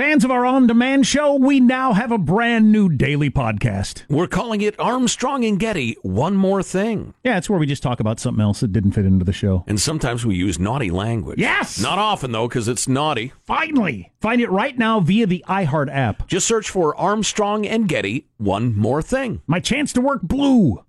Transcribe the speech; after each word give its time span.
Fans 0.00 0.24
of 0.24 0.30
our 0.30 0.46
on 0.46 0.66
demand 0.66 1.06
show, 1.06 1.34
we 1.34 1.60
now 1.60 1.92
have 1.92 2.10
a 2.10 2.16
brand 2.16 2.72
new 2.72 2.88
daily 2.88 3.28
podcast. 3.28 4.04
We're 4.08 4.28
calling 4.28 4.62
it 4.62 4.80
Armstrong 4.80 5.44
and 5.44 5.60
Getty 5.60 5.98
One 6.00 6.36
More 6.36 6.62
Thing. 6.62 7.12
Yeah, 7.22 7.36
it's 7.36 7.50
where 7.50 7.58
we 7.58 7.66
just 7.66 7.82
talk 7.82 8.00
about 8.00 8.18
something 8.18 8.40
else 8.40 8.60
that 8.60 8.72
didn't 8.72 8.92
fit 8.92 9.04
into 9.04 9.26
the 9.26 9.34
show. 9.34 9.62
And 9.66 9.78
sometimes 9.78 10.24
we 10.24 10.36
use 10.36 10.58
naughty 10.58 10.90
language. 10.90 11.38
Yes! 11.38 11.78
Not 11.78 11.98
often, 11.98 12.32
though, 12.32 12.48
because 12.48 12.66
it's 12.66 12.88
naughty. 12.88 13.34
Finally! 13.44 14.10
Find 14.22 14.40
it 14.40 14.50
right 14.50 14.78
now 14.78 15.00
via 15.00 15.26
the 15.26 15.44
iHeart 15.46 15.94
app. 15.94 16.26
Just 16.26 16.48
search 16.48 16.70
for 16.70 16.96
Armstrong 16.96 17.66
and 17.66 17.86
Getty 17.86 18.26
One 18.38 18.74
More 18.74 19.02
Thing. 19.02 19.42
My 19.46 19.60
chance 19.60 19.92
to 19.92 20.00
work 20.00 20.22
blue. 20.22 20.82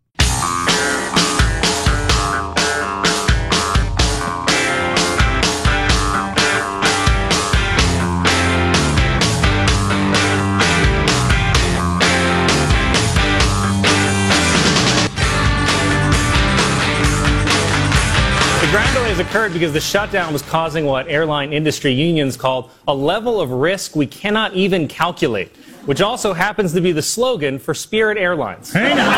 Occurred 19.22 19.54
because 19.54 19.72
the 19.74 19.80
shutdown 19.80 20.34
was 20.34 20.42
causing 20.42 20.86
what 20.86 21.08
airline 21.08 21.54
industry 21.54 21.92
unions 21.94 22.36
called 22.36 22.70
a 22.88 22.94
level 22.94 23.40
of 23.40 23.52
risk 23.52 23.96
we 23.96 24.06
cannot 24.08 24.54
even 24.54 24.88
calculate, 24.88 25.56
which 25.86 26.02
also 26.02 26.34
happens 26.34 26.74
to 26.74 26.82
be 26.82 26.92
the 26.92 27.02
slogan 27.02 27.58
for 27.60 27.74
Spirit 27.74 28.18
Airlines. 28.18 28.74
Hang 28.74 29.00
on. 29.00 29.14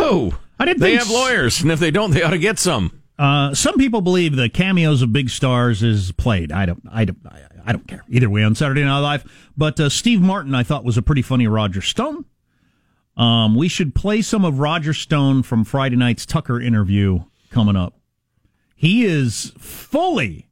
Oh, 0.00 0.38
I 0.58 0.64
didn't 0.64 0.80
they 0.80 0.90
think 0.96 1.00
have 1.00 1.08
s- 1.08 1.14
lawyers, 1.14 1.60
and 1.62 1.70
if 1.70 1.78
they 1.80 1.90
don't, 1.90 2.10
they 2.12 2.22
ought 2.22 2.30
to 2.30 2.38
get 2.38 2.58
some. 2.58 3.02
Uh, 3.18 3.52
some 3.54 3.76
people 3.76 4.00
believe 4.00 4.36
the 4.36 4.48
cameos 4.48 5.02
of 5.02 5.12
big 5.12 5.28
stars 5.28 5.82
is 5.82 6.12
played. 6.12 6.52
I 6.52 6.66
don't. 6.66 6.82
I 6.90 7.04
don't. 7.04 7.18
I, 7.26 7.42
I 7.66 7.72
don't 7.72 7.86
care 7.86 8.04
either 8.08 8.30
way 8.30 8.44
on 8.44 8.54
Saturday 8.54 8.84
Night 8.84 9.00
Live. 9.00 9.50
But 9.56 9.78
uh, 9.80 9.88
Steve 9.88 10.20
Martin, 10.20 10.54
I 10.54 10.62
thought, 10.62 10.84
was 10.84 10.96
a 10.96 11.02
pretty 11.02 11.22
funny 11.22 11.46
Roger 11.48 11.82
Stone. 11.82 12.24
Um, 13.18 13.54
we 13.56 13.68
should 13.68 13.94
play 13.94 14.22
some 14.22 14.44
of 14.44 14.60
Roger 14.60 14.94
Stone 14.94 15.42
from 15.42 15.64
Friday 15.64 15.96
night's 15.96 16.24
Tucker 16.24 16.60
interview 16.60 17.24
coming 17.50 17.74
up. 17.76 17.94
He 18.76 19.04
is 19.04 19.52
fully 19.58 20.48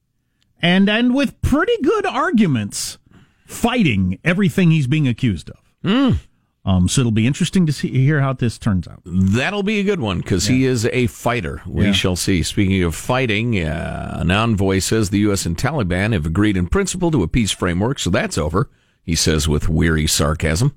and 0.60 0.88
and 0.90 1.14
with 1.14 1.40
pretty 1.42 1.80
good 1.82 2.04
arguments 2.06 2.98
fighting 3.46 4.18
everything 4.24 4.72
he's 4.72 4.88
being 4.88 5.06
accused 5.06 5.50
of. 5.50 6.20
Um, 6.64 6.88
so 6.88 7.00
it'll 7.02 7.12
be 7.12 7.28
interesting 7.28 7.64
to 7.66 7.72
see 7.72 7.88
hear 7.90 8.20
how 8.20 8.32
this 8.32 8.58
turns 8.58 8.88
out. 8.88 9.00
That'll 9.04 9.62
be 9.62 9.78
a 9.78 9.84
good 9.84 10.00
one 10.00 10.18
because 10.18 10.48
he 10.48 10.64
is 10.64 10.84
a 10.86 11.06
fighter. 11.06 11.62
We 11.64 11.84
Yeah. 11.84 11.92
shall 11.92 12.16
see. 12.16 12.42
Speaking 12.42 12.82
of 12.82 12.96
fighting, 12.96 13.60
uh, 13.62 14.16
an 14.20 14.32
envoy 14.32 14.80
says 14.80 15.10
the 15.10 15.20
U.S. 15.20 15.46
and 15.46 15.56
Taliban 15.56 16.12
have 16.12 16.26
agreed 16.26 16.56
in 16.56 16.66
principle 16.66 17.12
to 17.12 17.22
a 17.22 17.28
peace 17.28 17.52
framework, 17.52 18.00
so 18.00 18.10
that's 18.10 18.36
over. 18.36 18.68
He 19.04 19.14
says 19.14 19.46
with 19.46 19.68
weary 19.68 20.08
sarcasm. 20.08 20.74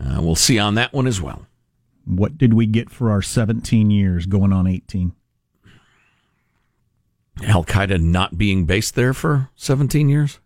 Uh, 0.00 0.20
we'll 0.22 0.34
see 0.34 0.58
on 0.58 0.74
that 0.74 0.92
one 0.92 1.06
as 1.06 1.20
well. 1.20 1.46
What 2.04 2.38
did 2.38 2.54
we 2.54 2.66
get 2.66 2.90
for 2.90 3.10
our 3.10 3.20
17 3.20 3.90
years 3.90 4.26
going 4.26 4.52
on 4.52 4.66
18? 4.66 5.12
Al 7.44 7.64
Qaeda 7.64 8.00
not 8.00 8.38
being 8.38 8.64
based 8.64 8.94
there 8.94 9.14
for 9.14 9.50
17 9.56 10.08
years. 10.08 10.40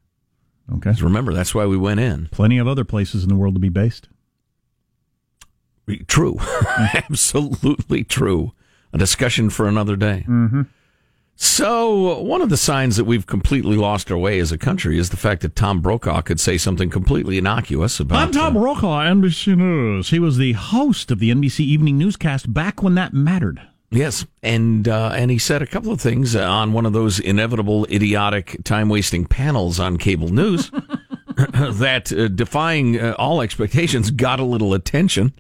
Okay. 0.77 0.92
Remember, 1.00 1.33
that's 1.33 1.55
why 1.55 1.67
we 1.67 1.77
went 1.77 2.00
in. 2.00 2.28
Plenty 2.30 2.58
of 2.58 2.69
other 2.69 2.84
places 2.84 3.23
in 3.23 3.28
the 3.28 3.36
world 3.36 3.55
to 3.55 3.61
be 3.61 3.69
based. 3.69 4.08
True. 6.06 6.39
Absolutely 6.95 8.05
true. 8.05 8.53
A 8.92 8.98
discussion 8.98 9.50
for 9.50 9.67
another 9.67 9.97
day. 9.97 10.25
Mm-hmm. 10.28 10.62
So, 11.34 12.20
one 12.20 12.41
of 12.41 12.50
the 12.50 12.56
signs 12.56 12.97
that 12.97 13.05
we've 13.05 13.27
completely 13.27 13.77
lost 13.77 14.12
our 14.12 14.19
way 14.19 14.38
as 14.38 14.52
a 14.52 14.58
country 14.58 14.98
is 14.98 15.11
the 15.11 15.16
fact 15.16 15.42
that 15.42 15.56
Tom 15.56 15.80
Brokaw 15.80 16.20
could 16.22 16.39
say 16.39 16.56
something 16.56 16.89
completely 16.89 17.36
innocuous 17.36 17.98
about. 17.98 18.19
I'm 18.19 18.30
Tom 18.33 18.56
uh, 18.56 18.61
Brokaw, 18.61 19.00
NBC 19.00 19.56
News. 19.56 20.11
He 20.11 20.19
was 20.20 20.36
the 20.36 20.52
host 20.52 21.11
of 21.11 21.19
the 21.19 21.30
NBC 21.30 21.61
Evening 21.61 21.98
Newscast 21.98 22.52
back 22.52 22.83
when 22.83 22.95
that 22.95 23.12
mattered. 23.12 23.61
yes, 23.90 24.24
and 24.42 24.86
uh, 24.86 25.12
and 25.17 25.30
he 25.30 25.39
said 25.39 25.62
a 25.62 25.67
couple 25.67 25.90
of 25.90 26.01
things 26.01 26.36
uh, 26.36 26.48
on 26.48 26.73
one 26.73 26.86
of 26.86 26.92
those 26.92 27.18
inevitable, 27.18 27.86
idiotic, 27.90 28.58
time-wasting 28.62 29.24
panels 29.27 29.80
on 29.80 29.96
cable 29.96 30.28
news 30.28 30.70
that, 31.36 32.12
uh, 32.17 32.28
defying 32.28 33.01
uh, 33.01 33.17
all 33.18 33.40
expectations, 33.40 34.11
got 34.12 34.39
a 34.39 34.45
little 34.45 34.74
attention. 34.74 35.33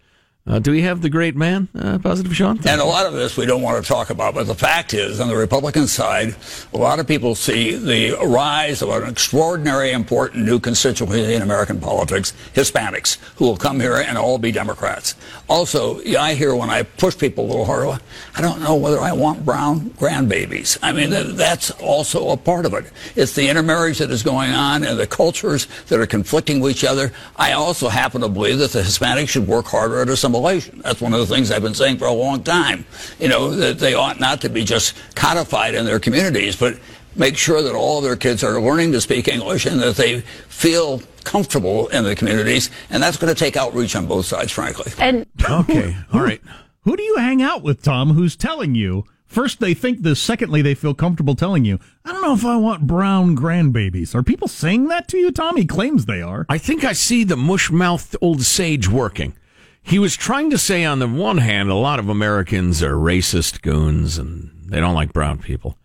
Uh, 0.44 0.58
do 0.58 0.72
we 0.72 0.82
have 0.82 1.02
the 1.02 1.08
great 1.08 1.36
man, 1.36 1.68
uh, 1.78 1.98
Positive 2.00 2.34
Sean? 2.34 2.58
And 2.66 2.80
a 2.80 2.84
lot 2.84 3.06
of 3.06 3.12
this 3.12 3.36
we 3.36 3.46
don't 3.46 3.62
want 3.62 3.82
to 3.82 3.88
talk 3.88 4.10
about, 4.10 4.34
but 4.34 4.48
the 4.48 4.56
fact 4.56 4.92
is, 4.92 5.20
on 5.20 5.28
the 5.28 5.36
Republican 5.36 5.86
side, 5.86 6.34
a 6.72 6.76
lot 6.76 6.98
of 6.98 7.06
people 7.06 7.36
see 7.36 7.76
the 7.76 8.16
rise 8.26 8.82
of 8.82 8.88
an 8.88 9.08
extraordinary, 9.08 9.92
important 9.92 10.44
new 10.44 10.58
constituency 10.58 11.34
in 11.34 11.42
American 11.42 11.78
politics, 11.78 12.32
Hispanics, 12.54 13.18
who 13.36 13.44
will 13.44 13.56
come 13.56 13.78
here 13.78 13.94
and 13.94 14.18
all 14.18 14.36
be 14.36 14.50
Democrats. 14.50 15.14
Also, 15.48 16.00
I 16.16 16.34
hear 16.34 16.56
when 16.56 16.70
I 16.70 16.82
push 16.82 17.16
people 17.16 17.44
a 17.44 17.48
little 17.48 17.64
harder, 17.64 18.00
I 18.36 18.40
don't 18.40 18.60
know 18.60 18.74
whether 18.74 18.98
I 18.98 19.12
want 19.12 19.44
brown 19.44 19.90
grandbabies. 19.90 20.76
I 20.82 20.90
mean, 20.90 21.10
that's 21.36 21.70
also 21.70 22.30
a 22.30 22.36
part 22.36 22.66
of 22.66 22.74
it. 22.74 22.86
It's 23.14 23.36
the 23.36 23.48
intermarriage 23.48 23.98
that 23.98 24.10
is 24.10 24.24
going 24.24 24.50
on 24.50 24.82
and 24.82 24.98
the 24.98 25.06
cultures 25.06 25.68
that 25.86 26.00
are 26.00 26.06
conflicting 26.06 26.58
with 26.58 26.72
each 26.72 26.84
other. 26.84 27.12
I 27.36 27.52
also 27.52 27.88
happen 27.88 28.22
to 28.22 28.28
believe 28.28 28.58
that 28.58 28.72
the 28.72 28.82
Hispanics 28.82 29.28
should 29.28 29.46
work 29.46 29.66
harder 29.66 30.02
at 30.02 30.08
assimilation. 30.34 30.80
That's 30.82 31.00
one 31.00 31.12
of 31.12 31.20
the 31.20 31.26
things 31.26 31.50
I've 31.50 31.62
been 31.62 31.74
saying 31.74 31.98
for 31.98 32.06
a 32.06 32.12
long 32.12 32.42
time. 32.42 32.84
You 33.18 33.28
know, 33.28 33.50
that 33.50 33.78
they 33.78 33.94
ought 33.94 34.20
not 34.20 34.40
to 34.42 34.48
be 34.48 34.64
just 34.64 34.96
codified 35.14 35.74
in 35.74 35.84
their 35.84 36.00
communities, 36.00 36.56
but 36.56 36.78
make 37.14 37.36
sure 37.36 37.62
that 37.62 37.74
all 37.74 37.98
of 37.98 38.04
their 38.04 38.16
kids 38.16 38.42
are 38.42 38.60
learning 38.60 38.92
to 38.92 39.00
speak 39.00 39.28
English 39.28 39.66
and 39.66 39.80
that 39.80 39.96
they 39.96 40.20
feel 40.48 41.02
comfortable 41.24 41.88
in 41.88 42.04
the 42.04 42.16
communities. 42.16 42.70
And 42.90 43.02
that's 43.02 43.16
going 43.16 43.32
to 43.32 43.38
take 43.38 43.56
outreach 43.56 43.94
on 43.94 44.06
both 44.06 44.26
sides, 44.26 44.52
frankly. 44.52 44.92
And 44.98 45.26
Okay, 45.48 45.96
all 46.12 46.20
right. 46.20 46.40
Who 46.84 46.96
do 46.96 47.02
you 47.02 47.16
hang 47.16 47.42
out 47.42 47.62
with, 47.62 47.82
Tom, 47.82 48.14
who's 48.14 48.34
telling 48.34 48.74
you? 48.74 49.04
First, 49.26 49.60
they 49.60 49.72
think 49.72 50.02
this. 50.02 50.20
Secondly, 50.20 50.60
they 50.60 50.74
feel 50.74 50.92
comfortable 50.92 51.34
telling 51.34 51.64
you, 51.64 51.78
I 52.04 52.12
don't 52.12 52.20
know 52.20 52.34
if 52.34 52.44
I 52.44 52.56
want 52.56 52.86
brown 52.86 53.34
grandbabies. 53.34 54.14
Are 54.14 54.22
people 54.22 54.46
saying 54.46 54.88
that 54.88 55.08
to 55.08 55.16
you, 55.16 55.30
Tom? 55.30 55.56
He 55.56 55.64
claims 55.64 56.04
they 56.04 56.20
are. 56.20 56.44
I 56.50 56.58
think 56.58 56.84
I 56.84 56.92
see 56.92 57.24
the 57.24 57.36
mush-mouthed 57.36 58.16
old 58.20 58.42
sage 58.42 58.90
working. 58.90 59.34
He 59.82 59.98
was 59.98 60.16
trying 60.16 60.50
to 60.50 60.58
say, 60.58 60.84
on 60.84 61.00
the 61.00 61.08
one 61.08 61.38
hand, 61.38 61.68
a 61.68 61.74
lot 61.74 61.98
of 61.98 62.08
Americans 62.08 62.82
are 62.82 62.94
racist 62.94 63.62
goons 63.62 64.16
and 64.16 64.50
they 64.66 64.80
don't 64.80 64.94
like 64.94 65.12
brown 65.12 65.38
people. 65.38 65.76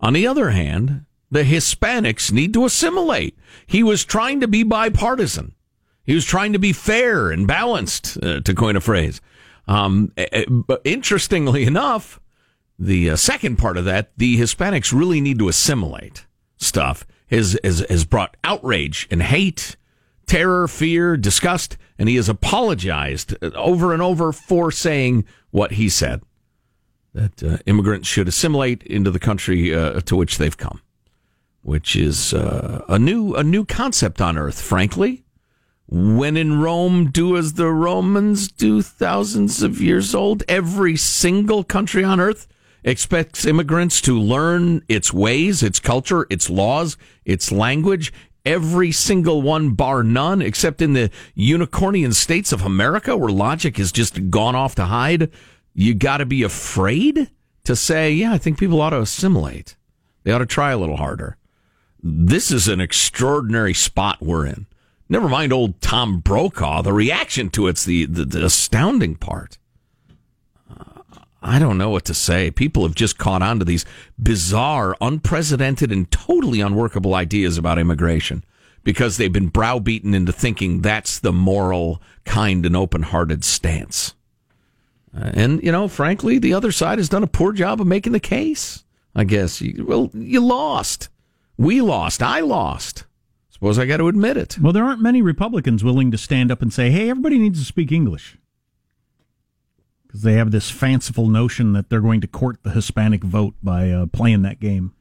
On 0.00 0.12
the 0.12 0.26
other 0.26 0.50
hand, 0.50 1.06
the 1.30 1.44
Hispanics 1.44 2.30
need 2.30 2.52
to 2.54 2.64
assimilate. 2.64 3.36
He 3.66 3.82
was 3.82 4.04
trying 4.04 4.40
to 4.40 4.48
be 4.48 4.62
bipartisan. 4.62 5.54
He 6.04 6.14
was 6.14 6.24
trying 6.24 6.52
to 6.52 6.58
be 6.58 6.72
fair 6.72 7.30
and 7.30 7.46
balanced, 7.46 8.16
uh, 8.22 8.40
to 8.40 8.54
coin 8.54 8.76
a 8.76 8.80
phrase. 8.80 9.20
Um, 9.66 10.12
eh, 10.16 10.26
eh, 10.32 10.44
but 10.48 10.80
interestingly 10.84 11.64
enough, 11.64 12.20
the 12.78 13.10
uh, 13.10 13.16
second 13.16 13.56
part 13.56 13.76
of 13.76 13.84
that, 13.84 14.12
the 14.16 14.38
Hispanics 14.38 14.96
really 14.96 15.20
need 15.20 15.38
to 15.40 15.48
assimilate 15.48 16.24
stuff, 16.56 17.06
has, 17.30 17.58
has, 17.62 17.84
has 17.90 18.04
brought 18.04 18.36
outrage 18.44 19.06
and 19.10 19.22
hate, 19.22 19.76
terror, 20.28 20.68
fear, 20.68 21.16
disgust, 21.16 21.76
and 21.98 22.08
he 22.08 22.16
has 22.16 22.28
apologized 22.28 23.34
over 23.56 23.92
and 23.92 24.00
over 24.00 24.32
for 24.32 24.70
saying 24.70 25.24
what 25.50 25.72
he 25.72 25.88
said 25.88 26.22
that 27.14 27.42
uh, 27.42 27.58
immigrants 27.66 28.06
should 28.06 28.28
assimilate 28.28 28.82
into 28.84 29.10
the 29.10 29.18
country 29.18 29.74
uh, 29.74 30.00
to 30.02 30.14
which 30.14 30.38
they've 30.38 30.56
come, 30.56 30.80
which 31.62 31.96
is 31.96 32.32
uh, 32.32 32.84
a 32.88 32.98
new 32.98 33.34
a 33.34 33.42
new 33.42 33.64
concept 33.64 34.20
on 34.20 34.38
earth, 34.38 34.60
frankly. 34.60 35.24
When 35.90 36.36
in 36.36 36.60
Rome, 36.60 37.10
do 37.10 37.36
as 37.36 37.54
the 37.54 37.68
Romans 37.68 38.48
do 38.48 38.82
thousands 38.82 39.62
of 39.62 39.80
years 39.80 40.14
old. 40.14 40.42
Every 40.46 40.96
single 40.96 41.64
country 41.64 42.04
on 42.04 42.20
earth 42.20 42.46
expects 42.84 43.46
immigrants 43.46 44.02
to 44.02 44.18
learn 44.18 44.82
its 44.88 45.14
ways, 45.14 45.62
its 45.62 45.80
culture, 45.80 46.26
its 46.28 46.50
laws, 46.50 46.98
its 47.24 47.50
language. 47.50 48.12
Every 48.48 48.92
single 48.92 49.42
one, 49.42 49.74
bar 49.74 50.02
none, 50.02 50.40
except 50.40 50.80
in 50.80 50.94
the 50.94 51.10
unicornian 51.36 52.14
states 52.14 52.50
of 52.50 52.62
America 52.62 53.14
where 53.14 53.28
logic 53.28 53.76
has 53.76 53.92
just 53.92 54.30
gone 54.30 54.54
off 54.54 54.74
to 54.76 54.86
hide. 54.86 55.30
You 55.74 55.92
got 55.92 56.16
to 56.16 56.24
be 56.24 56.42
afraid 56.42 57.30
to 57.64 57.76
say, 57.76 58.10
yeah, 58.10 58.32
I 58.32 58.38
think 58.38 58.58
people 58.58 58.80
ought 58.80 58.90
to 58.90 59.02
assimilate. 59.02 59.76
They 60.24 60.32
ought 60.32 60.38
to 60.38 60.46
try 60.46 60.70
a 60.70 60.78
little 60.78 60.96
harder. 60.96 61.36
This 62.02 62.50
is 62.50 62.68
an 62.68 62.80
extraordinary 62.80 63.74
spot 63.74 64.22
we're 64.22 64.46
in. 64.46 64.64
Never 65.10 65.28
mind 65.28 65.52
old 65.52 65.82
Tom 65.82 66.20
Brokaw. 66.20 66.80
The 66.80 66.94
reaction 66.94 67.50
to 67.50 67.66
it's 67.66 67.84
the, 67.84 68.06
the, 68.06 68.24
the 68.24 68.46
astounding 68.46 69.16
part. 69.16 69.58
I 71.40 71.58
don't 71.58 71.78
know 71.78 71.90
what 71.90 72.04
to 72.06 72.14
say. 72.14 72.50
People 72.50 72.82
have 72.82 72.94
just 72.94 73.18
caught 73.18 73.42
on 73.42 73.58
to 73.58 73.64
these 73.64 73.84
bizarre, 74.20 74.96
unprecedented, 75.00 75.92
and 75.92 76.10
totally 76.10 76.60
unworkable 76.60 77.14
ideas 77.14 77.56
about 77.56 77.78
immigration 77.78 78.44
because 78.82 79.16
they've 79.16 79.32
been 79.32 79.48
browbeaten 79.48 80.14
into 80.14 80.32
thinking 80.32 80.80
that's 80.80 81.18
the 81.18 81.32
moral, 81.32 82.02
kind, 82.24 82.66
and 82.66 82.74
open 82.76 83.02
hearted 83.02 83.44
stance. 83.44 84.14
Uh, 85.16 85.30
and, 85.34 85.62
you 85.62 85.70
know, 85.72 85.88
frankly, 85.88 86.38
the 86.38 86.54
other 86.54 86.72
side 86.72 86.98
has 86.98 87.08
done 87.08 87.22
a 87.22 87.28
poor 87.28 87.52
job 87.52 87.80
of 87.80 87.86
making 87.86 88.12
the 88.12 88.20
case. 88.20 88.84
I 89.14 89.24
guess. 89.24 89.60
You, 89.60 89.84
well, 89.84 90.10
you 90.14 90.44
lost. 90.44 91.08
We 91.56 91.80
lost. 91.80 92.22
I 92.22 92.40
lost. 92.40 93.04
Suppose 93.50 93.78
I 93.78 93.86
got 93.86 93.96
to 93.96 94.06
admit 94.06 94.36
it. 94.36 94.58
Well, 94.60 94.72
there 94.72 94.84
aren't 94.84 95.02
many 95.02 95.22
Republicans 95.22 95.82
willing 95.82 96.12
to 96.12 96.18
stand 96.18 96.52
up 96.52 96.62
and 96.62 96.72
say, 96.72 96.90
hey, 96.90 97.10
everybody 97.10 97.38
needs 97.38 97.58
to 97.58 97.64
speak 97.64 97.90
English. 97.90 98.38
Because 100.08 100.22
they 100.22 100.32
have 100.32 100.50
this 100.50 100.70
fanciful 100.70 101.28
notion 101.28 101.74
that 101.74 101.90
they're 101.90 102.00
going 102.00 102.22
to 102.22 102.26
court 102.26 102.64
the 102.64 102.70
Hispanic 102.70 103.22
vote 103.22 103.54
by 103.62 103.90
uh, 103.90 104.06
playing 104.06 104.42
that 104.42 104.58
game. 104.58 104.94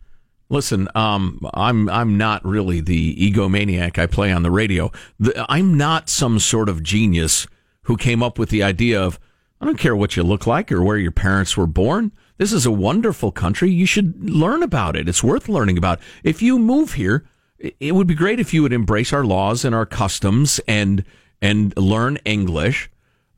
Listen, 0.50 0.88
um, 0.96 1.42
I'm 1.54 1.90
I'm 1.90 2.18
not 2.18 2.46
really 2.46 2.80
the 2.82 3.16
egomaniac 3.16 3.98
I 3.98 4.06
play 4.06 4.32
on 4.32 4.44
the 4.44 4.52
radio. 4.52 4.92
The, 5.20 5.46
I'm 5.50 5.76
not 5.76 6.08
some 6.10 6.40
sort 6.40 6.70
of 6.70 6.84
genius 6.84 7.48
who 7.84 7.98
came 7.98 8.22
up 8.22 8.38
with 8.38 8.50
the 8.50 8.64
idea 8.64 9.02
of 9.02 9.20
I 9.60 9.66
don't 9.66 9.80
care 9.80 9.96
what 9.96 10.16
you 10.16 10.24
look 10.24 10.46
like 10.46 10.72
or 10.72 10.84
where 10.84 10.98
your 10.98 11.12
parents 11.12 11.58
were 11.58 11.68
born. 11.68 12.12
This 12.38 12.54
is 12.54 12.66
a 12.66 12.72
wonderful 12.72 13.32
country. 13.32 13.72
You 13.72 13.86
should 13.86 14.30
learn 14.30 14.62
about 14.62 14.96
it. 14.96 15.10
It's 15.10 15.24
worth 15.24 15.50
learning 15.50 15.78
about. 15.78 16.00
If 16.24 16.42
you 16.42 16.60
move 16.60 16.94
here, 16.94 17.26
it 17.58 17.96
would 17.96 18.08
be 18.08 18.14
great 18.14 18.40
if 18.40 18.54
you 18.54 18.62
would 18.62 18.74
embrace 18.74 19.12
our 19.12 19.26
laws 19.26 19.66
and 19.66 19.74
our 19.74 19.86
customs 19.86 20.60
and 20.68 21.04
and 21.42 21.76
learn 21.78 22.18
English 22.26 22.90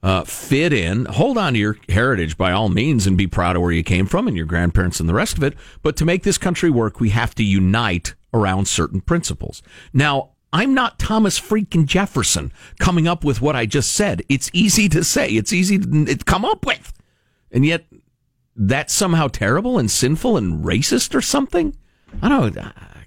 uh, 0.02 0.24
fit 0.24 0.72
in, 0.72 1.06
hold 1.06 1.38
on 1.38 1.54
to 1.54 1.60
your 1.60 1.78
heritage 1.90 2.38
by 2.38 2.52
all 2.52 2.70
means 2.70 3.06
and 3.06 3.18
be 3.18 3.28
proud 3.28 3.56
of 3.56 3.62
where 3.62 3.72
you 3.72 3.84
came 3.84 4.06
from 4.06 4.28
and 4.28 4.38
your 4.38 4.46
grandparents 4.46 5.00
and 5.00 5.10
the 5.10 5.14
rest 5.14 5.38
of 5.38 5.44
it. 5.44 5.56
But 5.82 5.98
to 5.98 6.06
make 6.06 6.24
this 6.24 6.38
country 6.38 6.70
work, 6.70 7.00
we 7.00 7.10
have 7.10 7.36
to 7.36 7.44
unite 7.44 8.16
around 8.34 8.68
certain 8.68 9.02
principles. 9.02 9.62
Now, 9.94 10.32
I'm 10.52 10.74
not 10.74 10.98
Thomas 10.98 11.40
freaking 11.40 11.86
Jefferson 11.86 12.52
coming 12.80 13.08
up 13.08 13.24
with 13.24 13.42
what 13.42 13.56
I 13.56 13.66
just 13.66 13.92
said. 13.92 14.24
It's 14.30 14.50
easy 14.54 14.90
to 14.90 15.04
say, 15.04 15.30
it's 15.30 15.54
easy 15.54 15.78
to 15.78 16.18
come 16.26 16.46
up 16.46 16.66
with. 16.66 16.94
And 17.52 17.66
yet, 17.66 17.86
that's 18.56 18.94
somehow 18.94 19.28
terrible 19.28 19.78
and 19.78 19.90
sinful 19.90 20.38
and 20.38 20.64
racist 20.64 21.14
or 21.14 21.22
something? 21.22 21.76
I 22.22 22.30
don't. 22.30 22.58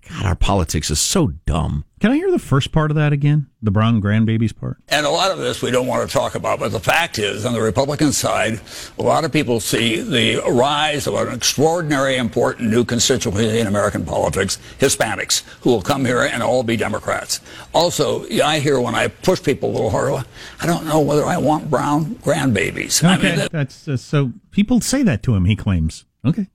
God, 0.08 0.26
our 0.26 0.34
politics 0.34 0.90
is 0.90 1.00
so 1.00 1.28
dumb. 1.46 1.84
Can 2.00 2.10
I 2.10 2.16
hear 2.16 2.32
the 2.32 2.38
first 2.40 2.72
part 2.72 2.90
of 2.90 2.96
that 2.96 3.12
again? 3.12 3.46
The 3.62 3.70
Brown 3.70 4.02
grandbabies 4.02 4.56
part? 4.56 4.78
And 4.88 5.06
a 5.06 5.10
lot 5.10 5.30
of 5.30 5.38
this 5.38 5.62
we 5.62 5.70
don't 5.70 5.86
want 5.86 6.08
to 6.08 6.12
talk 6.12 6.34
about, 6.34 6.58
but 6.58 6.72
the 6.72 6.80
fact 6.80 7.18
is, 7.20 7.46
on 7.46 7.52
the 7.52 7.62
Republican 7.62 8.10
side, 8.10 8.60
a 8.98 9.02
lot 9.02 9.24
of 9.24 9.30
people 9.30 9.60
see 9.60 10.00
the 10.00 10.42
rise 10.50 11.06
of 11.06 11.14
an 11.14 11.32
extraordinary 11.32 12.16
important 12.16 12.68
new 12.70 12.84
constituency 12.84 13.60
in 13.60 13.68
American 13.68 14.04
politics, 14.04 14.58
Hispanics, 14.80 15.42
who 15.60 15.70
will 15.70 15.82
come 15.82 16.04
here 16.04 16.22
and 16.22 16.42
all 16.42 16.64
be 16.64 16.76
Democrats. 16.76 17.40
Also, 17.72 18.28
I 18.42 18.58
hear 18.58 18.80
when 18.80 18.96
I 18.96 19.06
push 19.06 19.40
people 19.40 19.70
a 19.70 19.72
little 19.72 19.90
harder, 19.90 20.24
I 20.60 20.66
don't 20.66 20.84
know 20.84 21.00
whether 21.00 21.24
I 21.24 21.36
want 21.36 21.70
brown 21.70 22.16
grandbabies. 22.16 23.04
Okay, 23.04 23.12
I 23.12 23.16
mean, 23.18 23.36
that, 23.36 23.52
that's 23.52 23.86
uh, 23.86 23.96
so 23.96 24.32
people 24.50 24.80
say 24.80 25.04
that 25.04 25.22
to 25.22 25.36
him, 25.36 25.44
he 25.44 25.54
claims. 25.54 26.04
Okay. 26.24 26.48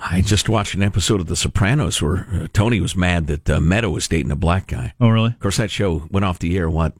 I 0.00 0.20
just 0.20 0.48
watched 0.48 0.74
an 0.74 0.82
episode 0.82 1.20
of 1.20 1.26
The 1.26 1.36
Sopranos 1.36 2.00
where 2.00 2.26
uh, 2.32 2.46
Tony 2.52 2.80
was 2.80 2.96
mad 2.96 3.26
that 3.26 3.50
uh, 3.50 3.60
Meadow 3.60 3.90
was 3.90 4.08
dating 4.08 4.30
a 4.30 4.36
black 4.36 4.66
guy. 4.66 4.94
Oh, 5.00 5.08
really? 5.08 5.30
Of 5.30 5.40
course, 5.40 5.56
that 5.56 5.70
show 5.70 6.06
went 6.10 6.24
off 6.24 6.38
the 6.38 6.56
air, 6.56 6.70
what, 6.70 6.94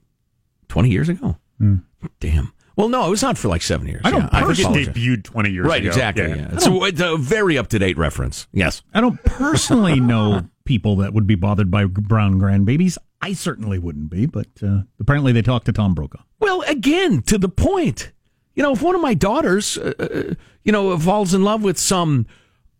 20 0.68 0.90
years 0.90 1.08
ago? 1.08 1.36
Mm. 1.60 1.84
Damn. 2.20 2.52
Well, 2.76 2.88
no, 2.88 3.06
it 3.06 3.10
was 3.10 3.24
on 3.24 3.34
for 3.34 3.48
like 3.48 3.62
seven 3.62 3.88
years. 3.88 4.02
I 4.04 4.10
don't 4.10 4.32
yeah, 4.32 4.40
personally 4.40 4.86
debuted 4.86 5.24
20 5.24 5.50
years 5.50 5.66
right, 5.66 5.80
ago. 5.80 5.88
exactly. 5.88 6.28
Yeah. 6.28 6.36
Yeah. 6.36 6.48
It's, 6.52 6.66
a, 6.66 6.84
it's 6.84 7.00
a 7.00 7.16
very 7.16 7.58
up 7.58 7.66
to 7.68 7.78
date 7.78 7.98
reference. 7.98 8.46
Yes. 8.52 8.82
I 8.94 9.00
don't 9.00 9.22
personally 9.24 9.98
know 10.00 10.48
people 10.64 10.96
that 10.96 11.12
would 11.12 11.26
be 11.26 11.34
bothered 11.34 11.70
by 11.70 11.86
brown 11.86 12.40
grandbabies. 12.40 12.96
I 13.20 13.32
certainly 13.32 13.80
wouldn't 13.80 14.10
be, 14.10 14.26
but 14.26 14.46
uh, 14.62 14.82
apparently 15.00 15.32
they 15.32 15.42
talk 15.42 15.64
to 15.64 15.72
Tom 15.72 15.94
Brokaw. 15.94 16.20
Well, 16.38 16.62
again, 16.68 17.22
to 17.22 17.38
the 17.38 17.48
point. 17.48 18.12
You 18.54 18.62
know, 18.62 18.72
if 18.72 18.82
one 18.82 18.94
of 18.94 19.00
my 19.00 19.14
daughters, 19.14 19.76
uh, 19.76 19.94
uh 19.98 20.34
you 20.62 20.72
know, 20.72 20.96
falls 20.98 21.34
in 21.34 21.42
love 21.42 21.62
with 21.62 21.78
some 21.78 22.26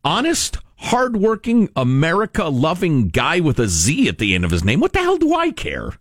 honest, 0.05 0.59
hardworking, 0.77 1.69
America 1.77 2.45
loving 2.45 3.09
guy 3.09 3.41
with 3.41 3.59
a 3.59 3.69
Z 3.69 4.09
at 4.09 4.19
the 4.19 4.35
end 4.35 4.45
of 4.45 4.51
his 4.51 4.65
name. 4.65 4.81
What 4.81 4.93
the 4.93 5.01
hell 5.01 5.19
do 5.19 5.35
I 5.35 5.51
care? 5.51 5.93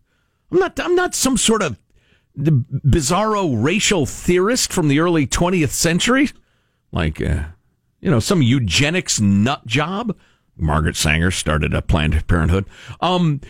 I'm 0.51 0.59
not. 0.59 0.79
I'm 0.79 0.95
not 0.95 1.15
some 1.15 1.37
sort 1.37 1.61
of 1.61 1.77
bizarro 2.37 3.61
racial 3.61 4.05
theorist 4.05 4.71
from 4.71 4.87
the 4.87 4.99
early 4.99 5.27
20th 5.27 5.71
century, 5.71 6.29
like 6.91 7.21
uh, 7.21 7.45
you 7.99 8.09
know 8.09 8.19
some 8.19 8.41
eugenics 8.41 9.19
nut 9.19 9.65
job. 9.65 10.15
Margaret 10.55 10.95
Sanger 10.95 11.31
started 11.31 11.73
a 11.73 11.81
Planned 11.81 12.25
Parenthood. 12.27 12.65
Um, 12.99 13.41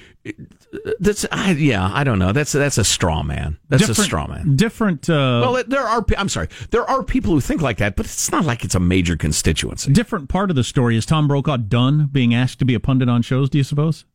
that's 0.99 1.25
I, 1.31 1.51
yeah, 1.51 1.89
I 1.93 2.03
don't 2.03 2.19
know. 2.19 2.31
That's 2.31 2.51
that's 2.51 2.77
a 2.77 2.83
straw 2.83 3.23
man. 3.23 3.57
That's 3.69 3.81
different, 3.81 3.99
a 3.99 4.03
straw 4.03 4.27
man. 4.27 4.55
Different. 4.55 5.09
Uh, 5.09 5.39
well, 5.41 5.63
there 5.67 5.81
are. 5.81 6.05
I'm 6.17 6.29
sorry. 6.29 6.49
There 6.71 6.83
are 6.89 7.03
people 7.03 7.31
who 7.31 7.41
think 7.41 7.61
like 7.61 7.77
that, 7.77 7.95
but 7.95 8.05
it's 8.05 8.31
not 8.31 8.45
like 8.45 8.63
it's 8.63 8.75
a 8.75 8.79
major 8.79 9.15
constituency. 9.15 9.91
Different 9.93 10.29
part 10.29 10.49
of 10.49 10.55
the 10.55 10.63
story 10.63 10.97
is 10.97 11.05
Tom 11.05 11.27
Brokaw 11.27 11.57
done 11.57 12.09
being 12.11 12.33
asked 12.33 12.59
to 12.59 12.65
be 12.65 12.73
a 12.73 12.79
pundit 12.79 13.09
on 13.09 13.21
shows. 13.21 13.49
Do 13.49 13.57
you 13.57 13.63
suppose? 13.63 14.05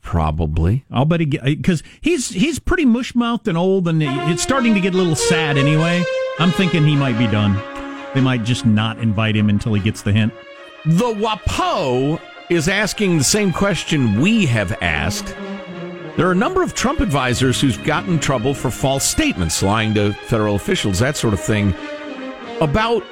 Probably. 0.00 0.84
I'll 0.90 1.04
bet 1.04 1.20
he 1.20 1.26
because 1.26 1.82
he's 2.00 2.30
he's 2.30 2.58
pretty 2.58 2.86
mushmouthed 2.86 3.46
and 3.46 3.58
old, 3.58 3.86
and 3.86 4.02
it's 4.02 4.42
starting 4.42 4.74
to 4.74 4.80
get 4.80 4.94
a 4.94 4.96
little 4.96 5.16
sad 5.16 5.58
anyway. 5.58 6.02
I'm 6.38 6.52
thinking 6.52 6.84
he 6.84 6.96
might 6.96 7.18
be 7.18 7.26
done. 7.26 7.54
They 8.14 8.20
might 8.20 8.44
just 8.44 8.64
not 8.64 8.98
invite 8.98 9.36
him 9.36 9.50
until 9.50 9.74
he 9.74 9.80
gets 9.80 10.02
the 10.02 10.12
hint. 10.12 10.32
The 10.86 11.12
WAPO 11.12 12.18
is 12.48 12.68
asking 12.68 13.18
the 13.18 13.24
same 13.24 13.52
question 13.52 14.20
we 14.20 14.46
have 14.46 14.72
asked. 14.82 15.36
There 16.20 16.28
are 16.28 16.32
a 16.32 16.34
number 16.34 16.62
of 16.62 16.74
Trump 16.74 17.00
advisors 17.00 17.62
who've 17.62 17.82
gotten 17.82 18.12
in 18.12 18.20
trouble 18.20 18.52
for 18.52 18.70
false 18.70 19.04
statements, 19.04 19.62
lying 19.62 19.94
to 19.94 20.12
federal 20.12 20.54
officials, 20.54 20.98
that 20.98 21.16
sort 21.16 21.32
of 21.32 21.40
thing, 21.40 21.74
about 22.60 23.02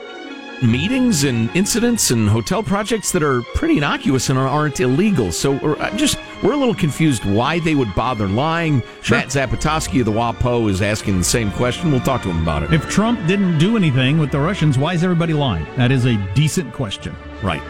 meetings 0.62 1.24
and 1.24 1.48
incidents 1.56 2.10
and 2.10 2.28
hotel 2.28 2.62
projects 2.62 3.10
that 3.12 3.22
are 3.22 3.40
pretty 3.54 3.78
innocuous 3.78 4.28
and 4.28 4.38
aren't 4.38 4.78
illegal. 4.80 5.32
So 5.32 5.52
we're 5.52 5.78
uh, 5.78 5.96
just 5.96 6.18
we're 6.42 6.52
a 6.52 6.56
little 6.58 6.74
confused 6.74 7.24
why 7.24 7.60
they 7.60 7.74
would 7.74 7.94
bother 7.94 8.28
lying. 8.28 8.82
Sure. 9.00 9.16
Matt 9.16 9.28
Zapotosky 9.28 10.00
of 10.00 10.04
the 10.04 10.12
WAPO 10.12 10.68
is 10.68 10.82
asking 10.82 11.16
the 11.16 11.24
same 11.24 11.50
question. 11.52 11.90
We'll 11.90 12.00
talk 12.00 12.20
to 12.24 12.28
him 12.28 12.42
about 12.42 12.62
it. 12.62 12.74
If 12.74 12.90
Trump 12.90 13.26
didn't 13.26 13.56
do 13.56 13.78
anything 13.78 14.18
with 14.18 14.32
the 14.32 14.40
Russians, 14.40 14.76
why 14.76 14.92
is 14.92 15.02
everybody 15.02 15.32
lying? 15.32 15.66
That 15.76 15.92
is 15.92 16.04
a 16.04 16.18
decent 16.34 16.74
question. 16.74 17.16
Right. 17.42 17.62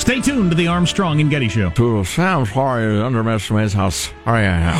Stay 0.00 0.18
tuned 0.18 0.50
to 0.50 0.56
the 0.56 0.66
Armstrong 0.66 1.20
and 1.20 1.30
Getty 1.30 1.50
Show. 1.50 1.68
To 1.68 2.02
Sam 2.04 2.46
sorry 2.46 3.02
underestimates 3.02 3.74
how 3.74 3.90
sorry 3.90 4.46
I 4.46 4.72
am. 4.72 4.74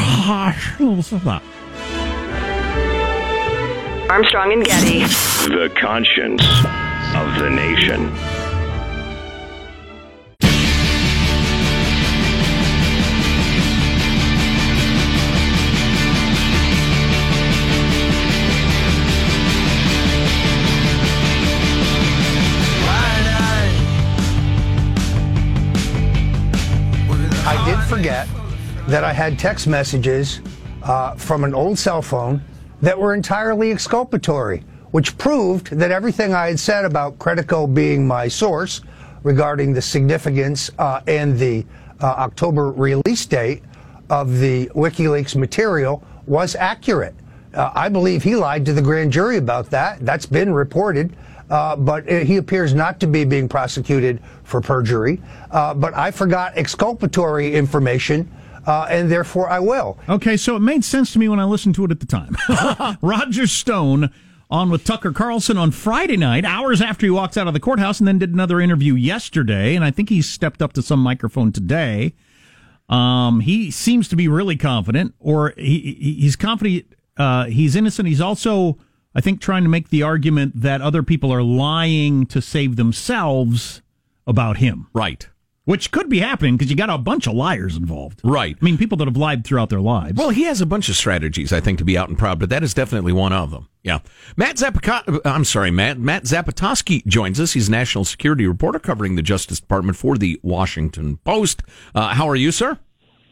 Armstrong 4.08 4.54
and 4.54 4.64
Getty. 4.64 5.00
The 5.00 5.70
conscience 5.78 6.42
of 7.14 7.38
the 7.38 7.50
nation. 7.50 8.08
That 28.90 29.04
I 29.04 29.12
had 29.12 29.38
text 29.38 29.68
messages 29.68 30.40
uh, 30.82 31.14
from 31.14 31.44
an 31.44 31.54
old 31.54 31.78
cell 31.78 32.02
phone 32.02 32.42
that 32.82 32.98
were 32.98 33.14
entirely 33.14 33.70
exculpatory, 33.70 34.64
which 34.90 35.16
proved 35.16 35.68
that 35.68 35.92
everything 35.92 36.34
I 36.34 36.48
had 36.48 36.58
said 36.58 36.84
about 36.84 37.16
Credico 37.16 37.72
being 37.72 38.04
my 38.04 38.26
source 38.26 38.80
regarding 39.22 39.72
the 39.72 39.80
significance 39.80 40.72
uh, 40.80 41.02
and 41.06 41.38
the 41.38 41.64
uh, 42.00 42.06
October 42.06 42.72
release 42.72 43.26
date 43.26 43.62
of 44.08 44.40
the 44.40 44.66
WikiLeaks 44.74 45.36
material 45.36 46.02
was 46.26 46.56
accurate. 46.56 47.14
Uh, 47.54 47.70
I 47.72 47.88
believe 47.88 48.24
he 48.24 48.34
lied 48.34 48.66
to 48.66 48.72
the 48.72 48.82
grand 48.82 49.12
jury 49.12 49.36
about 49.36 49.70
that. 49.70 50.04
That's 50.04 50.26
been 50.26 50.52
reported. 50.52 51.14
Uh, 51.48 51.74
but 51.74 52.08
he 52.08 52.36
appears 52.36 52.74
not 52.74 53.00
to 53.00 53.08
be 53.08 53.24
being 53.24 53.48
prosecuted 53.48 54.22
for 54.44 54.60
perjury. 54.60 55.20
Uh, 55.50 55.74
but 55.74 55.92
I 55.94 56.12
forgot 56.12 56.56
exculpatory 56.56 57.54
information. 57.54 58.30
Uh, 58.66 58.86
and 58.90 59.10
therefore 59.10 59.48
I 59.50 59.58
will. 59.60 59.98
Okay, 60.08 60.36
so 60.36 60.56
it 60.56 60.60
made 60.60 60.84
sense 60.84 61.12
to 61.12 61.18
me 61.18 61.28
when 61.28 61.40
I 61.40 61.44
listened 61.44 61.74
to 61.76 61.84
it 61.84 61.90
at 61.90 62.00
the 62.00 62.06
time. 62.06 62.36
Roger 63.02 63.46
Stone 63.46 64.10
on 64.50 64.70
with 64.70 64.84
Tucker 64.84 65.12
Carlson 65.12 65.56
on 65.56 65.70
Friday 65.70 66.16
night, 66.16 66.44
hours 66.44 66.82
after 66.82 67.06
he 67.06 67.10
walks 67.10 67.36
out 67.36 67.46
of 67.46 67.54
the 67.54 67.60
courthouse, 67.60 68.00
and 68.00 68.08
then 68.08 68.18
did 68.18 68.32
another 68.32 68.60
interview 68.60 68.94
yesterday. 68.94 69.74
And 69.76 69.84
I 69.84 69.90
think 69.90 70.08
he 70.08 70.22
stepped 70.22 70.60
up 70.60 70.72
to 70.74 70.82
some 70.82 71.00
microphone 71.00 71.52
today. 71.52 72.14
Um, 72.88 73.40
he 73.40 73.70
seems 73.70 74.08
to 74.08 74.16
be 74.16 74.26
really 74.26 74.56
confident, 74.56 75.14
or 75.20 75.54
he, 75.56 76.16
he's 76.18 76.34
confident 76.36 76.86
uh, 77.16 77.44
he's 77.44 77.76
innocent. 77.76 78.08
He's 78.08 78.20
also 78.20 78.78
I 79.14 79.20
think 79.20 79.40
trying 79.40 79.64
to 79.64 79.68
make 79.68 79.90
the 79.90 80.02
argument 80.02 80.60
that 80.60 80.80
other 80.80 81.02
people 81.02 81.32
are 81.32 81.42
lying 81.42 82.26
to 82.26 82.40
save 82.40 82.76
themselves 82.76 83.82
about 84.26 84.58
him. 84.58 84.86
Right. 84.92 85.28
Which 85.66 85.90
could 85.90 86.08
be 86.08 86.20
happening 86.20 86.56
because 86.56 86.70
you 86.70 86.76
got 86.76 86.88
a 86.90 86.96
bunch 86.98 87.26
of 87.26 87.34
liars 87.34 87.76
involved. 87.76 88.20
Right. 88.24 88.56
I 88.60 88.64
mean, 88.64 88.78
people 88.78 88.96
that 88.98 89.06
have 89.06 89.16
lied 89.16 89.44
throughout 89.44 89.68
their 89.68 89.80
lives. 89.80 90.16
Well, 90.16 90.30
he 90.30 90.44
has 90.44 90.60
a 90.60 90.66
bunch 90.66 90.88
of 90.88 90.96
strategies, 90.96 91.52
I 91.52 91.60
think, 91.60 91.78
to 91.78 91.84
be 91.84 91.98
out 91.98 92.08
and 92.08 92.18
proud, 92.18 92.38
but 92.38 92.48
that 92.48 92.62
is 92.62 92.72
definitely 92.72 93.12
one 93.12 93.32
of 93.32 93.50
them. 93.50 93.68
Yeah. 93.82 94.00
Matt 94.36 94.58
Zapata- 94.58 95.20
I'm 95.24 95.44
sorry, 95.44 95.70
Matt. 95.70 95.98
Matt 95.98 96.24
Zapotosky 96.24 97.04
joins 97.06 97.38
us. 97.38 97.52
He's 97.52 97.68
a 97.68 97.70
national 97.70 98.04
security 98.04 98.46
reporter 98.46 98.78
covering 98.78 99.16
the 99.16 99.22
Justice 99.22 99.60
Department 99.60 99.96
for 99.98 100.16
the 100.16 100.40
Washington 100.42 101.18
Post. 101.18 101.62
Uh, 101.94 102.08
how 102.14 102.28
are 102.28 102.36
you, 102.36 102.52
sir? 102.52 102.78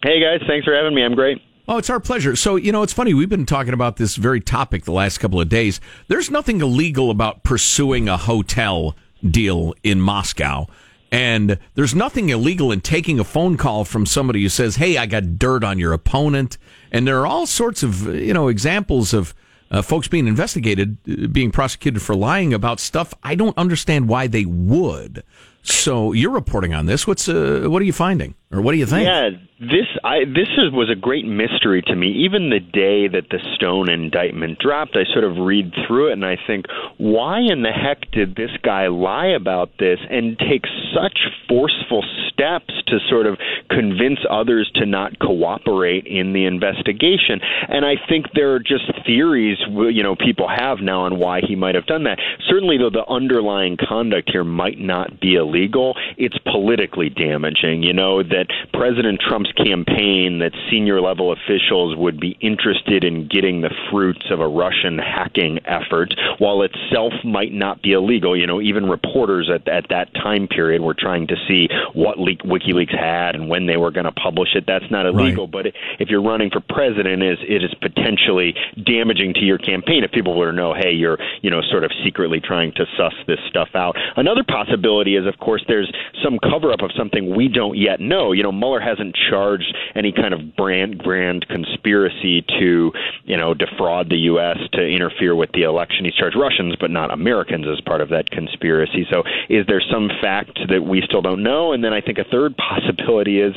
Hey, 0.03 0.21
guys. 0.21 0.41
Thanks 0.47 0.65
for 0.67 0.75
having 0.75 0.95
me. 0.95 1.03
I'm 1.03 1.15
great. 1.15 1.43
Oh, 1.67 1.77
it's 1.77 1.91
our 1.91 2.01
pleasure. 2.01 2.37
So, 2.37 2.57
you 2.57 2.73
know, 2.73 2.83
it's 2.83 2.95
funny. 2.95 3.13
We've 3.15 3.29
been 3.29 3.47
talking 3.47 3.75
about 3.75 3.97
this 3.97 4.17
very 4.17 4.41
topic 4.41 4.85
the 4.85 4.93
last 4.93 5.19
couple 5.19 5.41
of 5.41 5.49
days. 5.49 5.81
There's 6.09 6.31
nothing 6.31 6.61
illegal 6.61 7.11
about 7.11 7.43
pursuing 7.43 8.09
a 8.09 8.17
hotel 8.17 8.97
deal 9.29 9.75
in 9.83 10.01
Moscow. 10.01 10.67
And 11.11 11.59
there's 11.75 11.95
nothing 11.95 12.29
illegal 12.29 12.71
in 12.71 12.81
taking 12.81 13.19
a 13.19 13.25
phone 13.25 13.57
call 13.57 13.85
from 13.85 14.05
somebody 14.05 14.43
who 14.43 14.49
says, 14.49 14.77
Hey, 14.77 14.99
I 14.99 15.07
got 15.07 15.39
dirt 15.39 15.65
on 15.65 15.79
your 15.79 15.93
opponent. 15.93 16.59
And 16.93 17.07
there 17.07 17.19
are 17.21 17.27
all 17.27 17.47
sorts 17.47 17.83
of, 17.83 18.07
you 18.15 18.35
know, 18.35 18.49
examples 18.49 19.15
of 19.15 19.35
uh, 19.71 19.83
folks 19.83 20.09
being 20.09 20.27
investigated, 20.27 20.99
uh, 21.11 21.27
being 21.29 21.51
prosecuted 21.51 22.03
for 22.03 22.15
lying 22.15 22.53
about 22.53 22.81
stuff. 22.81 23.15
I 23.23 23.35
don't 23.35 23.57
understand 23.57 24.09
why 24.09 24.27
they 24.27 24.45
would. 24.45 25.23
So 25.63 26.13
you're 26.13 26.31
reporting 26.31 26.73
on 26.73 26.87
this. 26.87 27.07
What's 27.07 27.29
uh, 27.29 27.65
what 27.67 27.83
are 27.83 27.85
you 27.85 27.93
finding, 27.93 28.35
or 28.51 28.63
what 28.63 28.73
do 28.73 28.79
you 28.79 28.87
think? 28.87 29.07
Yeah, 29.07 29.31
this 29.61 29.87
I 30.05 30.21
this 30.25 30.49
is, 30.57 30.73
was 30.73 30.89
a 30.89 30.95
great 30.95 31.27
mystery 31.27 31.83
to 31.83 31.97
me. 31.97 32.25
Even 32.25 32.49
the 32.49 32.61
day 32.61 33.09
that 33.09 33.29
the 33.29 33.41
Stone 33.57 33.91
indictment 33.91 34.59
dropped, 34.59 34.97
I 34.97 35.03
sort 35.13 35.25
of 35.25 35.37
read 35.37 35.73
through 35.87 36.11
it 36.11 36.13
and 36.13 36.25
I 36.25 36.39
think, 36.47 36.67
why 36.97 37.41
in 37.41 37.63
the 37.63 37.73
heck 37.73 38.11
did 38.13 38.37
this 38.37 38.53
guy 38.63 38.87
lie 38.87 39.35
about 39.35 39.71
this 39.79 39.99
and 40.09 40.39
take 40.39 40.63
such 40.95 41.19
forceful 41.49 42.05
steps 42.31 42.73
to 42.87 42.99
sort 43.11 43.27
of 43.27 43.37
convince 43.69 44.21
others 44.31 44.71
to 44.77 44.87
not 44.87 45.19
cooperate 45.19 46.07
in 46.07 46.33
the 46.33 46.47
investigation? 46.47 47.41
And 47.69 47.85
I 47.85 47.97
think 48.09 48.27
there 48.35 48.55
are 48.55 48.61
just 48.61 48.87
theories, 49.05 49.59
you 49.69 50.05
know, 50.05 50.15
people 50.15 50.49
have 50.49 50.79
now 50.81 51.03
on 51.03 51.19
why 51.19 51.41
he 51.47 51.57
might 51.57 51.75
have 51.75 51.87
done 51.87 52.05
that. 52.05 52.21
Certainly, 52.49 52.79
though, 52.79 52.91
the 52.91 53.07
underlying 53.11 53.77
conduct 53.77 54.31
here 54.31 54.45
might 54.45 54.79
not 54.79 55.21
be 55.21 55.35
illegal. 55.35 55.97
It's 56.17 56.39
politically 56.39 57.11
damaging. 57.11 57.83
You 57.83 57.93
know 57.93 58.23
that 58.23 58.38
President 58.73 59.21
Trump's 59.21 59.53
campaign, 59.53 60.39
that 60.39 60.53
senior 60.71 61.01
level 61.01 61.33
officials 61.33 61.97
would 61.97 62.21
be 62.21 62.37
interested 62.41 63.05
in 63.05 63.29
getting 63.29 63.61
the 63.61 63.71
fruits 63.91 64.27
of 64.31 64.41
a 64.41 64.49
Russian 64.49 64.99
hacking 64.99 65.59
effort, 65.67 66.15
while 66.39 66.63
itself 66.63 67.13
might 67.25 67.53
not 67.53 67.83
be 67.83 67.93
illegal. 67.93 68.37
You 68.37 68.47
know, 68.47 68.61
even 68.61 68.89
reporters 68.89 69.51
at, 69.53 69.67
at 69.69 69.89
that 69.91 70.15
time 70.15 70.49
period 70.49 70.83
were 70.83 70.95
trying 70.95 71.27
to 71.29 71.37
see 71.47 71.69
what 71.95 72.19
leak 72.19 72.43
WikiLeaks 72.43 72.97
had 72.97 73.35
and 73.35 73.49
when 73.49 73.67
they 73.67 73.77
were 73.77 73.91
going 73.91 74.07
to 74.07 74.13
publish 74.13 74.55
it. 74.55 74.65
That's 74.67 74.91
not 74.91 75.07
illegal. 75.07 75.45
Right. 75.47 75.65
But 75.65 75.67
if 75.99 76.09
you're 76.09 76.23
running 76.23 76.51
for 76.51 76.61
president, 76.61 77.23
is 77.23 77.39
it 77.43 77.63
is 77.63 77.75
potentially 77.81 78.55
damaging 78.85 79.35
to 79.35 79.41
your 79.41 79.59
campaign 79.59 80.05
if 80.05 80.13
people 80.13 80.37
were 80.37 80.51
to 80.51 80.57
know, 80.57 80.75
hey, 80.75 80.93
you're 80.93 81.19
you 81.43 81.51
know 81.51 81.61
sort 81.71 81.85
of 81.85 81.91
secretly 82.05 82.41
trying 82.41 82.73
to 82.73 82.85
suss 82.97 83.15
this 83.27 83.39
stuff 83.49 83.69
out. 83.75 83.97
Another 84.17 84.45
possibility 84.45 85.17
is, 85.17 85.27
of 85.27 85.39
course, 85.39 85.65
there's 85.69 85.93
some 86.23 86.39
cover 86.39 86.73
up 86.73 86.81
of 86.83 86.91
something 86.97 87.35
we 87.35 87.49
don't 87.49 87.77
yet 87.77 88.01
know. 88.01 88.28
Oh, 88.29 88.33
you 88.33 88.43
know, 88.43 88.53
Mueller 88.53 88.81
hasn't 88.81 89.17
charged 89.31 89.75
any 89.95 90.13
kind 90.13 90.35
of 90.35 90.55
brand 90.55 90.99
grand 90.99 91.47
conspiracy 91.49 92.45
to, 92.61 92.93
you 93.25 93.37
know, 93.37 93.55
defraud 93.55 94.11
the 94.11 94.19
U.S. 94.33 94.59
to 94.73 94.87
interfere 94.87 95.35
with 95.35 95.51
the 95.53 95.63
election. 95.63 96.05
He's 96.05 96.15
charged 96.15 96.37
Russians, 96.37 96.77
but 96.79 96.91
not 96.91 97.11
Americans 97.11 97.67
as 97.67 97.81
part 97.81 98.03
of 98.03 98.11
that 98.11 98.31
conspiracy. 98.31 99.07
So, 99.11 99.23
is 99.49 99.67
there 99.67 99.81
some 99.91 100.11
fact 100.21 100.59
that 100.69 100.83
we 100.83 101.03
still 101.07 101.23
don't 101.23 101.43
know? 101.43 101.73
And 101.73 101.83
then 101.83 101.95
I 101.95 102.03
think 102.03 102.19
a 102.19 102.25
third 102.25 102.55
possibility 102.69 103.41
is 103.41 103.55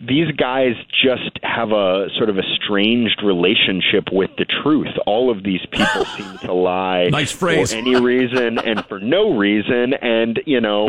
these 0.00 0.30
guys 0.32 0.72
just 0.90 1.38
have 1.42 1.72
a 1.72 2.08
sort 2.16 2.30
of 2.30 2.38
estranged 2.38 3.22
relationship 3.22 4.08
with 4.10 4.30
the 4.38 4.46
truth. 4.46 4.88
All 5.06 5.30
of 5.30 5.42
these 5.42 5.60
people 5.70 6.04
seem 6.16 6.38
to 6.38 6.52
lie 6.54 7.08
nice 7.10 7.32
phrase. 7.32 7.72
for 7.72 7.78
any 7.78 8.00
reason 8.00 8.58
and 8.58 8.84
for 8.86 8.98
no 9.00 9.36
reason. 9.36 9.92
And 9.94 10.40
you 10.46 10.60
know, 10.60 10.88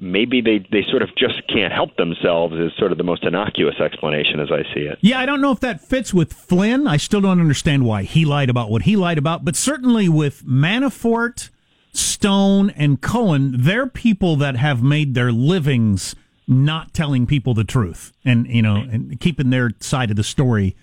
maybe 0.00 0.40
they 0.40 0.64
they 0.70 0.84
sort 0.88 1.02
of 1.02 1.08
just 1.16 1.42
can't 1.48 1.72
help 1.72 1.96
themselves. 1.96 2.54
Is 2.68 2.78
sort 2.78 2.92
of 2.92 2.98
the 2.98 3.04
most 3.04 3.24
innocuous 3.24 3.76
explanation 3.80 4.40
as 4.40 4.48
I 4.50 4.62
see 4.74 4.80
it. 4.80 4.98
Yeah, 5.00 5.18
I 5.18 5.26
don't 5.26 5.40
know 5.40 5.52
if 5.52 5.60
that 5.60 5.80
fits 5.80 6.12
with 6.12 6.32
Flynn. 6.32 6.86
I 6.86 6.96
still 6.96 7.20
don't 7.20 7.40
understand 7.40 7.84
why 7.84 8.02
he 8.02 8.24
lied 8.24 8.50
about 8.50 8.70
what 8.70 8.82
he 8.82 8.96
lied 8.96 9.18
about, 9.18 9.44
but 9.44 9.56
certainly 9.56 10.08
with 10.08 10.44
Manafort, 10.44 11.50
Stone, 11.92 12.70
and 12.70 13.00
Cohen, 13.00 13.54
they're 13.58 13.86
people 13.86 14.36
that 14.36 14.56
have 14.56 14.82
made 14.82 15.14
their 15.14 15.32
livings 15.32 16.14
not 16.46 16.94
telling 16.94 17.26
people 17.26 17.52
the 17.52 17.64
truth 17.64 18.12
and 18.24 18.46
you 18.46 18.62
know 18.62 18.76
and 18.76 19.20
keeping 19.20 19.50
their 19.50 19.70
side 19.80 20.10
of 20.10 20.16
the 20.16 20.24
story 20.24 20.74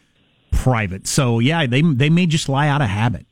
private. 0.52 1.08
So 1.08 1.40
yeah, 1.40 1.66
they 1.66 1.82
they 1.82 2.10
may 2.10 2.28
just 2.28 2.48
lie 2.48 2.68
out 2.68 2.82
of 2.82 2.90
habit. 2.90 3.26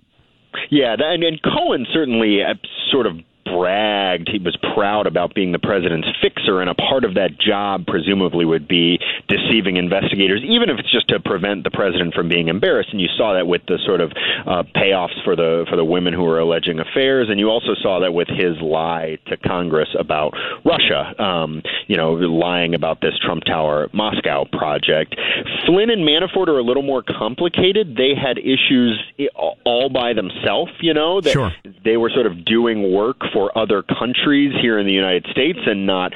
Yeah, 0.69 0.95
and, 0.97 1.23
and 1.23 1.41
Cohen 1.41 1.85
certainly 1.93 2.41
uh, 2.41 2.55
sort 2.91 3.05
of 3.05 3.19
bragged. 3.53 4.29
He 4.31 4.39
was 4.39 4.57
proud 4.73 5.07
about 5.07 5.33
being 5.33 5.51
the 5.51 5.59
president's 5.59 6.07
fixer 6.21 6.61
and 6.61 6.69
a 6.69 6.75
part 6.75 7.03
of 7.03 7.15
that 7.15 7.39
job 7.39 7.85
presumably 7.87 8.45
would 8.45 8.67
be 8.67 8.99
deceiving 9.27 9.77
investigators 9.77 10.41
even 10.43 10.69
if 10.69 10.79
it's 10.79 10.91
just 10.91 11.07
to 11.09 11.19
prevent 11.19 11.63
the 11.63 11.71
president 11.71 12.13
from 12.13 12.29
being 12.29 12.47
embarrassed. 12.47 12.89
And 12.91 13.01
you 13.01 13.07
saw 13.17 13.33
that 13.33 13.47
with 13.47 13.61
the 13.67 13.79
sort 13.85 14.01
of 14.01 14.11
uh, 14.45 14.63
payoffs 14.75 15.21
for 15.23 15.35
the 15.35 15.65
for 15.69 15.75
the 15.75 15.85
women 15.85 16.13
who 16.13 16.23
were 16.23 16.39
alleging 16.39 16.79
affairs. 16.79 17.27
And 17.29 17.39
you 17.39 17.49
also 17.49 17.75
saw 17.81 17.99
that 18.01 18.13
with 18.13 18.27
his 18.27 18.59
lie 18.61 19.17
to 19.27 19.37
Congress 19.37 19.89
about 19.97 20.33
Russia 20.65 21.13
um, 21.21 21.61
you 21.87 21.97
know 21.97 22.13
lying 22.13 22.73
about 22.73 23.01
this 23.01 23.13
Trump 23.23 23.43
Tower 23.45 23.89
Moscow 23.93 24.45
project. 24.51 25.15
Flynn 25.65 25.89
and 25.89 26.07
Manafort 26.07 26.47
are 26.47 26.59
a 26.59 26.63
little 26.63 26.83
more 26.83 27.03
complicated. 27.03 27.95
They 27.95 28.13
had 28.15 28.37
issues 28.37 28.99
all 29.65 29.89
by 29.89 30.13
themselves 30.13 30.71
you 30.81 30.93
know 30.93 31.21
that 31.21 31.31
sure. 31.31 31.51
they 31.83 31.97
were 31.97 32.09
sort 32.09 32.25
of 32.25 32.45
doing 32.45 32.93
work 32.93 33.17
for 33.31 33.42
other 33.57 33.83
countries 33.83 34.53
here 34.61 34.79
in 34.79 34.85
the 34.85 34.93
United 34.93 35.25
States 35.31 35.59
and 35.65 35.85
not 35.85 36.13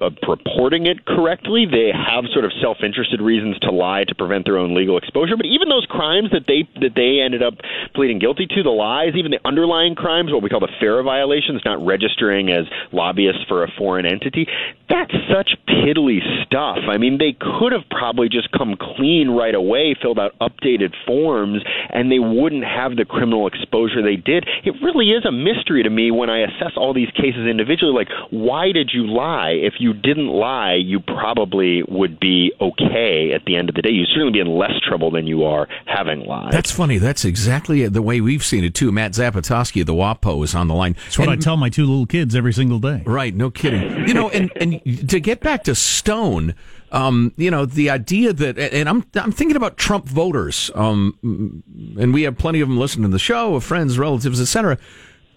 uh, 0.00 0.10
reporting 0.28 0.86
it 0.86 1.04
correctly. 1.06 1.66
They 1.70 1.90
have 1.94 2.24
sort 2.32 2.44
of 2.44 2.52
self-interested 2.60 3.20
reasons 3.20 3.58
to 3.60 3.70
lie 3.70 4.04
to 4.04 4.14
prevent 4.14 4.44
their 4.44 4.58
own 4.58 4.74
legal 4.74 4.96
exposure. 4.96 5.36
But 5.36 5.46
even 5.46 5.68
those 5.68 5.86
crimes 5.88 6.30
that 6.32 6.46
they 6.46 6.68
that 6.80 6.94
they 6.94 7.20
ended 7.20 7.42
up 7.42 7.54
pleading 7.94 8.18
guilty 8.18 8.46
to, 8.46 8.62
the 8.62 8.70
lies, 8.70 9.14
even 9.16 9.30
the 9.30 9.40
underlying 9.44 9.94
crimes, 9.94 10.32
what 10.32 10.42
we 10.42 10.48
call 10.48 10.60
the 10.60 10.72
FARA 10.80 11.02
violations, 11.02 11.62
not 11.64 11.84
registering 11.84 12.50
as 12.50 12.66
lobbyists 12.92 13.44
for 13.48 13.64
a 13.64 13.68
foreign 13.76 14.06
entity, 14.06 14.46
that's 14.88 15.12
such 15.30 15.56
piddly 15.68 16.18
stuff. 16.44 16.78
I 16.88 16.98
mean, 16.98 17.18
they 17.18 17.36
could 17.38 17.72
have 17.72 17.88
probably 17.90 18.28
just 18.28 18.50
come 18.52 18.76
clean 18.76 19.30
right 19.30 19.54
away, 19.54 19.94
filled 20.00 20.18
out 20.18 20.32
updated 20.40 20.94
forms, 21.06 21.62
and 21.90 22.10
they 22.10 22.18
wouldn't 22.18 22.64
have 22.64 22.96
the 22.96 23.04
criminal 23.04 23.46
exposure 23.46 24.02
they 24.02 24.16
did. 24.16 24.46
It 24.64 24.74
really 24.82 25.10
is 25.10 25.24
a 25.24 25.32
mystery 25.32 25.82
to 25.82 25.90
me 25.90 26.10
when 26.10 26.30
I 26.30 26.40
assess 26.40 26.72
all 26.76 26.92
these 26.92 27.10
cases 27.10 27.46
individually. 27.48 27.92
Like, 27.94 28.08
why 28.30 28.72
did 28.72 28.90
you 28.92 29.06
lie? 29.06 29.50
If 29.50 29.74
you 29.80 29.92
didn't 29.92 30.28
lie, 30.28 30.74
you 30.74 31.00
probably 31.00 31.82
would 31.88 32.20
be 32.20 32.52
okay 32.60 33.32
at 33.32 33.44
the 33.46 33.56
end 33.56 33.68
of 33.68 33.74
the 33.74 33.82
day. 33.82 33.90
You'd 33.90 34.08
certainly 34.08 34.32
be 34.32 34.40
in 34.40 34.46
less 34.46 34.72
trouble 34.86 35.10
than 35.10 35.26
you 35.26 35.44
are 35.44 35.68
having 35.86 36.20
lied. 36.24 36.52
That's 36.52 36.70
funny. 36.70 36.98
That's 36.98 37.24
exactly 37.24 37.86
the 37.88 38.02
way 38.02 38.20
we've 38.20 38.44
seen 38.44 38.64
it 38.64 38.74
too. 38.74 38.92
Matt 38.92 39.12
Zapotosky 39.12 39.80
of 39.80 39.86
the 39.86 39.94
WAPO 39.94 40.44
is 40.44 40.54
on 40.54 40.68
the 40.68 40.74
line. 40.74 40.94
That's 41.04 41.18
what 41.18 41.28
and, 41.28 41.40
I 41.40 41.42
tell 41.42 41.56
my 41.56 41.68
two 41.68 41.86
little 41.86 42.06
kids 42.06 42.34
every 42.34 42.52
single 42.52 42.78
day. 42.78 43.02
Right. 43.06 43.34
No 43.34 43.50
kidding. 43.50 44.06
You 44.06 44.14
know, 44.14 44.30
and, 44.30 44.50
and 44.56 45.08
to 45.10 45.20
get 45.20 45.40
back 45.40 45.64
to 45.64 45.74
Stone, 45.74 46.54
um, 46.92 47.32
you 47.36 47.50
know, 47.50 47.66
the 47.66 47.90
idea 47.90 48.32
that, 48.32 48.58
and 48.58 48.88
I'm 48.88 49.04
I'm 49.14 49.32
thinking 49.32 49.56
about 49.56 49.76
Trump 49.76 50.06
voters, 50.08 50.70
um, 50.74 51.62
and 51.98 52.12
we 52.12 52.22
have 52.22 52.36
plenty 52.36 52.60
of 52.60 52.68
them 52.68 52.78
listening 52.78 53.04
to 53.04 53.12
the 53.12 53.18
show, 53.18 53.54
of 53.54 53.64
friends, 53.64 53.98
relatives, 53.98 54.40
etc. 54.40 54.76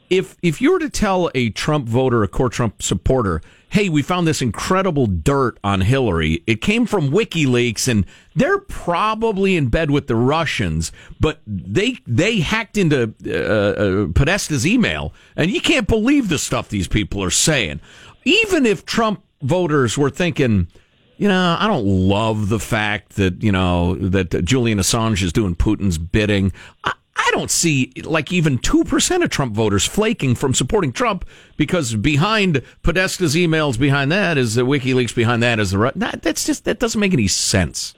If 0.10 0.36
if 0.42 0.62
you 0.62 0.72
were 0.72 0.80
to 0.80 0.90
tell 0.90 1.30
a 1.36 1.50
Trump 1.52 1.88
voter, 1.88 2.24
a 2.24 2.28
core 2.28 2.50
Trump 2.50 2.82
supporter, 2.82 3.42
hey, 3.74 3.90
we 3.90 4.04
found 4.04 4.28
this 4.28 4.40
incredible 4.40 5.08
dirt 5.08 5.58
on 5.64 5.82
Hillary. 5.82 6.44
It 6.46 6.62
came 6.62 6.86
from 6.86 7.10
WikiLeaks, 7.10 7.88
and 7.88 8.06
they're 8.36 8.60
probably 8.60 9.56
in 9.56 9.70
bed 9.70 9.90
with 9.90 10.06
the 10.06 10.16
Russians, 10.16 10.92
but 11.20 11.42
they 11.48 11.98
they 12.06 12.40
hacked 12.40 12.78
into 12.78 13.16
uh, 13.26 13.32
uh, 13.32 13.84
Podesta's 14.14 14.68
email, 14.68 15.12
and 15.36 15.50
you 15.50 15.60
can't 15.60 15.88
believe 15.88 16.30
the 16.30 16.38
stuff 16.38 16.70
these 16.70 16.88
people 16.88 17.24
are 17.24 17.32
saying. 17.32 17.80
Even 18.26 18.68
if 18.68 18.86
Trump 18.86 19.24
voters 19.42 19.98
were 19.98 20.12
thinking, 20.12 20.68
you 21.18 21.28
know, 21.28 21.58
I 21.60 21.66
don't 21.66 21.86
love 21.86 22.50
the 22.50 22.60
fact 22.60 23.16
that 23.16 23.42
you 23.42 23.52
know 23.52 23.96
that 23.96 24.46
Julian 24.46 24.78
Assange 24.78 25.24
is 25.24 25.34
doing 25.34 25.56
Putin's 25.56 25.98
bidding. 25.98 26.54
I, 26.84 26.94
I 27.26 27.32
don't 27.32 27.52
see 27.52 27.94
like 28.04 28.32
even 28.32 28.60
2% 28.60 29.24
of 29.24 29.30
Trump 29.30 29.54
voters 29.54 29.86
flaking 29.86 30.36
from 30.36 30.54
supporting 30.54 30.92
Trump 30.92 31.26
because 31.56 31.96
behind 31.96 32.62
Podesta's 32.84 33.36
emails 33.36 33.80
behind 33.80 34.12
that 34.12 34.38
is 34.38 34.56
the 34.56 34.64
WikiLeaks 34.64 35.16
behind 35.16 35.42
that 35.42 35.60
is 35.60 35.72
the 35.72 35.92
that, 35.96 36.22
that's 36.22 36.46
just 36.46 36.66
that 36.66 36.80
doesn't 36.80 37.00
make 37.00 37.14
any 37.14 37.28
sense. 37.28 37.94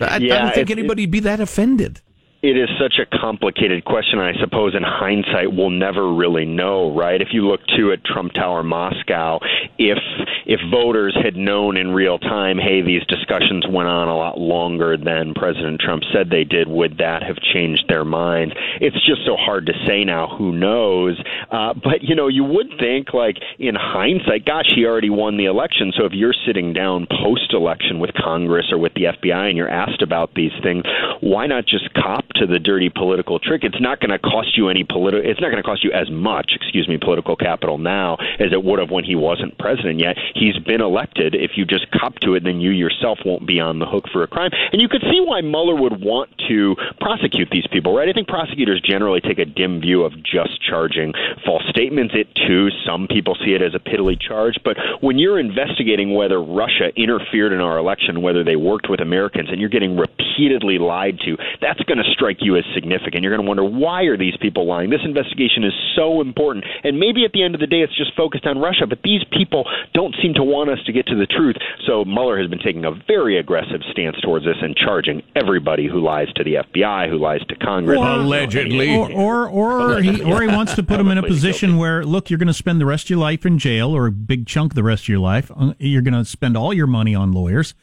I, 0.00 0.18
yeah, 0.18 0.36
I 0.36 0.42
don't 0.42 0.54
think 0.54 0.70
anybody'd 0.70 1.10
be 1.10 1.20
that 1.20 1.40
offended. 1.40 2.00
It 2.40 2.56
is 2.56 2.68
such 2.80 3.00
a 3.00 3.18
complicated 3.18 3.84
question. 3.84 4.20
I 4.20 4.32
suppose 4.40 4.74
in 4.76 4.84
hindsight, 4.84 5.52
we'll 5.52 5.70
never 5.70 6.14
really 6.14 6.46
know, 6.46 6.94
right? 6.94 7.20
If 7.20 7.28
you 7.32 7.48
look 7.48 7.60
too 7.76 7.90
at 7.90 8.04
Trump 8.04 8.32
Tower 8.32 8.62
Moscow, 8.62 9.40
if 9.76 9.98
if 10.46 10.60
voters 10.70 11.16
had 11.22 11.36
known 11.36 11.76
in 11.76 11.90
real 11.90 12.18
time, 12.18 12.58
hey, 12.58 12.80
these 12.80 13.04
discussions 13.06 13.66
went 13.68 13.88
on 13.88 14.08
a 14.08 14.16
lot 14.16 14.38
longer 14.38 14.96
than 14.96 15.34
President 15.34 15.80
Trump 15.80 16.04
said 16.12 16.30
they 16.30 16.44
did, 16.44 16.68
would 16.68 16.98
that 16.98 17.22
have 17.22 17.36
changed 17.36 17.84
their 17.88 18.04
minds? 18.04 18.54
It's 18.80 19.04
just 19.04 19.26
so 19.26 19.36
hard 19.36 19.66
to 19.66 19.72
say 19.86 20.04
now. 20.04 20.34
Who 20.38 20.52
knows? 20.52 21.20
Uh, 21.50 21.74
but 21.74 22.02
you 22.02 22.14
know, 22.14 22.28
you 22.28 22.44
would 22.44 22.68
think, 22.78 23.12
like 23.12 23.38
in 23.58 23.74
hindsight, 23.74 24.46
gosh, 24.46 24.70
he 24.74 24.86
already 24.86 25.10
won 25.10 25.38
the 25.38 25.46
election. 25.46 25.92
So 25.96 26.04
if 26.04 26.12
you're 26.12 26.34
sitting 26.46 26.72
down 26.72 27.08
post-election 27.10 27.98
with 27.98 28.14
Congress 28.14 28.66
or 28.70 28.78
with 28.78 28.94
the 28.94 29.04
FBI 29.04 29.48
and 29.48 29.56
you're 29.56 29.68
asked 29.68 30.02
about 30.02 30.34
these 30.34 30.52
things, 30.62 30.84
why 31.20 31.46
not 31.46 31.66
just 31.66 31.92
cop 31.94 32.27
to 32.36 32.46
the 32.46 32.58
dirty 32.58 32.90
political 32.90 33.38
trick? 33.38 33.64
It's 33.64 33.80
not 33.80 34.00
going 34.00 34.10
to 34.10 34.18
cost 34.18 34.56
you 34.56 34.68
any 34.68 34.84
political. 34.84 35.28
It's 35.28 35.40
not 35.40 35.50
going 35.50 35.62
to 35.62 35.66
cost 35.66 35.84
you 35.84 35.92
as 35.92 36.10
much, 36.10 36.52
excuse 36.54 36.88
me, 36.88 36.98
political 36.98 37.36
capital 37.36 37.78
now 37.78 38.16
as 38.38 38.52
it 38.52 38.62
would 38.62 38.78
have 38.78 38.90
when 38.90 39.04
he 39.04 39.14
wasn't 39.14 39.56
president 39.58 39.98
yet 39.98 40.16
he's 40.34 40.58
been 40.58 40.80
elected. 40.80 41.34
If 41.34 41.52
you 41.56 41.64
just 41.64 41.90
cop 41.90 42.14
to 42.22 42.34
it, 42.34 42.44
then 42.44 42.60
you 42.60 42.70
yourself 42.70 43.18
won't 43.24 43.46
be 43.46 43.60
on 43.60 43.78
the 43.78 43.86
hook 43.86 44.04
for 44.12 44.22
a 44.22 44.26
crime. 44.26 44.50
And 44.72 44.80
you 44.80 44.88
could 44.88 45.02
see 45.02 45.20
why 45.20 45.40
Mueller 45.40 45.74
would 45.74 46.00
want 46.00 46.30
to 46.48 46.76
prosecute 47.00 47.48
these 47.50 47.66
people, 47.70 47.94
right? 47.94 48.08
I 48.08 48.12
think 48.12 48.28
prosecutors 48.28 48.80
generally 48.80 49.20
take 49.20 49.38
a 49.38 49.44
dim 49.44 49.80
view 49.80 50.04
of 50.04 50.12
just 50.22 50.62
charging 50.62 51.12
false 51.44 51.62
statements. 51.68 52.14
It 52.16 52.28
too, 52.34 52.68
some 52.86 53.06
people 53.06 53.36
see 53.44 53.52
it 53.54 53.62
as 53.62 53.74
a 53.74 53.78
piddly 53.78 54.20
charge. 54.20 54.54
But 54.64 54.76
when 55.00 55.18
you're 55.18 55.38
investigating 55.38 56.14
whether 56.14 56.42
Russia 56.42 56.90
interfered 56.96 57.52
in 57.52 57.60
our 57.60 57.78
election, 57.78 58.22
whether 58.22 58.44
they 58.44 58.56
worked 58.56 58.88
with 58.88 59.00
Americans, 59.00 59.48
and 59.50 59.60
you're 59.60 59.68
getting 59.68 59.96
repeatedly 59.96 60.78
lied 60.78 61.18
to, 61.24 61.36
that's 61.60 61.80
going 61.82 61.98
to 61.98 62.10
strike 62.18 62.38
you 62.40 62.56
as 62.56 62.64
significant. 62.74 63.22
You're 63.22 63.30
going 63.30 63.46
to 63.46 63.48
wonder 63.48 63.64
why 63.64 64.02
are 64.10 64.16
these 64.16 64.36
people 64.42 64.66
lying? 64.66 64.90
This 64.90 65.04
investigation 65.04 65.62
is 65.62 65.72
so 65.94 66.20
important, 66.20 66.64
and 66.82 66.98
maybe 66.98 67.24
at 67.24 67.32
the 67.32 67.42
end 67.42 67.54
of 67.54 67.60
the 67.60 67.66
day, 67.66 67.80
it's 67.80 67.96
just 67.96 68.14
focused 68.16 68.44
on 68.44 68.58
Russia. 68.58 68.86
But 68.88 69.02
these 69.04 69.22
people 69.30 69.64
don't 69.94 70.14
seem 70.20 70.34
to 70.34 70.42
want 70.42 70.70
us 70.70 70.78
to 70.86 70.92
get 70.92 71.06
to 71.06 71.14
the 71.14 71.26
truth. 71.26 71.56
So 71.86 72.04
Mueller 72.04 72.38
has 72.40 72.50
been 72.50 72.58
taking 72.58 72.84
a 72.84 72.90
very 73.06 73.38
aggressive 73.38 73.80
stance 73.92 74.16
towards 74.20 74.44
this 74.44 74.56
and 74.60 74.74
charging 74.76 75.22
everybody 75.36 75.86
who 75.86 76.00
lies 76.00 76.28
to 76.34 76.44
the 76.44 76.54
FBI, 76.54 77.08
who 77.08 77.18
lies 77.18 77.40
to 77.48 77.54
Congress, 77.56 77.98
or, 77.98 78.06
allegedly, 78.06 78.96
or 78.96 79.48
or 79.48 79.48
or 79.48 80.02
he 80.02 80.22
or 80.22 80.42
he 80.42 80.48
wants 80.48 80.74
to 80.74 80.82
put 80.82 80.98
him 80.98 81.08
in 81.08 81.18
a 81.18 81.22
position 81.22 81.78
where 81.78 82.04
look, 82.04 82.30
you're 82.30 82.38
going 82.38 82.48
to 82.48 82.54
spend 82.54 82.80
the 82.80 82.86
rest 82.86 83.06
of 83.06 83.10
your 83.10 83.18
life 83.20 83.46
in 83.46 83.58
jail, 83.58 83.94
or 83.94 84.06
a 84.06 84.12
big 84.12 84.46
chunk 84.46 84.72
of 84.72 84.76
the 84.76 84.82
rest 84.82 85.04
of 85.04 85.08
your 85.08 85.20
life. 85.20 85.50
Uh, 85.54 85.74
you're 85.78 86.02
going 86.02 86.14
to 86.14 86.24
spend 86.24 86.56
all 86.56 86.74
your 86.74 86.86
money 86.86 87.14
on 87.14 87.32
lawyers. 87.32 87.74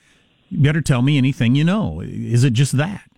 You 0.50 0.60
better 0.60 0.82
tell 0.82 1.02
me 1.02 1.18
anything 1.18 1.56
you 1.56 1.64
know. 1.64 2.02
Is 2.02 2.44
it 2.44 2.54
just 2.54 2.78
that? 2.78 3.10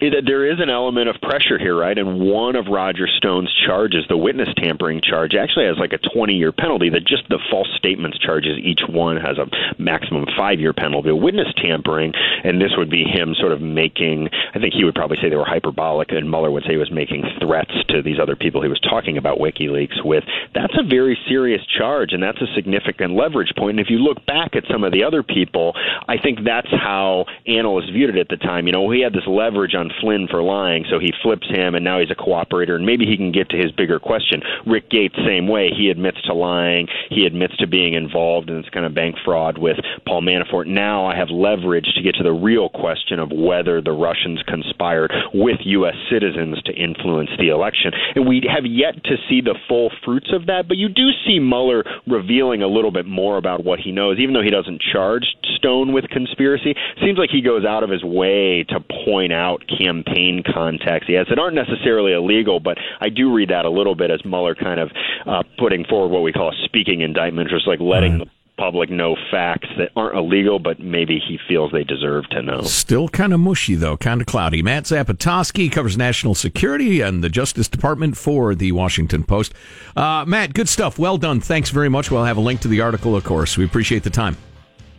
It, 0.00 0.24
there 0.26 0.50
is 0.50 0.60
an 0.60 0.70
element 0.70 1.08
of 1.08 1.20
pressure 1.20 1.58
here, 1.58 1.76
right? 1.76 1.96
And 1.96 2.20
one 2.20 2.56
of 2.56 2.66
Roger 2.66 3.06
Stone's 3.06 3.52
charges, 3.66 4.04
the 4.08 4.16
witness 4.16 4.48
tampering 4.56 5.00
charge, 5.02 5.34
actually 5.34 5.66
has 5.66 5.76
like 5.78 5.92
a 5.92 5.98
20 5.98 6.34
year 6.34 6.52
penalty. 6.52 6.88
That 6.88 7.04
just 7.04 7.28
the 7.28 7.38
false 7.50 7.68
statements 7.76 8.18
charges, 8.18 8.58
each 8.62 8.80
one 8.88 9.16
has 9.16 9.36
a 9.36 9.46
maximum 9.80 10.24
five 10.36 10.58
year 10.58 10.72
penalty. 10.72 11.12
Witness 11.12 11.48
tampering, 11.56 12.12
and 12.44 12.60
this 12.60 12.72
would 12.76 12.90
be 12.90 13.04
him 13.04 13.34
sort 13.38 13.52
of 13.52 13.60
making, 13.60 14.28
I 14.54 14.58
think 14.58 14.74
he 14.74 14.84
would 14.84 14.94
probably 14.94 15.18
say 15.20 15.28
they 15.28 15.36
were 15.36 15.44
hyperbolic, 15.44 16.12
and 16.12 16.30
Mueller 16.30 16.50
would 16.50 16.64
say 16.64 16.72
he 16.72 16.76
was 16.78 16.90
making 16.90 17.24
threats 17.40 17.72
to 17.88 18.02
these 18.02 18.18
other 18.18 18.36
people 18.36 18.62
he 18.62 18.68
was 18.68 18.80
talking 18.80 19.18
about 19.18 19.38
WikiLeaks 19.38 20.04
with. 20.04 20.24
That's 20.54 20.74
a 20.78 20.82
very 20.82 21.18
serious 21.28 21.60
charge, 21.66 22.12
and 22.12 22.22
that's 22.22 22.40
a 22.40 22.48
significant 22.54 23.14
leverage 23.14 23.52
point. 23.56 23.78
And 23.78 23.80
if 23.80 23.90
you 23.90 23.98
look 23.98 24.24
back 24.24 24.56
at 24.56 24.64
some 24.70 24.82
of 24.82 24.92
the 24.92 25.04
other 25.04 25.22
people, 25.22 25.74
I 26.08 26.16
think 26.16 26.40
that's 26.44 26.70
how 26.70 27.26
analysts 27.46 27.90
viewed 27.90 28.16
it 28.16 28.18
at 28.18 28.28
the 28.28 28.36
time. 28.36 28.66
You 28.66 28.72
know, 28.72 28.90
he 28.90 29.02
had 29.02 29.12
this 29.12 29.26
leverage 29.26 29.74
on 29.74 29.89
Flynn 30.00 30.28
for 30.28 30.42
lying, 30.42 30.84
so 30.90 30.98
he 30.98 31.12
flips 31.22 31.48
him, 31.48 31.74
and 31.74 31.84
now 31.84 31.98
he's 32.00 32.10
a 32.10 32.14
cooperator, 32.14 32.74
and 32.76 32.86
maybe 32.86 33.06
he 33.06 33.16
can 33.16 33.32
get 33.32 33.48
to 33.50 33.56
his 33.56 33.72
bigger 33.72 33.98
question. 33.98 34.42
Rick 34.66 34.90
Gates, 34.90 35.14
same 35.26 35.48
way. 35.48 35.70
He 35.76 35.90
admits 35.90 36.20
to 36.22 36.34
lying. 36.34 36.88
He 37.08 37.26
admits 37.26 37.56
to 37.58 37.66
being 37.66 37.94
involved 37.94 38.50
in 38.50 38.60
this 38.60 38.70
kind 38.70 38.86
of 38.86 38.94
bank 38.94 39.16
fraud 39.24 39.58
with 39.58 39.76
Paul 40.06 40.22
Manafort. 40.22 40.66
Now 40.66 41.06
I 41.06 41.16
have 41.16 41.30
leverage 41.30 41.92
to 41.94 42.02
get 42.02 42.14
to 42.16 42.22
the 42.22 42.32
real 42.32 42.68
question 42.68 43.18
of 43.18 43.30
whether 43.32 43.80
the 43.80 43.92
Russians 43.92 44.42
conspired 44.46 45.12
with 45.34 45.58
U.S. 45.64 45.94
citizens 46.10 46.60
to 46.62 46.72
influence 46.72 47.30
the 47.38 47.48
election. 47.48 47.92
And 48.14 48.26
we 48.26 48.42
have 48.52 48.64
yet 48.64 49.02
to 49.04 49.16
see 49.28 49.40
the 49.40 49.58
full 49.68 49.90
fruits 50.04 50.32
of 50.32 50.46
that, 50.46 50.68
but 50.68 50.76
you 50.76 50.88
do 50.88 51.10
see 51.26 51.38
Mueller 51.38 51.84
revealing 52.06 52.62
a 52.62 52.68
little 52.68 52.90
bit 52.90 53.06
more 53.06 53.36
about 53.36 53.64
what 53.64 53.78
he 53.80 53.92
knows, 53.92 54.18
even 54.18 54.34
though 54.34 54.42
he 54.42 54.50
doesn't 54.50 54.82
charge 54.92 55.24
Stone 55.56 55.92
with 55.92 56.08
conspiracy. 56.08 56.74
Seems 57.02 57.18
like 57.18 57.30
he 57.30 57.42
goes 57.42 57.64
out 57.64 57.82
of 57.82 57.90
his 57.90 58.02
way 58.02 58.64
to 58.68 58.80
point 59.04 59.32
out 59.32 59.62
campaign 59.80 60.42
contacts 60.42 61.06
he 61.06 61.14
has 61.14 61.26
that 61.28 61.38
aren't 61.38 61.54
necessarily 61.54 62.12
illegal, 62.12 62.60
but 62.60 62.78
I 63.00 63.08
do 63.08 63.32
read 63.32 63.50
that 63.50 63.64
a 63.64 63.70
little 63.70 63.94
bit 63.94 64.10
as 64.10 64.24
Mueller 64.24 64.54
kind 64.54 64.80
of 64.80 64.90
uh, 65.26 65.42
putting 65.58 65.84
forward 65.84 66.08
what 66.08 66.22
we 66.22 66.32
call 66.32 66.50
a 66.50 66.64
speaking 66.64 67.00
indictment, 67.00 67.48
just 67.48 67.66
like 67.66 67.80
letting 67.80 68.18
the 68.18 68.26
public 68.60 68.90
know 68.90 69.16
facts 69.30 69.68
that 69.78 69.90
aren't 69.96 70.14
illegal, 70.14 70.58
but 70.58 70.78
maybe 70.78 71.18
he 71.18 71.38
feels 71.48 71.72
they 71.72 71.82
deserve 71.82 72.28
to 72.28 72.42
know. 72.42 72.60
Still 72.60 73.08
kind 73.08 73.32
of 73.32 73.40
mushy, 73.40 73.74
though, 73.74 73.96
kind 73.96 74.20
of 74.20 74.26
cloudy. 74.26 74.62
Matt 74.62 74.84
Zapotosky 74.84 75.72
covers 75.72 75.96
national 75.96 76.34
security 76.34 77.00
and 77.00 77.24
the 77.24 77.30
Justice 77.30 77.68
Department 77.68 78.18
for 78.18 78.54
the 78.54 78.72
Washington 78.72 79.24
Post. 79.24 79.54
Uh, 79.96 80.26
Matt, 80.26 80.52
good 80.52 80.68
stuff. 80.68 80.98
Well 80.98 81.16
done. 81.16 81.40
Thanks 81.40 81.70
very 81.70 81.88
much. 81.88 82.10
We'll 82.10 82.24
have 82.24 82.36
a 82.36 82.42
link 82.42 82.60
to 82.60 82.68
the 82.68 82.82
article, 82.82 83.16
of 83.16 83.24
course. 83.24 83.56
We 83.56 83.64
appreciate 83.64 84.02
the 84.02 84.10
time. 84.10 84.36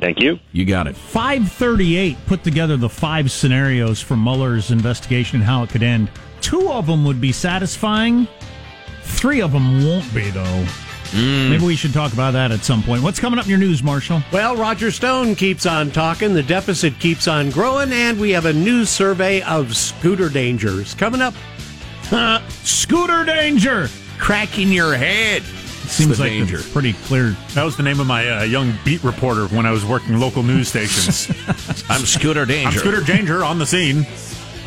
Thank 0.02 0.20
you. 0.20 0.40
You 0.52 0.66
got 0.66 0.88
it. 0.88 0.96
538 0.96 2.18
put 2.26 2.44
together 2.44 2.76
the 2.76 2.90
five 2.90 3.32
scenarios 3.32 4.02
for 4.02 4.18
Mueller's 4.18 4.72
investigation 4.72 5.38
and 5.38 5.46
how 5.46 5.62
it 5.62 5.70
could 5.70 5.84
end. 5.84 6.10
Two 6.42 6.72
of 6.72 6.88
them 6.88 7.06
would 7.06 7.22
be 7.22 7.32
satisfying. 7.32 8.28
Three 9.04 9.42
of 9.42 9.52
them 9.52 9.86
won't 9.86 10.12
be, 10.14 10.32
though. 10.32 10.66
Mm. 11.12 11.50
Maybe 11.50 11.66
we 11.66 11.76
should 11.76 11.94
talk 11.94 12.14
about 12.14 12.32
that 12.32 12.52
at 12.52 12.64
some 12.64 12.82
point. 12.82 13.04
What's 13.04 13.20
coming 13.20 13.38
up 13.38 13.46
in 13.46 13.50
your 13.52 13.60
news, 13.60 13.84
Marshall? 13.84 14.24
Well, 14.32 14.56
Roger 14.56 14.90
Stone 14.90 15.36
keeps 15.36 15.68
on 15.68 15.92
talking, 15.92 16.34
the 16.34 16.42
deficit 16.42 16.98
keeps 17.00 17.28
on 17.28 17.52
growing, 17.52 17.92
and 17.92 18.20
we 18.20 18.32
have 18.32 18.46
a 18.46 18.54
new 18.54 18.86
survey 18.86 19.42
of 19.44 19.76
scooter 19.76 20.30
dangers 20.30 20.96
coming 20.96 21.22
up. 21.22 21.36
scooter 22.64 23.24
danger! 23.24 23.90
Cracking 24.18 24.72
your 24.72 24.96
head. 24.96 25.44
Seems 25.88 26.20
like 26.20 26.32
danger. 26.32 26.60
pretty 26.72 26.94
clear. 26.94 27.36
That 27.54 27.63
was 27.63 27.78
the 27.78 27.84
name 27.84 28.00
of 28.00 28.08
my 28.08 28.30
uh, 28.30 28.44
young 28.44 28.74
beat 28.86 29.04
reporter 29.04 29.48
when 29.48 29.65
I 29.65 29.72
was 29.72 29.86
working 29.86 30.20
local 30.20 30.44
news 30.44 30.70
stations. 30.70 31.30
I'm 31.89 32.02
Scooter 32.02 32.46
Danger. 32.46 32.70
I'm 32.70 32.78
Scooter 32.78 33.02
Danger 33.02 33.44
on 33.44 33.60
the 33.60 33.65
scene. 33.65 34.06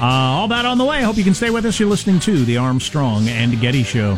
Uh, 0.00 0.04
all 0.04 0.48
that 0.48 0.66
on 0.66 0.76
the 0.78 0.84
way. 0.84 0.98
I 0.98 1.02
hope 1.02 1.16
you 1.16 1.24
can 1.24 1.34
stay 1.34 1.50
with 1.50 1.64
us. 1.64 1.78
You're 1.78 1.88
listening 1.88 2.20
to 2.20 2.44
the 2.44 2.56
Armstrong 2.56 3.28
and 3.28 3.60
Getty 3.60 3.84
Show. 3.84 4.16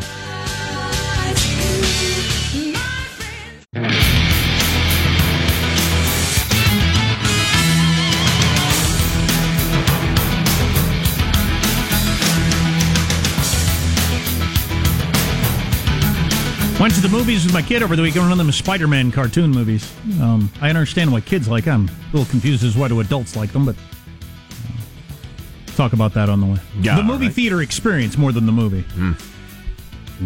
Went 16.87 16.95
to 16.95 17.01
the 17.01 17.09
movies 17.09 17.43
with 17.43 17.53
my 17.53 17.61
kid 17.61 17.83
over 17.83 17.97
the 17.97 18.01
weekend. 18.01 18.23
One 18.23 18.31
of 18.31 18.37
them 18.37 18.47
is 18.47 18.55
Spider-Man 18.55 19.11
cartoon 19.11 19.51
movies. 19.51 19.93
Um, 20.21 20.49
I 20.61 20.69
understand 20.69 21.11
why 21.11 21.19
kids 21.19 21.49
like 21.49 21.65
them. 21.65 21.89
I'm 21.89 22.13
a 22.13 22.17
little 22.17 22.31
confused 22.31 22.63
as 22.63 22.77
why 22.77 22.87
do 22.87 23.01
adults 23.01 23.35
like 23.35 23.51
them, 23.51 23.65
but 23.65 23.75
uh, 23.75 25.75
talk 25.75 25.91
about 25.91 26.13
that 26.13 26.29
on 26.29 26.39
the 26.39 26.45
way. 26.45 26.59
Yeah, 26.79 26.95
the 26.95 27.03
movie 27.03 27.25
right. 27.25 27.35
theater 27.35 27.61
experience 27.61 28.17
more 28.17 28.31
than 28.31 28.45
the 28.45 28.53
movie. 28.53 28.83
Mm. 28.83 29.19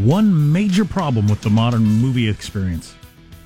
One 0.05 0.51
major 0.51 0.85
problem 0.85 1.27
with 1.27 1.41
the 1.41 1.49
modern 1.49 1.81
movie 1.81 2.29
experience. 2.29 2.93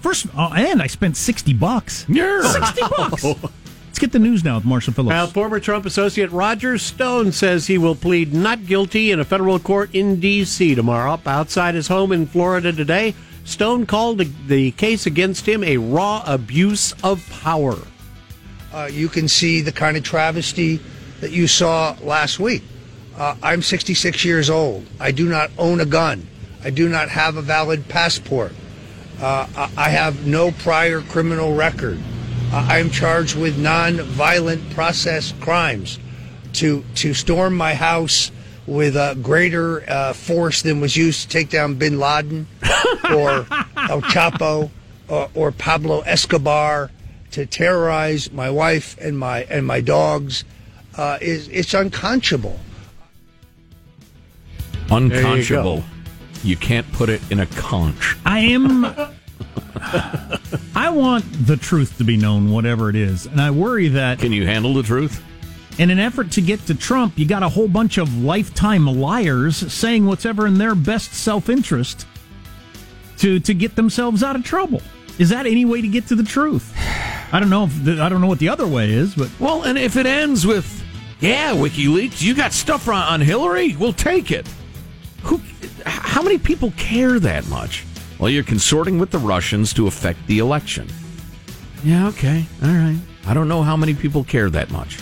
First, 0.02 0.28
uh, 0.36 0.52
and 0.54 0.82
I 0.82 0.88
spent 0.88 1.16
sixty 1.16 1.54
bucks. 1.54 2.06
Yeah, 2.10 2.42
sixty 2.42 2.82
bucks. 2.82 3.24
Let's 3.96 4.02
get 4.02 4.12
the 4.12 4.20
news 4.20 4.44
now 4.44 4.56
with 4.56 4.66
Marshall 4.66 4.92
Phillips. 4.92 5.12
Now, 5.12 5.26
former 5.26 5.58
Trump 5.62 5.86
associate 5.86 6.30
Roger 6.34 6.78
Stone 6.78 7.32
says 7.32 7.68
he 7.68 7.78
will 7.78 7.96
plead 7.96 8.34
not 8.34 8.66
guilty 8.66 9.10
in 9.10 9.22
a 9.22 9.24
federal 9.24 9.58
court 9.58 9.90
in 9.96 10.20
D.C. 10.20 10.76
tomorrow. 10.76 11.18
Outside 11.26 11.76
his 11.76 11.88
home 11.88 12.12
in 12.12 12.28
Florida 12.28 12.74
today, 12.74 13.16
Stone 13.46 13.86
called 13.86 14.18
the 14.50 14.72
case 14.72 15.06
against 15.06 15.48
him 15.48 15.64
a 15.64 15.78
raw 15.78 16.22
abuse 16.28 16.92
of 17.06 17.26
power. 17.42 17.78
Uh, 18.74 18.90
you 18.92 19.08
can 19.08 19.30
see 19.30 19.62
the 19.62 19.72
kind 19.72 19.96
of 19.96 20.04
travesty 20.04 20.82
that 21.22 21.32
you 21.32 21.48
saw 21.48 21.96
last 22.02 22.38
week. 22.38 22.64
Uh, 23.16 23.38
I'm 23.42 23.62
66 23.62 24.26
years 24.26 24.50
old. 24.50 24.86
I 25.00 25.12
do 25.12 25.30
not 25.30 25.52
own 25.58 25.80
a 25.80 25.86
gun. 25.86 26.28
I 26.66 26.70
do 26.70 26.90
not 26.90 27.08
have 27.08 27.38
a 27.38 27.42
valid 27.42 27.88
passport. 27.88 28.52
Uh, 29.22 29.48
I 29.78 29.88
have 29.88 30.28
no 30.28 30.52
prior 30.52 31.00
criminal 31.00 31.56
record. 31.56 31.98
Uh, 32.52 32.68
I'm 32.70 32.90
charged 32.90 33.36
with 33.36 33.58
non-violent 33.58 34.70
process 34.72 35.34
crimes. 35.40 36.00
To 36.54 36.86
to 36.96 37.14
storm 37.14 37.56
my 37.56 37.74
house 37.74 38.32
with 38.66 38.96
a 38.96 39.18
greater 39.22 39.88
uh, 39.90 40.14
force 40.14 40.62
than 40.62 40.80
was 40.80 40.96
used 40.96 41.24
to 41.24 41.28
take 41.28 41.50
down 41.50 41.76
Bin 41.76 42.00
Laden 42.00 42.48
or 43.14 43.46
El 43.90 44.02
Chapo 44.02 44.70
or, 45.08 45.30
or 45.36 45.52
Pablo 45.52 46.00
Escobar 46.02 46.92
to 47.32 47.46
terrorize 47.46 48.32
my 48.32 48.50
wife 48.50 48.98
and 49.00 49.20
my 49.20 49.44
and 49.44 49.68
my 49.68 49.82
dogs 49.82 50.46
uh, 50.98 51.18
is 51.22 51.48
it's 51.50 51.74
unconscionable. 51.74 52.60
Unconscionable. 54.90 55.84
You, 56.44 56.56
can't 56.56 56.90
put 56.92 57.10
it 57.10 57.22
in 57.32 57.40
a 57.40 57.48
conch. 57.48 58.16
I 58.26 58.40
am. 58.40 58.86
I 60.76 60.90
want 60.90 61.26
the 61.48 61.58
truth 61.58 61.98
to 61.98 62.04
be 62.04 62.18
known, 62.18 62.52
whatever 62.52 62.90
it 62.90 62.96
is, 62.96 63.26
and 63.26 63.40
I 63.42 63.52
worry 63.52 63.90
that 63.90 64.20
Can 64.20 64.32
you 64.32 64.46
handle 64.46 64.74
the 64.74 64.84
truth? 64.84 65.24
in 65.78 65.90
an 65.90 66.00
effort 66.00 66.32
to 66.32 66.42
get 66.42 66.66
to 66.68 66.74
Trump, 66.76 67.18
you 67.20 67.26
got 67.28 67.44
a 67.44 67.50
whole 67.50 67.68
bunch 67.68 67.98
of 67.98 68.24
lifetime 68.24 68.86
liars 68.86 69.58
saying 69.74 70.06
what's 70.06 70.26
ever 70.26 70.48
in 70.48 70.58
their 70.58 70.74
best 70.76 71.14
self 71.14 71.50
interest 71.50 72.08
to 73.18 73.40
to 73.42 73.54
get 73.54 73.76
themselves 73.76 74.24
out 74.24 74.36
of 74.36 74.44
trouble. 74.44 74.82
Is 75.20 75.30
that 75.30 75.46
any 75.46 75.66
way 75.66 75.82
to 75.82 75.88
get 75.88 76.08
to 76.08 76.16
the 76.16 76.24
truth? 76.24 76.74
I 77.32 77.40
don't 77.40 77.50
know. 77.50 77.66
If 77.66 77.84
the, 77.84 78.02
I 78.02 78.10
don't 78.10 78.22
know 78.22 78.28
what 78.28 78.40
the 78.40 78.50
other 78.50 78.68
way 78.68 78.92
is, 78.92 79.16
but 79.16 79.30
Well, 79.40 79.64
and 79.64 79.78
if 79.78 79.96
it 79.98 80.06
ends 80.06 80.46
with, 80.46 80.84
yeah, 81.20 81.54
WikiLeaks, 81.54 82.22
you 82.22 82.36
got 82.36 82.54
stuff 82.54 82.88
on, 82.88 82.96
on 82.96 83.22
Hillary, 83.22 83.76
we'll 83.76 83.94
take 83.94 84.32
it. 84.32 84.48
Who? 85.24 85.42
How 85.86 86.22
many 86.22 86.38
people 86.38 86.72
care 86.78 87.20
that 87.20 87.48
much? 87.48 87.86
Well, 88.20 88.30
you're 88.30 88.44
consorting 88.44 88.98
with 89.00 89.12
the 89.12 89.18
Russians 89.18 89.74
to 89.74 89.88
affect 89.88 90.26
the 90.28 90.40
election. 90.40 90.88
Yeah, 91.84 92.08
okay, 92.08 92.46
all 92.64 92.70
right. 92.70 92.98
I 93.28 93.34
don't 93.34 93.48
know 93.48 93.62
how 93.62 93.76
many 93.76 93.94
people 93.94 94.24
care 94.24 94.50
that 94.50 94.72
much. 94.72 95.00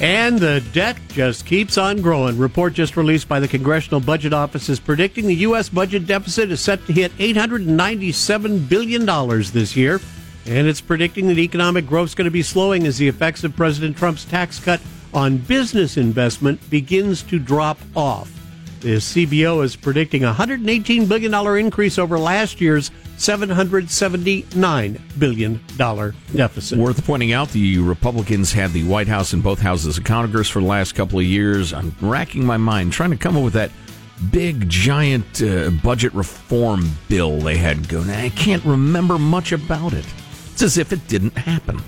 And 0.00 0.38
the 0.38 0.64
debt 0.72 0.96
just 1.08 1.46
keeps 1.46 1.78
on 1.78 2.00
growing. 2.00 2.36
Report 2.38 2.72
just 2.72 2.96
released 2.96 3.28
by 3.28 3.38
the 3.38 3.46
Congressional 3.46 4.00
Budget 4.00 4.32
Office 4.32 4.68
is 4.68 4.80
predicting 4.80 5.26
the 5.26 5.34
U.S. 5.36 5.68
budget 5.68 6.06
deficit 6.06 6.50
is 6.50 6.60
set 6.60 6.84
to 6.86 6.92
hit 6.92 7.16
$897 7.18 8.68
billion 8.68 9.06
this 9.52 9.76
year. 9.76 10.00
And 10.44 10.66
it's 10.66 10.80
predicting 10.80 11.28
that 11.28 11.38
economic 11.38 11.86
growth 11.86 12.08
is 12.08 12.14
going 12.16 12.24
to 12.24 12.32
be 12.32 12.42
slowing 12.42 12.84
as 12.84 12.98
the 12.98 13.06
effects 13.06 13.44
of 13.44 13.54
President 13.54 13.96
Trump's 13.96 14.24
tax 14.24 14.58
cut 14.58 14.80
on 15.14 15.36
business 15.36 15.96
investment 15.96 16.68
begins 16.68 17.22
to 17.24 17.38
drop 17.38 17.78
off. 17.94 18.41
The 18.82 18.96
CBO 18.96 19.62
is 19.62 19.76
predicting 19.76 20.24
a 20.24 20.32
$118 20.32 21.08
billion 21.08 21.32
increase 21.64 21.98
over 21.98 22.18
last 22.18 22.60
year's 22.60 22.90
$779 23.16 25.00
billion 25.20 25.60
deficit. 26.34 26.78
Worth 26.80 27.06
pointing 27.06 27.32
out, 27.32 27.50
the 27.50 27.78
Republicans 27.78 28.52
had 28.52 28.72
the 28.72 28.82
White 28.82 29.06
House 29.06 29.32
and 29.34 29.40
both 29.40 29.60
houses 29.60 29.98
of 29.98 30.02
Congress 30.02 30.48
for 30.48 30.60
the 30.60 30.66
last 30.66 30.96
couple 30.96 31.20
of 31.20 31.24
years. 31.24 31.72
I'm 31.72 31.94
racking 32.00 32.44
my 32.44 32.56
mind 32.56 32.92
trying 32.92 33.10
to 33.10 33.16
come 33.16 33.36
up 33.36 33.44
with 33.44 33.52
that 33.52 33.70
big, 34.32 34.68
giant 34.68 35.40
uh, 35.40 35.70
budget 35.70 36.12
reform 36.12 36.90
bill 37.08 37.38
they 37.38 37.58
had 37.58 37.88
going. 37.88 38.10
I 38.10 38.30
can't 38.30 38.64
remember 38.64 39.16
much 39.16 39.52
about 39.52 39.92
it. 39.92 40.06
It's 40.54 40.62
as 40.62 40.76
if 40.76 40.92
it 40.92 41.06
didn't 41.06 41.36
happen. 41.36 41.80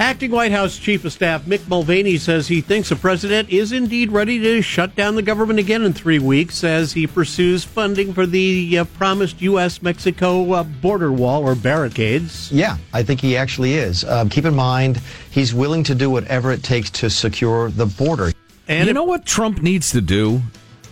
Acting 0.00 0.30
White 0.30 0.50
House 0.50 0.78
Chief 0.78 1.04
of 1.04 1.12
Staff 1.12 1.44
Mick 1.44 1.68
Mulvaney 1.68 2.16
says 2.16 2.48
he 2.48 2.62
thinks 2.62 2.88
the 2.88 2.96
president 2.96 3.50
is 3.50 3.70
indeed 3.70 4.10
ready 4.10 4.38
to 4.38 4.62
shut 4.62 4.96
down 4.96 5.14
the 5.14 5.20
government 5.20 5.58
again 5.58 5.82
in 5.82 5.92
three 5.92 6.18
weeks 6.18 6.64
as 6.64 6.94
he 6.94 7.06
pursues 7.06 7.64
funding 7.64 8.14
for 8.14 8.24
the 8.24 8.78
uh, 8.78 8.84
promised 8.96 9.42
U.S. 9.42 9.82
Mexico 9.82 10.52
uh, 10.52 10.62
border 10.62 11.12
wall 11.12 11.46
or 11.46 11.54
barricades. 11.54 12.50
Yeah, 12.50 12.78
I 12.94 13.02
think 13.02 13.20
he 13.20 13.36
actually 13.36 13.74
is. 13.74 14.02
Um, 14.04 14.30
keep 14.30 14.46
in 14.46 14.54
mind, 14.54 15.02
he's 15.30 15.52
willing 15.52 15.84
to 15.84 15.94
do 15.94 16.08
whatever 16.08 16.50
it 16.50 16.62
takes 16.62 16.88
to 16.92 17.10
secure 17.10 17.70
the 17.70 17.84
border. 17.84 18.32
And 18.68 18.86
you 18.86 18.94
know 18.94 19.04
what 19.04 19.26
Trump 19.26 19.60
needs 19.60 19.90
to 19.90 20.00
do? 20.00 20.40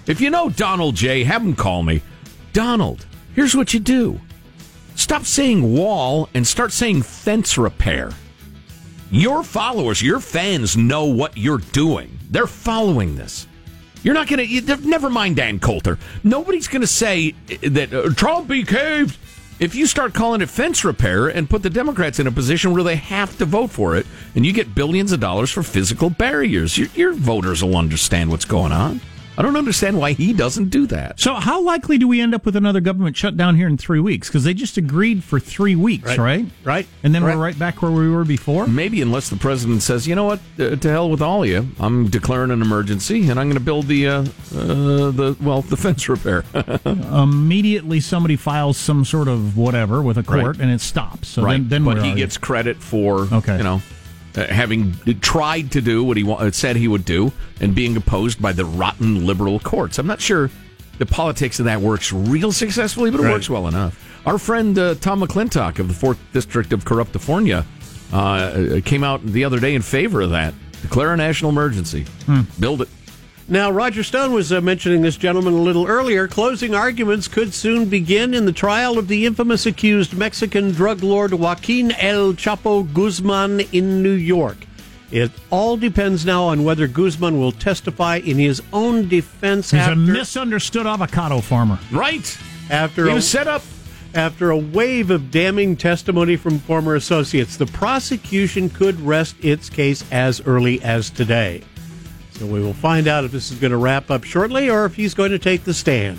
If 0.07 0.21
you 0.21 0.29
know 0.29 0.51
Donald 0.51 0.97
J., 0.97 1.25
have 1.25 1.40
him 1.40 1.57
call 1.57 1.83
me. 1.83 2.03
Donald, 2.53 3.07
here's 3.35 3.57
what 3.57 3.73
you 3.73 3.81
do 3.81 4.21
stop 4.97 5.25
saying 5.25 5.75
wall 5.75 6.29
and 6.35 6.47
start 6.47 6.73
saying 6.73 7.01
fence 7.01 7.57
repair. 7.57 8.12
Your 9.11 9.42
followers, 9.42 10.03
your 10.03 10.21
fans 10.21 10.77
know 10.77 11.07
what 11.07 11.37
you're 11.37 11.59
doing. 11.59 12.18
They're 12.31 12.47
following 12.47 13.16
this. 13.16 13.47
You're 14.03 14.14
not 14.14 14.29
going 14.29 14.47
to, 14.47 14.77
never 14.87 15.09
mind 15.09 15.38
Ann 15.40 15.61
Coulter. 15.61 15.99
Nobody's 16.23 16.68
going 16.68 16.83
to 16.83 16.87
say 16.87 17.31
that 17.62 17.92
uh, 17.92 18.11
Trump 18.14 18.49
be 18.49 18.64
caved. 18.64 19.18
If 19.61 19.75
you 19.75 19.87
start 19.87 20.12
calling 20.12 20.40
it 20.40 20.51
fence 20.51 20.85
repair 20.85 21.27
and 21.29 21.49
put 21.49 21.62
the 21.62 21.71
Democrats 21.71 22.21
in 22.21 22.27
a 22.27 22.31
position 22.31 22.73
where 22.73 22.85
they 22.85 22.97
have 22.97 23.37
to 23.38 23.44
vote 23.44 23.71
for 23.71 23.97
it, 23.97 24.07
and 24.37 24.44
you 24.44 24.53
get 24.53 24.75
billions 24.75 25.11
of 25.11 25.21
dollars 25.21 25.51
for 25.51 25.62
physical 25.62 26.11
barriers, 26.11 26.77
your, 26.77 26.88
your 26.94 27.12
voters 27.12 27.64
will 27.64 27.77
understand 27.77 28.31
what's 28.31 28.44
going 28.44 28.73
on. 28.73 29.01
I 29.38 29.42
don't 29.42 29.57
understand 29.57 29.96
why 29.96 30.14
he 30.14 30.33
doesn't 30.33 30.70
do 30.70 30.88
that. 30.88 31.20
So, 31.20 31.35
how 31.35 31.62
likely 31.62 31.96
do 31.96 32.09
we 32.09 32.20
end 32.20 32.35
up 32.35 32.44
with 32.44 32.57
another 32.57 32.81
government 32.81 33.16
shutdown 33.16 33.55
here 33.55 33.68
in 33.68 33.79
three 33.79 34.01
weeks? 34.01 34.27
Because 34.27 34.42
they 34.42 34.53
just 34.53 34.77
agreed 34.77 35.22
for 35.22 35.38
three 35.38 35.77
weeks, 35.77 36.18
right? 36.18 36.40
Right. 36.40 36.46
right. 36.64 36.87
And 37.05 37.14
then 37.14 37.22
right. 37.22 37.37
we're 37.37 37.42
right 37.44 37.57
back 37.57 37.81
where 37.81 37.92
we 37.92 38.11
were 38.11 38.24
before? 38.24 38.66
Maybe, 38.66 39.01
unless 39.01 39.31
the 39.31 39.37
president 39.37 39.83
says, 39.83 40.09
you 40.09 40.16
know 40.16 40.24
what, 40.24 40.40
uh, 40.59 40.74
to 40.74 40.90
hell 40.90 41.09
with 41.09 41.22
all 41.22 41.44
of 41.44 41.48
you. 41.48 41.68
I'm 41.79 42.09
declaring 42.09 42.51
an 42.51 42.62
emergency 42.62 43.31
and 43.31 43.38
I'm 43.38 43.46
going 43.46 43.55
to 43.59 43.64
build 43.64 43.87
the, 43.87 44.09
uh, 44.09 44.12
uh, 44.22 44.24
the 45.12 45.37
well, 45.40 45.62
the 45.62 45.77
fence 45.85 46.09
repair. 46.09 46.42
Immediately, 46.85 48.01
somebody 48.01 48.35
files 48.35 48.77
some 48.77 49.05
sort 49.05 49.29
of 49.29 49.57
whatever 49.57 50.03
with 50.03 50.18
a 50.18 50.24
court 50.24 50.38
Right. 50.57 50.61
and 50.61 50.72
it 50.72 50.81
stops. 50.81 51.29
So 51.29 51.42
right. 51.42 51.53
then, 51.59 51.68
then 51.68 51.85
but 51.85 52.05
he 52.05 52.14
gets 52.14 52.37
credit 52.38 52.79
for, 52.79 53.29
Okay. 53.33 53.57
you 53.59 53.62
know, 53.62 53.83
having 54.46 54.94
tried 55.20 55.72
to 55.72 55.81
do 55.81 56.03
what 56.05 56.16
he 56.16 56.22
wa- 56.24 56.51
said 56.51 56.77
he 56.77 56.88
would 56.88 57.05
do 57.05 57.33
and 57.61 57.74
being 57.74 57.96
opposed 57.96 58.40
by 58.40 58.53
the 58.53 58.64
rotten 58.64 59.27
liberal 59.27 59.59
courts. 59.61 59.98
I'm 59.98 60.07
not 60.07 60.20
sure 60.20 60.51
the 60.98 61.07
politics 61.07 61.59
of 61.59 61.64
that 61.66 61.81
works 61.81 62.12
real 62.12 62.53
successfully, 62.53 63.11
but 63.11 63.20
it 63.20 63.24
Right. 63.24 63.33
works 63.33 63.48
well 63.51 63.68
enough. 63.68 64.05
Our 64.27 64.38
friend 64.38 64.79
uh, 64.79 64.94
Tom 64.96 65.20
McClintock 65.22 65.79
of 65.79 65.88
the 65.88 65.94
4th 65.94 66.18
District 66.33 66.72
of 66.72 66.85
Corruptifornia 66.85 67.64
uh, 68.12 68.81
came 68.85 69.05
out 69.05 69.24
the 69.24 69.44
other 69.44 69.61
day 69.61 69.74
in 69.74 69.83
favor 69.83 70.20
of 70.20 70.31
that. 70.31 70.55
Declare 70.83 71.14
a 71.14 71.16
national 71.16 71.51
emergency. 71.51 72.05
Hmm. 72.27 72.42
Build 72.61 72.83
it. 72.83 72.88
Now, 73.51 73.71
Roger 73.71 74.03
Stone 74.03 74.33
was 74.33 74.53
uh, 74.53 74.61
mentioning 74.61 75.01
this 75.01 75.17
gentleman 75.17 75.55
a 75.55 75.61
little 75.63 75.87
earlier. 75.87 76.29
Closing 76.29 76.75
arguments 76.75 77.29
could 77.29 77.55
soon 77.55 77.87
begin 77.89 78.35
in 78.35 78.45
the 78.45 78.53
trial 78.53 78.99
of 78.99 79.09
the 79.09 79.25
infamous 79.25 79.65
accused 79.65 80.13
Mexican 80.15 80.73
drug 80.73 81.03
lord 81.03 81.33
Joaquin 81.33 81.93
El 81.93 82.35
Chapo 82.35 82.83
Guzman 82.93 83.61
in 83.73 84.03
New 84.03 84.13
York. 84.13 84.59
It 85.11 85.31
all 85.49 85.79
depends 85.79 86.27
now 86.27 86.45
on 86.45 86.63
whether 86.63 86.87
Guzman 86.87 87.39
will 87.41 87.53
testify 87.53 88.17
in 88.17 88.37
his 88.37 88.61
own 88.75 89.09
defense 89.09 89.71
He's 89.71 89.81
after, 89.81 89.93
a 89.95 89.97
misunderstood 89.97 90.87
avocado 90.87 91.41
farmer. 91.41 91.79
Right. 91.91 92.37
after 92.69 93.07
He 93.07 93.13
a- 93.13 93.15
was 93.15 93.27
set 93.27 93.49
up. 93.49 93.63
after 94.15 94.51
a 94.51 94.59
wave 94.59 95.11
of 95.11 95.31
damning 95.31 95.75
testimony 95.75 96.37
from 96.37 96.59
former 96.59 96.95
associates, 96.97 97.57
the 97.57 97.65
prosecution 97.65 98.69
could 98.69 99.01
rest 99.01 99.37
its 99.41 99.71
case 99.71 100.05
as 100.13 100.43
early 100.47 100.83
as 100.83 101.09
today. 101.09 101.63
So 102.38 102.46
we 102.46 102.61
will 102.61 102.74
find 102.74 103.09
out 103.09 103.24
if 103.24 103.33
this 103.33 103.51
is 103.51 103.59
going 103.59 103.72
to 103.72 103.77
wrap 103.77 104.11
up 104.11 104.24
shortly 104.24 104.70
or 104.70 104.85
if 104.85 104.94
he's 104.94 105.14
going 105.14 105.33
to 105.33 105.38
take 105.38 105.64
the 105.64 105.74
stand. 105.74 106.18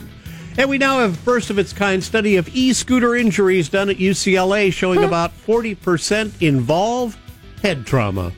And 0.57 0.69
we 0.69 0.77
now 0.77 0.99
have 0.99 1.13
a 1.13 1.17
first 1.17 1.49
of 1.49 1.57
its 1.57 1.71
kind 1.71 2.03
study 2.03 2.35
of 2.35 2.53
e 2.53 2.73
scooter 2.73 3.15
injuries 3.15 3.69
done 3.69 3.89
at 3.89 3.97
UCLA 3.97 4.73
showing 4.73 5.03
about 5.03 5.31
40% 5.47 6.41
involve 6.41 7.17
head 7.61 7.85
trauma. 7.85 8.33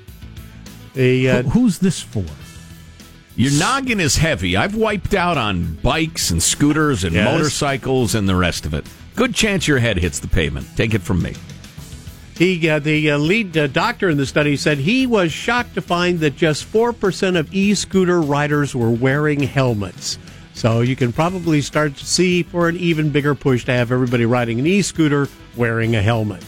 The, 0.93 1.29
uh, 1.29 1.41
Who- 1.43 1.49
Who's 1.61 1.79
this 1.79 2.01
for? 2.01 2.23
Your 3.35 3.51
noggin 3.53 3.99
is 3.99 4.17
heavy. 4.17 4.55
I've 4.57 4.75
wiped 4.75 5.13
out 5.15 5.37
on 5.37 5.79
bikes 5.81 6.29
and 6.29 6.43
scooters 6.43 7.03
and 7.03 7.15
Yes. 7.15 7.25
motorcycles 7.25 8.13
and 8.13 8.27
the 8.29 8.35
rest 8.35 8.65
of 8.67 8.73
it. 8.75 8.85
Good 9.15 9.33
chance 9.33 9.67
your 9.67 9.79
head 9.79 9.97
hits 9.97 10.19
the 10.19 10.27
pavement. 10.27 10.67
Take 10.75 10.93
it 10.93 11.01
from 11.01 11.21
me. 11.23 11.33
He, 12.41 12.67
uh, 12.67 12.79
the 12.79 13.11
uh, 13.11 13.19
lead 13.19 13.55
uh, 13.55 13.67
doctor 13.67 14.09
in 14.09 14.17
the 14.17 14.25
study 14.25 14.57
said 14.57 14.79
he 14.79 15.05
was 15.05 15.31
shocked 15.31 15.75
to 15.75 15.81
find 15.81 16.19
that 16.21 16.35
just 16.35 16.65
4% 16.65 17.37
of 17.37 17.53
e 17.53 17.75
scooter 17.75 18.19
riders 18.19 18.73
were 18.73 18.89
wearing 18.89 19.41
helmets. 19.41 20.17
So 20.55 20.81
you 20.81 20.95
can 20.95 21.13
probably 21.13 21.61
start 21.61 21.97
to 21.97 22.03
see 22.03 22.41
for 22.41 22.67
an 22.67 22.77
even 22.77 23.11
bigger 23.11 23.35
push 23.35 23.63
to 23.65 23.73
have 23.73 23.91
everybody 23.91 24.25
riding 24.25 24.57
an 24.57 24.65
e 24.65 24.81
scooter 24.81 25.27
wearing 25.55 25.95
a 25.95 26.01
helmet. 26.01 26.43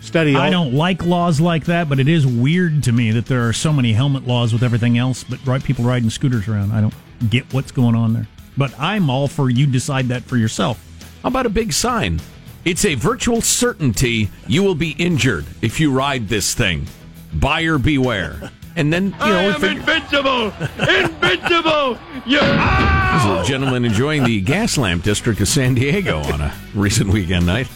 Study 0.00 0.34
I 0.34 0.50
don't 0.50 0.74
like 0.74 1.04
laws 1.04 1.40
like 1.40 1.66
that, 1.66 1.88
but 1.88 2.00
it 2.00 2.08
is 2.08 2.26
weird 2.26 2.82
to 2.82 2.90
me 2.90 3.12
that 3.12 3.26
there 3.26 3.46
are 3.46 3.52
so 3.52 3.72
many 3.72 3.92
helmet 3.92 4.26
laws 4.26 4.52
with 4.52 4.64
everything 4.64 4.98
else, 4.98 5.22
but 5.22 5.38
right 5.46 5.62
people 5.62 5.84
riding 5.84 6.10
scooters 6.10 6.48
around. 6.48 6.72
I 6.72 6.80
don't 6.80 6.94
get 7.30 7.54
what's 7.54 7.70
going 7.70 7.94
on 7.94 8.14
there. 8.14 8.26
But 8.56 8.74
I'm 8.80 9.08
all 9.08 9.28
for 9.28 9.48
you 9.48 9.68
decide 9.68 10.08
that 10.08 10.24
for 10.24 10.36
yourself. 10.36 10.84
How 11.22 11.28
about 11.28 11.46
a 11.46 11.50
big 11.50 11.72
sign? 11.72 12.20
It's 12.64 12.84
a 12.84 12.94
virtual 12.94 13.40
certainty 13.40 14.28
you 14.46 14.62
will 14.62 14.74
be 14.74 14.90
injured 14.92 15.46
if 15.62 15.80
you 15.80 15.90
ride 15.92 16.28
this 16.28 16.54
thing. 16.54 16.86
Buyer 17.34 17.78
beware. 17.78 18.50
And 18.76 18.92
then, 18.92 19.06
you 19.06 19.26
know, 19.26 19.48
if 19.50 19.64
it- 19.64 19.78
invincible! 19.78 20.52
Invincible! 20.78 21.98
You 22.26 22.38
there's 22.40 23.24
a 23.24 23.44
gentleman 23.46 23.84
enjoying 23.84 24.24
the 24.24 24.40
gas 24.40 24.78
lamp 24.78 25.02
district 25.02 25.40
of 25.40 25.48
San 25.48 25.74
Diego 25.74 26.20
on 26.20 26.40
a 26.40 26.54
recent 26.74 27.10
weekend 27.10 27.46
night. 27.46 27.68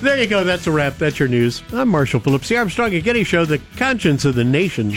There 0.00 0.16
you 0.20 0.26
go. 0.26 0.44
That's 0.44 0.66
a 0.66 0.70
wrap. 0.72 0.98
That's 0.98 1.18
your 1.18 1.28
news. 1.28 1.62
I'm 1.72 1.88
Marshall 1.88 2.20
Phillips, 2.20 2.48
the 2.48 2.58
Armstrong 2.58 2.94
and 2.94 3.02
Getty 3.02 3.24
Show, 3.24 3.44
the 3.46 3.60
conscience 3.76 4.24
of 4.26 4.34
the 4.34 4.44
nation. 4.44 4.92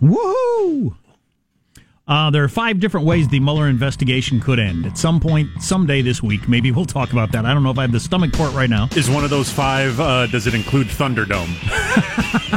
Woohoo! 0.00 0.94
Uh, 2.08 2.30
there 2.30 2.42
are 2.42 2.48
five 2.48 2.80
different 2.80 3.06
ways 3.06 3.28
the 3.28 3.38
Mueller 3.38 3.68
investigation 3.68 4.40
could 4.40 4.58
end. 4.58 4.86
At 4.86 4.96
some 4.96 5.20
point, 5.20 5.50
someday 5.60 6.00
this 6.00 6.22
week, 6.22 6.48
maybe 6.48 6.70
we'll 6.72 6.86
talk 6.86 7.12
about 7.12 7.32
that. 7.32 7.44
I 7.44 7.52
don't 7.52 7.62
know 7.62 7.70
if 7.70 7.78
I 7.78 7.82
have 7.82 7.92
the 7.92 8.00
stomach 8.00 8.34
for 8.34 8.46
it 8.46 8.52
right 8.52 8.70
now. 8.70 8.88
Is 8.96 9.10
one 9.10 9.24
of 9.24 9.30
those 9.30 9.50
five? 9.50 10.00
Uh, 10.00 10.26
does 10.26 10.46
it 10.46 10.54
include 10.54 10.86
Thunderdome? 10.86 11.48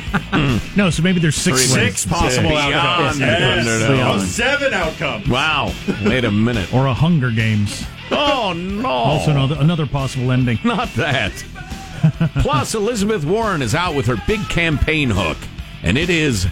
No, 0.75 0.89
so 0.89 1.03
maybe 1.03 1.19
there's 1.19 1.35
six. 1.35 1.61
Six 1.65 2.05
possible 2.05 2.49
Beyond 2.49 2.73
outcomes. 2.73 3.19
the 3.19 3.25
Yes. 3.25 3.67
Thunderdome. 3.67 4.15
Oh, 4.15 4.19
seven 4.25 4.73
outcomes. 4.73 5.27
Wow. 5.27 5.73
Wait 6.05 6.23
a 6.23 6.31
minute. 6.31 6.73
Or 6.73 6.87
a 6.87 6.93
Hunger 6.93 7.29
Games. 7.29 7.85
Oh, 8.09 8.53
no. 8.55 8.87
Also, 8.87 9.31
another, 9.31 9.57
another 9.59 9.85
possible 9.85 10.31
ending. 10.31 10.57
Not 10.65 10.87
that. 10.95 11.31
Plus, 12.41 12.73
Elizabeth 12.73 13.25
Warren 13.25 13.61
is 13.61 13.75
out 13.75 13.93
with 13.93 14.05
her 14.07 14.15
big 14.25 14.39
campaign 14.49 15.09
hook, 15.11 15.37
and 15.83 15.97
it 15.97 16.09
is 16.09 16.47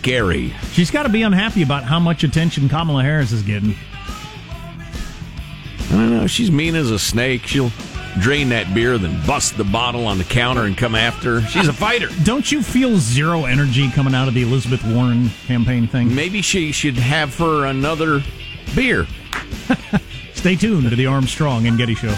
scary. 0.00 0.54
She's 0.72 0.90
got 0.90 1.02
to 1.02 1.08
be 1.10 1.22
unhappy 1.22 1.62
about 1.62 1.84
how 1.84 2.00
much 2.00 2.24
attention 2.24 2.68
Kamala 2.70 3.02
Harris 3.02 3.32
is 3.32 3.42
getting. 3.42 3.74
I 5.90 5.92
don't 5.92 6.10
know. 6.10 6.26
She's 6.26 6.50
mean 6.50 6.74
as 6.74 6.90
a 6.90 6.98
snake. 6.98 7.46
She'll 7.46 7.70
drain 8.18 8.48
that 8.48 8.72
beer, 8.72 8.96
then 8.96 9.24
bust 9.26 9.56
the 9.58 9.64
bottle 9.64 10.06
on 10.06 10.16
the 10.18 10.24
counter 10.24 10.62
and 10.64 10.76
come 10.76 10.94
after. 10.94 11.40
her. 11.40 11.48
She's 11.48 11.68
a 11.68 11.72
fighter. 11.72 12.08
Don't 12.24 12.50
you 12.50 12.62
feel 12.62 12.96
zero 12.96 13.44
energy 13.44 13.90
coming 13.90 14.14
out 14.14 14.26
of 14.26 14.32
the 14.34 14.42
Elizabeth 14.42 14.82
Warren 14.84 15.28
campaign 15.46 15.86
thing? 15.86 16.14
Maybe 16.14 16.40
she 16.40 16.72
should 16.72 16.96
have 16.96 17.36
her 17.36 17.66
another 17.66 18.22
beer. 18.74 19.06
Stay 20.34 20.56
tuned 20.56 20.88
to 20.88 20.96
the 20.96 21.06
Armstrong 21.06 21.66
and 21.66 21.76
Getty 21.76 21.94
Show. 21.96 22.16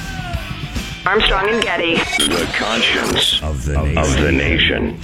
Armstrong 1.05 1.49
and 1.49 1.63
Getty. 1.63 1.97
The 1.97 2.49
conscience 2.55 3.43
of 3.43 3.65
the 3.65 3.83
nation. 3.83 3.99
Of 3.99 4.21
the 4.21 4.33
nation. 4.33 5.01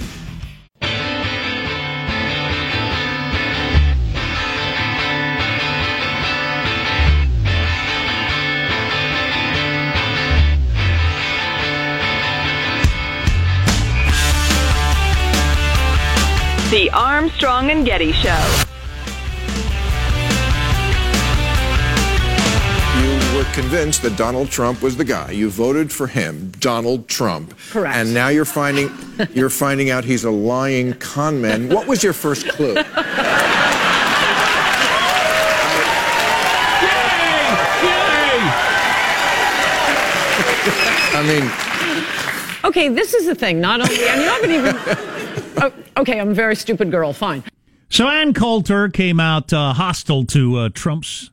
The 16.71 16.87
Armstrong 16.93 17.71
and 17.71 17.83
Getty 17.83 18.11
Show. 18.11 18.63
You 22.99 23.37
were 23.37 23.43
convinced 23.53 24.03
that 24.03 24.15
Donald 24.15 24.51
Trump 24.51 24.83
was 24.83 24.95
the 24.95 25.03
guy. 25.03 25.31
You 25.31 25.49
voted 25.49 25.91
for 25.91 26.05
him, 26.05 26.51
Donald 26.59 27.07
Trump. 27.07 27.55
Correct. 27.71 27.95
And 27.95 28.13
now 28.13 28.27
you're 28.27 28.45
finding 28.45 28.91
you're 29.33 29.49
finding 29.49 29.89
out 29.89 30.05
he's 30.05 30.23
a 30.25 30.29
lying 30.29 30.93
con 30.93 31.41
man. 31.41 31.69
What 31.69 31.87
was 31.87 32.03
your 32.03 32.13
first 32.13 32.47
clue? 32.49 32.75
I 41.11 41.23
mean, 41.27 41.69
Okay, 42.63 42.89
this 42.89 43.13
is 43.13 43.25
the 43.25 43.35
thing. 43.35 43.59
Not 43.59 43.81
only, 43.81 44.07
and 44.07 44.21
you 44.21 44.27
haven't 44.27 44.51
even. 44.51 45.15
Oh, 45.61 45.73
okay, 45.97 46.19
I'm 46.19 46.29
a 46.29 46.33
very 46.33 46.55
stupid 46.55 46.91
girl. 46.91 47.13
Fine. 47.13 47.43
So 47.89 48.07
Ann 48.07 48.33
Coulter 48.33 48.89
came 48.89 49.19
out 49.19 49.51
uh, 49.51 49.73
hostile 49.73 50.25
to 50.27 50.57
uh, 50.57 50.69
Trump's, 50.69 51.31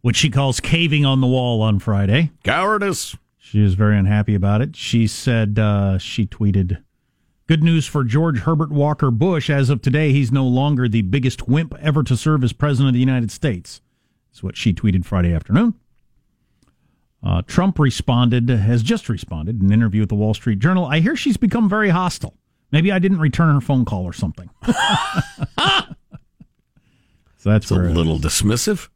what 0.00 0.16
she 0.16 0.30
calls 0.30 0.60
caving 0.60 1.04
on 1.04 1.20
the 1.20 1.26
wall 1.26 1.60
on 1.60 1.78
Friday. 1.78 2.30
Cowardice. 2.44 3.16
She 3.36 3.62
is 3.62 3.74
very 3.74 3.98
unhappy 3.98 4.34
about 4.34 4.62
it. 4.62 4.76
She 4.76 5.06
said, 5.06 5.58
uh, 5.58 5.98
she 5.98 6.24
tweeted, 6.24 6.82
Good 7.48 7.62
news 7.62 7.86
for 7.86 8.04
George 8.04 8.38
Herbert 8.38 8.70
Walker 8.70 9.10
Bush. 9.10 9.50
As 9.50 9.68
of 9.68 9.82
today, 9.82 10.12
he's 10.12 10.32
no 10.32 10.46
longer 10.46 10.88
the 10.88 11.02
biggest 11.02 11.48
wimp 11.48 11.74
ever 11.80 12.02
to 12.04 12.16
serve 12.16 12.44
as 12.44 12.52
president 12.52 12.90
of 12.90 12.94
the 12.94 13.00
United 13.00 13.30
States. 13.30 13.82
That's 14.30 14.42
what 14.42 14.56
she 14.56 14.72
tweeted 14.72 15.04
Friday 15.04 15.34
afternoon. 15.34 15.74
Uh, 17.22 17.42
Trump 17.42 17.78
responded, 17.78 18.48
has 18.48 18.82
just 18.82 19.08
responded 19.08 19.60
in 19.60 19.66
an 19.66 19.72
interview 19.72 20.00
with 20.00 20.08
the 20.08 20.14
Wall 20.14 20.32
Street 20.32 20.60
Journal. 20.60 20.86
I 20.86 21.00
hear 21.00 21.14
she's 21.14 21.36
become 21.36 21.68
very 21.68 21.90
hostile. 21.90 22.34
Maybe 22.72 22.90
I 22.90 22.98
didn't 22.98 23.20
return 23.20 23.54
her 23.54 23.60
phone 23.60 23.84
call 23.84 24.04
or 24.04 24.14
something. 24.14 24.48
so 24.66 24.72
that's 27.50 27.70
a 27.70 27.74
little 27.74 28.18
dismissive. 28.18 28.88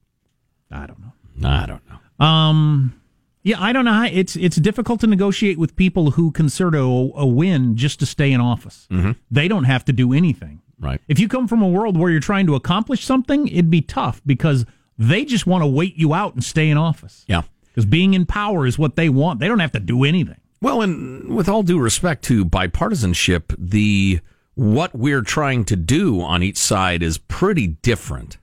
I 0.71 0.87
don't 0.87 0.99
know. 1.01 1.13
I 1.49 1.67
don't 1.67 1.83
know. 1.89 2.25
Um, 2.25 3.01
yeah, 3.43 3.57
I 3.61 3.73
don't 3.73 3.85
know. 3.85 3.93
How, 3.93 4.07
it's 4.07 4.37
it's 4.37 4.57
difficult 4.57 5.01
to 5.01 5.07
negotiate 5.07 5.59
with 5.59 5.77
people 5.77 6.13
who 6.13 6.31
consider 6.33 6.79
a, 6.79 6.83
a 6.85 7.27
win 7.27 7.77
just 7.77 8.01
to 8.01 8.07
stay 8.07 8.33
in 8.33 8.41
office. 8.41 8.87
Mhm. 8.91 9.17
They 9.31 9.49
don't 9.49 9.65
have 9.65 9.85
to 9.85 9.93
do 9.93 10.13
anything. 10.13 10.63
Right. 10.79 11.01
If 11.09 11.19
you 11.19 11.29
come 11.29 11.49
from 11.49 11.63
a 11.63 11.69
world 11.69 11.97
where 11.97 12.11
you're 12.11 12.21
trying 12.21 12.47
to 12.47 12.55
accomplish 12.55 13.05
something, 13.05 13.49
it'd 13.49 13.71
be 13.71 13.81
tough 13.83 14.21
because 14.27 14.67
they 14.99 15.25
just 15.25 15.47
want 15.47 15.63
to 15.63 15.67
wait 15.67 15.97
you 15.97 16.13
out 16.15 16.35
and 16.35 16.45
stay 16.45 16.69
in 16.71 16.77
office. 16.77 17.25
Yeah. 17.29 17.43
Because 17.67 17.87
being 17.87 18.15
in 18.15 18.27
power 18.27 18.67
is 18.67 18.79
what 18.79 18.97
they 18.97 19.09
want. 19.09 19.41
They 19.41 19.49
don't 19.49 19.59
have 19.59 19.73
to 19.73 19.81
do 19.81 20.05
anything. 20.05 20.41
Well, 20.61 20.81
and 20.83 21.35
with 21.35 21.49
all 21.49 21.63
due 21.63 21.79
respect 21.79 22.25
to 22.25 22.45
bipartisanship, 22.45 23.55
the 23.59 24.21
what 24.55 24.95
we're 24.95 25.23
trying 25.23 25.65
to 25.67 25.77
do 25.77 26.23
on 26.23 26.43
each 26.43 26.57
side 26.57 27.03
is 27.03 27.19
pretty 27.19 27.67
different. 27.67 28.39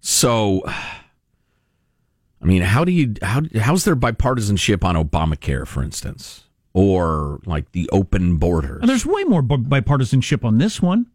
So, 0.00 0.62
I 0.66 2.44
mean, 2.44 2.62
how 2.62 2.84
do 2.84 2.92
you 2.92 3.14
how 3.22 3.42
how's 3.60 3.84
there 3.84 3.96
bipartisanship 3.96 4.84
on 4.84 4.94
Obamacare, 4.94 5.66
for 5.66 5.82
instance, 5.82 6.44
or 6.72 7.40
like 7.44 7.72
the 7.72 7.90
open 7.90 8.36
border? 8.36 8.78
And 8.78 8.88
there's 8.88 9.04
way 9.04 9.24
more 9.24 9.42
bipartisanship 9.42 10.44
on 10.44 10.58
this 10.58 10.80
one. 10.80 11.06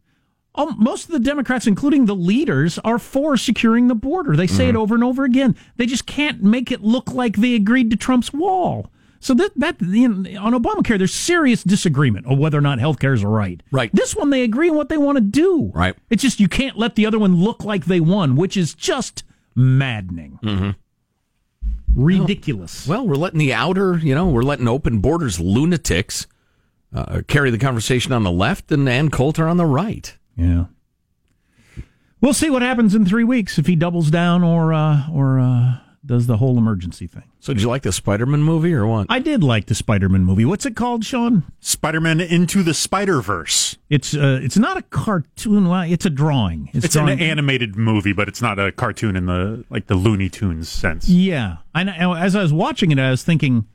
Um, 0.56 0.76
most 0.78 1.06
of 1.06 1.10
the 1.10 1.18
Democrats, 1.18 1.66
including 1.66 2.06
the 2.06 2.14
leaders, 2.14 2.78
are 2.84 3.00
for 3.00 3.36
securing 3.36 3.88
the 3.88 3.94
border. 3.96 4.36
They 4.36 4.46
say 4.46 4.68
it 4.68 4.76
over 4.76 4.94
and 4.94 5.02
over 5.02 5.24
again. 5.24 5.56
They 5.78 5.86
just 5.86 6.06
can't 6.06 6.44
make 6.44 6.70
it 6.70 6.80
look 6.80 7.12
like 7.12 7.36
they 7.36 7.56
agreed 7.56 7.90
to 7.90 7.96
Trump's 7.96 8.32
wall. 8.32 8.92
So 9.24 9.32
that 9.32 9.52
that 9.56 9.80
you 9.80 10.06
know, 10.08 10.38
on 10.42 10.52
Obamacare, 10.52 10.98
there's 10.98 11.14
serious 11.14 11.64
disagreement 11.64 12.26
on 12.26 12.38
whether 12.38 12.58
or 12.58 12.60
not 12.60 12.78
health 12.78 12.98
care 12.98 13.14
is 13.14 13.24
right. 13.24 13.62
Right. 13.72 13.90
This 13.94 14.14
one, 14.14 14.28
they 14.28 14.42
agree 14.42 14.68
on 14.68 14.76
what 14.76 14.90
they 14.90 14.98
want 14.98 15.16
to 15.16 15.22
do. 15.22 15.72
Right. 15.74 15.94
It's 16.10 16.22
just 16.22 16.40
you 16.40 16.48
can't 16.48 16.76
let 16.76 16.94
the 16.94 17.06
other 17.06 17.18
one 17.18 17.36
look 17.36 17.64
like 17.64 17.86
they 17.86 18.00
won, 18.00 18.36
which 18.36 18.54
is 18.54 18.74
just 18.74 19.24
maddening, 19.54 20.38
Mm-hmm. 20.42 20.70
ridiculous. 21.94 22.86
Well, 22.86 23.06
we're 23.06 23.14
letting 23.14 23.38
the 23.38 23.54
outer, 23.54 23.96
you 23.96 24.14
know, 24.14 24.28
we're 24.28 24.42
letting 24.42 24.68
open 24.68 24.98
borders 24.98 25.40
lunatics 25.40 26.26
uh, 26.94 27.22
carry 27.26 27.50
the 27.50 27.58
conversation 27.58 28.12
on 28.12 28.24
the 28.24 28.30
left 28.30 28.70
and 28.72 28.86
Ann 28.88 29.10
Coulter 29.10 29.48
on 29.48 29.56
the 29.56 29.64
right. 29.66 30.16
Yeah. 30.36 30.66
We'll 32.20 32.34
see 32.34 32.50
what 32.50 32.62
happens 32.62 32.94
in 32.94 33.04
three 33.06 33.24
weeks 33.24 33.58
if 33.58 33.66
he 33.66 33.74
doubles 33.76 34.10
down 34.10 34.42
or 34.44 34.72
uh, 34.72 35.08
or 35.10 35.38
uh, 35.40 35.76
does 36.06 36.26
the 36.26 36.36
whole 36.36 36.58
emergency 36.58 37.06
thing. 37.06 37.24
So, 37.40 37.52
did 37.52 37.62
you 37.62 37.68
like 37.68 37.82
the 37.82 37.92
Spider-Man 37.92 38.42
movie 38.42 38.74
or 38.74 38.86
what? 38.86 39.06
I 39.08 39.18
did 39.18 39.42
like 39.42 39.66
the 39.66 39.74
Spider-Man 39.74 40.24
movie. 40.24 40.44
What's 40.44 40.66
it 40.66 40.76
called, 40.76 41.04
Sean? 41.04 41.44
Spider-Man 41.60 42.20
Into 42.20 42.62
the 42.62 42.74
Spider-Verse. 42.74 43.76
It's 43.90 44.14
uh, 44.14 44.40
it's 44.42 44.56
not 44.56 44.76
a 44.76 44.82
cartoon. 44.82 45.68
well, 45.68 45.82
It's 45.82 46.06
a 46.06 46.10
drawing. 46.10 46.70
It's, 46.72 46.88
drawing- 46.94 47.10
an 47.10 47.20
animated 47.20 47.76
movie, 47.76 48.12
but 48.12 48.28
it's 48.28 48.42
not 48.42 48.58
a 48.58 48.72
cartoon 48.72 49.16
in 49.16 49.26
the 49.26 49.64
like 49.70 49.86
the 49.86 49.94
Looney 49.94 50.28
Tunes 50.28 50.68
sense. 50.68 51.08
Yeah, 51.08 51.58
I 51.74 51.84
know. 51.84 52.14
As 52.14 52.34
I 52.34 52.42
was 52.42 52.52
watching 52.52 52.90
it, 52.90 52.98
I 52.98 53.10
was 53.10 53.22
thinking, 53.22 53.66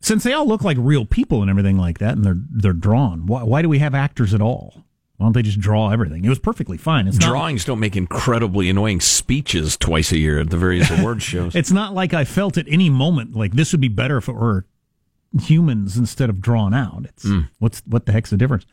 since 0.00 0.22
they 0.24 0.32
all 0.32 0.46
look 0.46 0.62
like 0.62 0.76
real 0.80 1.04
people 1.06 1.40
and 1.40 1.50
everything 1.50 1.78
like 1.78 1.98
that, 1.98 2.14
and 2.14 2.24
they're 2.24 2.38
they're 2.50 2.72
drawn, 2.72 3.26
why, 3.26 3.42
why 3.42 3.62
do 3.62 3.68
we 3.68 3.78
have 3.78 3.94
actors 3.94 4.34
at 4.34 4.40
all? 4.42 4.84
Why 5.16 5.26
don't 5.26 5.32
they 5.32 5.42
just 5.42 5.60
draw 5.60 5.90
everything? 5.90 6.24
It 6.24 6.28
was 6.28 6.40
perfectly 6.40 6.76
fine. 6.76 7.06
It's 7.06 7.18
Drawings 7.18 7.64
don't 7.64 7.78
make 7.78 7.96
incredibly 7.96 8.68
annoying 8.68 9.00
speeches 9.00 9.76
twice 9.76 10.10
a 10.10 10.18
year 10.18 10.40
at 10.40 10.50
the 10.50 10.56
various 10.56 10.90
award 10.98 11.22
shows. 11.22 11.54
it's 11.54 11.70
not 11.70 11.94
like 11.94 12.12
I 12.12 12.24
felt 12.24 12.58
at 12.58 12.66
any 12.68 12.90
moment 12.90 13.34
like 13.36 13.52
this 13.52 13.70
would 13.72 13.80
be 13.80 13.88
better 13.88 14.16
if 14.16 14.28
it 14.28 14.32
were 14.34 14.66
humans 15.40 15.96
instead 15.96 16.30
of 16.30 16.40
drawn 16.40 16.72
out. 16.74 17.04
It's 17.06 17.24
Mm. 17.24 17.48
what's 17.58 17.82
what 17.86 18.06
the 18.06 18.12
heck's 18.12 18.30
the 18.30 18.36
difference? 18.36 18.66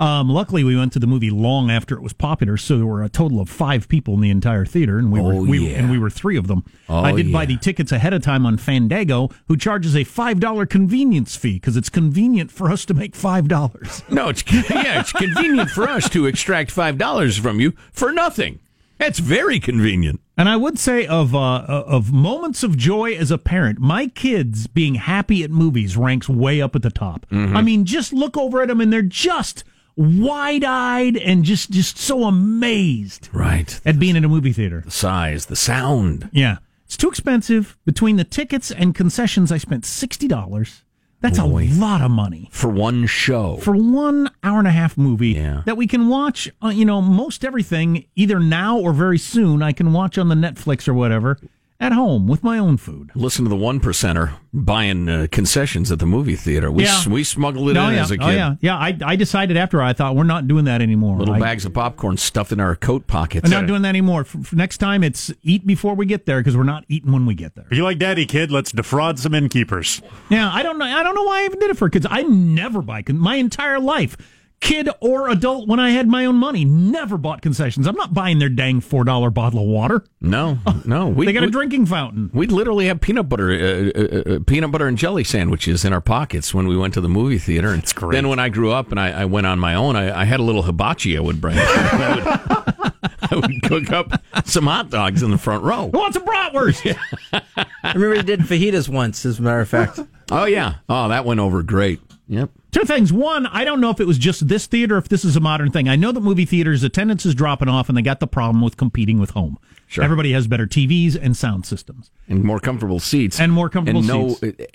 Um, 0.00 0.28
luckily, 0.28 0.62
we 0.62 0.76
went 0.76 0.92
to 0.92 1.00
the 1.00 1.08
movie 1.08 1.30
long 1.30 1.70
after 1.72 1.96
it 1.96 2.02
was 2.02 2.12
popular, 2.12 2.56
so 2.56 2.76
there 2.76 2.86
were 2.86 3.02
a 3.02 3.08
total 3.08 3.40
of 3.40 3.48
five 3.48 3.88
people 3.88 4.14
in 4.14 4.20
the 4.20 4.30
entire 4.30 4.64
theater, 4.64 4.96
and 4.98 5.10
we 5.10 5.20
were 5.20 5.32
Oh, 5.32 5.42
we, 5.42 5.68
yeah. 5.70 5.78
and 5.78 5.90
we 5.90 5.98
were 5.98 6.08
three 6.10 6.36
of 6.36 6.46
them. 6.46 6.64
Oh, 6.88 6.98
I 7.00 7.12
did 7.12 7.32
buy 7.32 7.46
the 7.46 7.56
tickets 7.56 7.90
ahead 7.90 8.12
of 8.14 8.22
time 8.22 8.46
on 8.46 8.58
Fandango, 8.58 9.30
who 9.48 9.56
charges 9.56 9.96
a 9.96 10.04
five 10.04 10.38
dollar 10.38 10.66
convenience 10.66 11.34
fee 11.34 11.54
because 11.54 11.76
it's 11.76 11.88
convenient 11.90 12.52
for 12.52 12.70
us 12.70 12.84
to 12.84 12.94
make 12.94 13.16
five 13.16 13.48
dollars. 13.48 14.02
No, 14.10 14.28
it's 14.28 14.44
yeah, 14.52 15.00
it's 15.00 15.12
convenient 15.12 15.70
for 15.70 15.88
us 15.88 16.08
to 16.10 16.26
extract 16.26 16.70
five 16.70 16.96
dollars 16.96 17.36
from 17.36 17.58
you 17.60 17.72
for 17.92 18.12
nothing. 18.12 18.60
That's 18.98 19.18
very 19.20 19.60
convenient. 19.60 20.20
And 20.36 20.48
I 20.48 20.56
would 20.56 20.78
say 20.78 21.06
of 21.06 21.34
uh, 21.34 21.62
of 21.66 22.12
moments 22.12 22.62
of 22.62 22.76
joy 22.76 23.14
as 23.14 23.30
a 23.32 23.38
parent, 23.38 23.78
my 23.80 24.06
kids 24.08 24.66
being 24.68 24.94
happy 24.96 25.42
at 25.44 25.50
movies 25.50 25.96
ranks 25.96 26.28
way 26.28 26.60
up 26.62 26.74
at 26.76 26.82
the 26.82 26.90
top. 26.90 27.26
Mm-hmm. 27.30 27.56
I 27.56 27.62
mean, 27.62 27.84
just 27.84 28.12
look 28.12 28.36
over 28.36 28.62
at 28.62 28.68
them 28.68 28.80
and 28.80 28.92
they're 28.92 29.02
just 29.02 29.62
wide 29.98 30.62
eyed 30.64 31.16
and 31.16 31.44
just 31.44 31.70
just 31.70 31.98
so 31.98 32.24
amazed 32.24 33.28
Right. 33.32 33.80
at 33.84 33.98
being 33.98 34.14
in 34.16 34.24
a 34.24 34.28
movie 34.28 34.52
theater. 34.52 34.82
The 34.84 34.90
size, 34.92 35.46
the 35.46 35.56
sound. 35.56 36.30
Yeah, 36.32 36.58
it's 36.86 36.96
too 36.96 37.08
expensive. 37.08 37.76
Between 37.84 38.16
the 38.16 38.24
tickets 38.24 38.70
and 38.70 38.94
concessions, 38.94 39.50
I 39.52 39.58
spent 39.58 39.84
sixty 39.84 40.28
dollars. 40.28 40.84
That's 41.20 41.40
Boy. 41.40 41.64
a 41.64 41.74
lot 41.74 42.00
of 42.00 42.12
money 42.12 42.48
for 42.52 42.68
one 42.68 43.06
show. 43.06 43.56
for 43.56 43.74
one 43.74 44.30
hour 44.44 44.60
and 44.60 44.68
a 44.68 44.70
half 44.70 44.96
movie 44.96 45.30
Yeah. 45.30 45.62
that 45.66 45.76
we 45.76 45.88
can 45.88 46.06
watch. 46.08 46.48
Uh, 46.62 46.68
you 46.68 46.84
know, 46.84 47.02
most 47.02 47.44
everything 47.44 48.04
either 48.14 48.38
now 48.38 48.78
or 48.78 48.92
very 48.92 49.18
soon. 49.18 49.60
I 49.60 49.72
can 49.72 49.92
watch 49.92 50.16
on 50.16 50.28
the 50.28 50.36
Netflix 50.36 50.86
or 50.86 50.94
whatever 50.94 51.36
at 51.80 51.92
home 51.92 52.26
with 52.26 52.42
my 52.42 52.58
own 52.58 52.76
food. 52.76 53.10
Listen 53.14 53.44
to 53.44 53.48
the 53.48 53.54
one 53.56 53.78
percenter 53.78 54.34
buying 54.52 55.08
uh, 55.08 55.26
concessions 55.30 55.92
at 55.92 56.00
the 56.00 56.06
movie 56.06 56.34
theater. 56.34 56.72
We 56.72 56.82
Yeah. 56.84 57.08
we 57.08 57.22
smuggled 57.22 57.70
it 57.70 57.76
Oh, 57.76 57.86
in 57.88 57.94
yeah. 57.94 58.02
as 58.02 58.10
a 58.10 58.18
kid. 58.18 58.24
Oh 58.26 58.30
yeah, 58.30 58.54
yeah. 58.60 58.76
I, 58.76 58.98
I 59.04 59.14
decided 59.16 59.56
after 59.56 59.80
I 59.80 59.92
thought 59.92 60.16
we're 60.16 60.24
not 60.24 60.48
doing 60.48 60.64
that 60.64 60.82
anymore. 60.82 61.18
Little 61.18 61.34
I, 61.34 61.38
bags 61.38 61.64
of 61.64 61.72
popcorn 61.74 62.16
stuffed 62.16 62.50
in 62.50 62.58
our 62.58 62.74
coat 62.74 63.06
pockets. 63.06 63.44
I'm 63.44 63.50
not 63.52 63.66
doing 63.68 63.82
that 63.82 63.90
anymore. 63.90 64.24
For, 64.24 64.42
for 64.42 64.56
next 64.56 64.78
time, 64.78 65.04
it's 65.04 65.32
eat 65.42 65.66
before 65.66 65.94
we 65.94 66.04
get 66.06 66.26
there 66.26 66.40
because 66.40 66.56
we're 66.56 66.64
not 66.64 66.84
eating 66.88 67.12
when 67.12 67.26
we 67.26 67.34
get 67.34 67.54
there. 67.54 67.66
You 67.70 67.84
like 67.84 67.98
daddy, 67.98 68.26
kid. 68.26 68.50
Let's 68.50 68.72
defraud 68.72 69.18
some 69.20 69.32
innkeepers. 69.34 70.02
Yeah, 70.30 70.50
I 70.52 70.64
don't 70.64 70.78
know. 70.78 70.84
I 70.84 71.02
don't 71.04 71.14
know 71.14 71.24
why 71.24 71.42
I 71.42 71.44
even 71.44 71.60
did 71.60 71.70
it 71.70 71.76
for 71.78 71.88
kids. 71.88 72.06
I 72.10 72.22
never 72.22 72.82
buy 72.82 73.02
con- 73.02 73.18
my 73.18 73.36
entire 73.36 73.78
life, 73.78 74.16
kid 74.60 74.88
or 75.00 75.28
adult. 75.28 75.68
When 75.68 75.80
I 75.80 75.90
had 75.90 76.08
my 76.08 76.24
own 76.26 76.36
money, 76.36 76.64
never 76.64 77.16
bought 77.18 77.42
concessions. 77.42 77.86
I'm 77.86 77.94
not 77.96 78.12
buying 78.14 78.38
their 78.38 78.48
dang 78.48 78.80
four 78.80 79.04
dollar 79.04 79.30
bottle 79.30 79.60
of 79.60 79.66
water. 79.66 80.04
No, 80.20 80.58
no. 80.84 81.08
We, 81.08 81.26
they 81.26 81.32
got 81.32 81.42
a 81.42 81.46
we- 81.46 81.52
drinking 81.52 81.86
fountain. 81.86 82.30
We'd 82.32 82.52
literally 82.52 82.86
have 82.86 83.00
peanut 83.00 83.28
butter, 83.28 83.50
uh, 83.50 83.90
uh, 84.00 84.34
uh, 84.34 84.38
peanut 84.46 84.70
butter 84.70 84.86
and 84.86 84.98
jelly 84.98 85.24
sandwiches 85.24 85.84
in 85.84 85.92
our 85.92 86.00
pockets 86.00 86.52
when 86.52 86.66
we 86.66 86.76
went 86.76 86.94
to 86.94 87.00
the 87.00 87.08
movie 87.08 87.38
theater. 87.38 87.72
And 87.72 87.84
great. 87.94 88.12
then 88.12 88.28
when 88.28 88.38
I 88.38 88.48
grew 88.48 88.72
up 88.72 88.90
and 88.90 88.98
I, 89.00 89.22
I 89.22 89.24
went 89.24 89.46
on 89.46 89.58
my 89.58 89.74
own, 89.74 89.96
I, 89.96 90.20
I 90.20 90.24
had 90.24 90.40
a 90.40 90.42
little 90.42 90.62
hibachi 90.62 91.16
I 91.16 91.20
would 91.20 91.40
bring. 91.40 91.56
I, 91.60 92.74
would, 92.78 92.92
I 93.30 93.36
would 93.36 93.62
cook 93.62 93.92
up 93.92 94.22
some 94.46 94.66
hot 94.66 94.90
dogs 94.90 95.22
in 95.22 95.30
the 95.30 95.38
front 95.38 95.62
row. 95.64 95.90
Who 95.90 95.98
wants 95.98 96.16
a 96.16 96.20
bratwurst? 96.20 96.96
I 97.32 97.92
remember 97.92 98.16
he 98.16 98.22
did 98.22 98.40
fajitas 98.40 98.88
once, 98.88 99.24
as 99.24 99.38
a 99.38 99.42
matter 99.42 99.60
of 99.60 99.68
fact. 99.68 100.00
Oh 100.30 100.44
yeah, 100.44 100.76
oh 100.88 101.08
that 101.08 101.24
went 101.24 101.40
over 101.40 101.62
great. 101.62 102.00
Yep. 102.28 102.50
Two 102.70 102.84
things. 102.84 103.12
One, 103.12 103.46
I 103.46 103.64
don't 103.64 103.80
know 103.80 103.90
if 103.90 103.98
it 103.98 104.06
was 104.06 104.18
just 104.18 104.46
this 104.48 104.66
theater, 104.66 104.98
if 104.98 105.08
this 105.08 105.24
is 105.24 105.36
a 105.36 105.40
modern 105.40 105.70
thing. 105.70 105.88
I 105.88 105.96
know 105.96 106.12
that 106.12 106.20
movie 106.20 106.44
theaters 106.44 106.82
attendance 106.82 107.24
is 107.24 107.34
dropping 107.34 107.68
off, 107.68 107.88
and 107.88 107.96
they 107.96 108.02
got 108.02 108.20
the 108.20 108.26
problem 108.26 108.62
with 108.62 108.76
competing 108.76 109.18
with 109.18 109.30
home. 109.30 109.58
Sure. 109.86 110.04
Everybody 110.04 110.32
has 110.32 110.46
better 110.46 110.66
TVs 110.66 111.18
and 111.20 111.36
sound 111.36 111.64
systems. 111.64 112.10
And 112.28 112.44
more 112.44 112.60
comfortable 112.60 113.00
seats. 113.00 113.40
And 113.40 113.52
more 113.52 113.70
comfortable 113.70 114.00
and 114.00 114.08
no, 114.08 114.28
seats. 114.34 114.66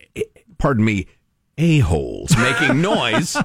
pardon 0.57 0.83
me, 0.83 1.05
a 1.57 1.79
holes 1.79 2.35
making 2.35 2.81
noise 2.81 3.37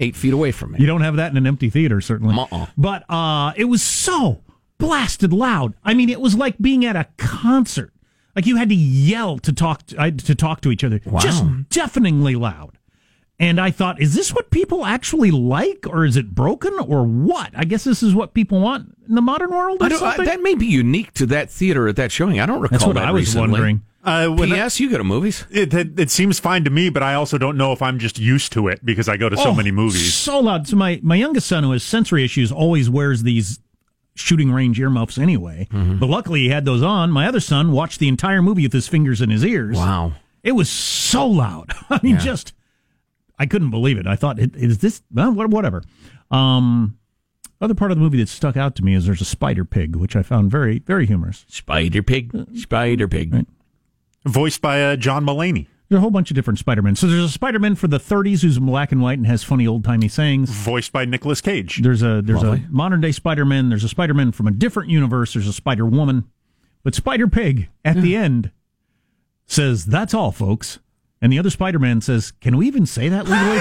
eight 0.00 0.16
feet 0.16 0.32
away 0.32 0.50
from 0.50 0.72
me. 0.72 0.80
You 0.80 0.86
don't 0.86 1.02
have 1.02 1.16
that 1.16 1.30
in 1.30 1.36
an 1.36 1.46
empty 1.46 1.70
theater, 1.70 2.00
certainly. 2.00 2.36
Uh-uh. 2.36 2.66
But 2.76 3.08
uh, 3.08 3.52
it 3.56 3.66
was 3.66 3.80
so 3.82 4.42
blasted 4.78 5.32
loud. 5.32 5.74
I 5.84 5.94
mean, 5.94 6.08
it 6.08 6.20
was 6.20 6.34
like 6.34 6.58
being 6.58 6.84
at 6.84 6.96
a 6.96 7.06
concert. 7.16 7.92
Like 8.34 8.46
you 8.46 8.56
had 8.56 8.68
to 8.70 8.74
yell 8.74 9.38
to 9.38 9.52
talk 9.52 9.86
to, 9.86 9.96
uh, 10.00 10.10
to 10.10 10.34
talk 10.34 10.60
to 10.62 10.72
each 10.72 10.82
other. 10.82 11.00
Wow. 11.04 11.20
Just 11.20 11.44
deafeningly 11.68 12.34
loud. 12.34 12.78
And 13.40 13.60
I 13.60 13.72
thought, 13.72 14.00
is 14.00 14.14
this 14.14 14.32
what 14.32 14.50
people 14.50 14.84
actually 14.86 15.32
like, 15.32 15.86
or 15.88 16.04
is 16.04 16.16
it 16.16 16.34
broken, 16.36 16.72
or 16.78 17.02
what? 17.04 17.50
I 17.56 17.64
guess 17.64 17.82
this 17.82 18.00
is 18.02 18.14
what 18.14 18.32
people 18.32 18.60
want 18.60 18.96
in 19.08 19.16
the 19.16 19.20
modern 19.20 19.50
world. 19.50 19.82
Or 19.82 19.86
I 19.86 19.88
don't, 19.88 20.02
I, 20.02 20.24
that 20.24 20.40
may 20.40 20.54
be 20.54 20.66
unique 20.66 21.12
to 21.14 21.26
that 21.26 21.50
theater 21.50 21.88
at 21.88 21.96
that 21.96 22.12
showing. 22.12 22.38
I 22.38 22.46
don't 22.46 22.60
recall 22.60 22.78
That's 22.78 22.86
what 22.86 22.94
that 22.94 23.08
I 23.08 23.10
was 23.10 23.22
recently. 23.26 23.50
wondering. 23.50 23.82
Uh, 24.04 24.28
when 24.28 24.52
I- 24.52 24.56
P.S. 24.56 24.78
You 24.78 24.88
go 24.90 24.98
to 24.98 25.04
movies. 25.04 25.46
it, 25.50 25.74
it, 25.74 25.98
it 25.98 26.10
seems 26.10 26.38
fine 26.38 26.62
to 26.64 26.70
me, 26.70 26.90
but 26.90 27.02
I 27.02 27.14
also 27.14 27.36
don't 27.36 27.56
know 27.56 27.72
if 27.72 27.82
I'm 27.82 27.98
just 27.98 28.18
used 28.20 28.52
to 28.52 28.68
it 28.68 28.84
because 28.84 29.08
I 29.08 29.16
go 29.16 29.28
to 29.28 29.36
so 29.36 29.48
Oh, 29.50 29.54
many 29.54 29.70
movies. 29.72 30.14
So 30.14 30.38
loud. 30.38 30.68
So 30.68 30.76
my, 30.76 31.00
my 31.02 31.16
youngest 31.16 31.48
son, 31.48 31.64
who 31.64 31.72
has 31.72 31.82
sensory 31.82 32.22
issues, 32.24 32.52
always 32.52 32.88
wears 32.88 33.22
these 33.24 33.58
shooting 34.14 34.52
range 34.52 34.78
earmuffs 34.78 35.18
anyway. 35.18 35.66
Mm-hmm. 35.72 35.98
But 35.98 36.08
luckily 36.08 36.40
he 36.42 36.48
had 36.50 36.64
those 36.64 36.82
on. 36.84 37.10
My 37.10 37.26
other 37.26 37.40
son 37.40 37.72
watched 37.72 37.98
the 37.98 38.06
entire 38.08 38.42
movie 38.42 38.62
with 38.62 38.72
his 38.72 38.86
fingers 38.86 39.20
in 39.20 39.30
his 39.30 39.44
ears. 39.44 39.76
Wow. 39.76 40.12
It 40.44 40.52
was 40.52 40.68
so 40.70 41.26
loud. 41.26 41.72
I 41.90 41.98
mean, 42.02 42.14
Yeah. 42.14 42.20
just 42.20 42.52
I 43.38 43.46
couldn't 43.46 43.70
believe 43.70 43.98
it. 43.98 44.06
I 44.06 44.16
thought, 44.16 44.38
is 44.38 44.78
this 44.78 45.02
well, 45.12 45.32
whatever? 45.32 45.82
Um, 46.30 46.98
other 47.60 47.74
part 47.74 47.90
of 47.90 47.96
the 47.96 48.02
movie 48.02 48.18
that 48.18 48.28
stuck 48.28 48.56
out 48.56 48.74
to 48.76 48.84
me 48.84 48.94
is 48.94 49.06
there's 49.06 49.20
a 49.20 49.26
spider 49.26 49.64
pig, 49.64 49.96
which 49.96 50.16
I 50.16 50.22
found 50.22 50.50
very 50.50 50.80
very 50.80 51.06
humorous. 51.06 51.44
Spider 51.48 52.02
Pig. 52.02 52.32
Spider 52.56 53.08
Pig. 53.08 53.46
Voiced 54.26 54.60
by 54.60 54.82
uh, 54.82 54.96
John 54.96 55.24
Mulaney. 55.24 55.66
There's 55.88 55.98
a 55.98 56.00
whole 56.00 56.10
bunch 56.10 56.30
of 56.30 56.34
different 56.34 56.58
Spider-Men. 56.58 56.96
So 56.96 57.06
there's 57.06 57.24
a 57.24 57.28
Spider-Man 57.28 57.74
for 57.74 57.88
the 57.88 57.98
30s 57.98 58.40
who's 58.40 58.56
in 58.56 58.64
black 58.64 58.90
and 58.90 59.02
white 59.02 59.18
and 59.18 59.26
has 59.26 59.44
funny 59.44 59.66
old 59.66 59.84
timey 59.84 60.08
sayings. 60.08 60.48
Voiced 60.50 60.92
by 60.92 61.04
Nicolas 61.04 61.42
Cage. 61.42 61.82
There's 61.82 62.02
a 62.02 62.22
there's 62.22 62.42
Lovely. 62.42 62.64
a 62.66 62.72
modern 62.72 63.02
day 63.02 63.12
Spider-Man. 63.12 63.68
There's 63.68 63.84
a 63.84 63.88
Spider-Man 63.88 64.32
from 64.32 64.46
a 64.46 64.50
different 64.50 64.88
universe. 64.88 65.34
There's 65.34 65.46
a 65.46 65.52
Spider 65.52 65.84
Woman, 65.84 66.24
but 66.82 66.94
Spider 66.94 67.28
Pig 67.28 67.68
at 67.84 68.00
the 68.00 68.16
end 68.16 68.50
says, 69.46 69.84
"That's 69.84 70.14
all, 70.14 70.32
folks." 70.32 70.78
And 71.24 71.32
the 71.32 71.38
other 71.38 71.48
Spider-Man 71.48 72.02
says, 72.02 72.32
"Can 72.42 72.58
we 72.58 72.66
even 72.66 72.84
say 72.84 73.08
that 73.08 73.24
legally?" 73.26 73.60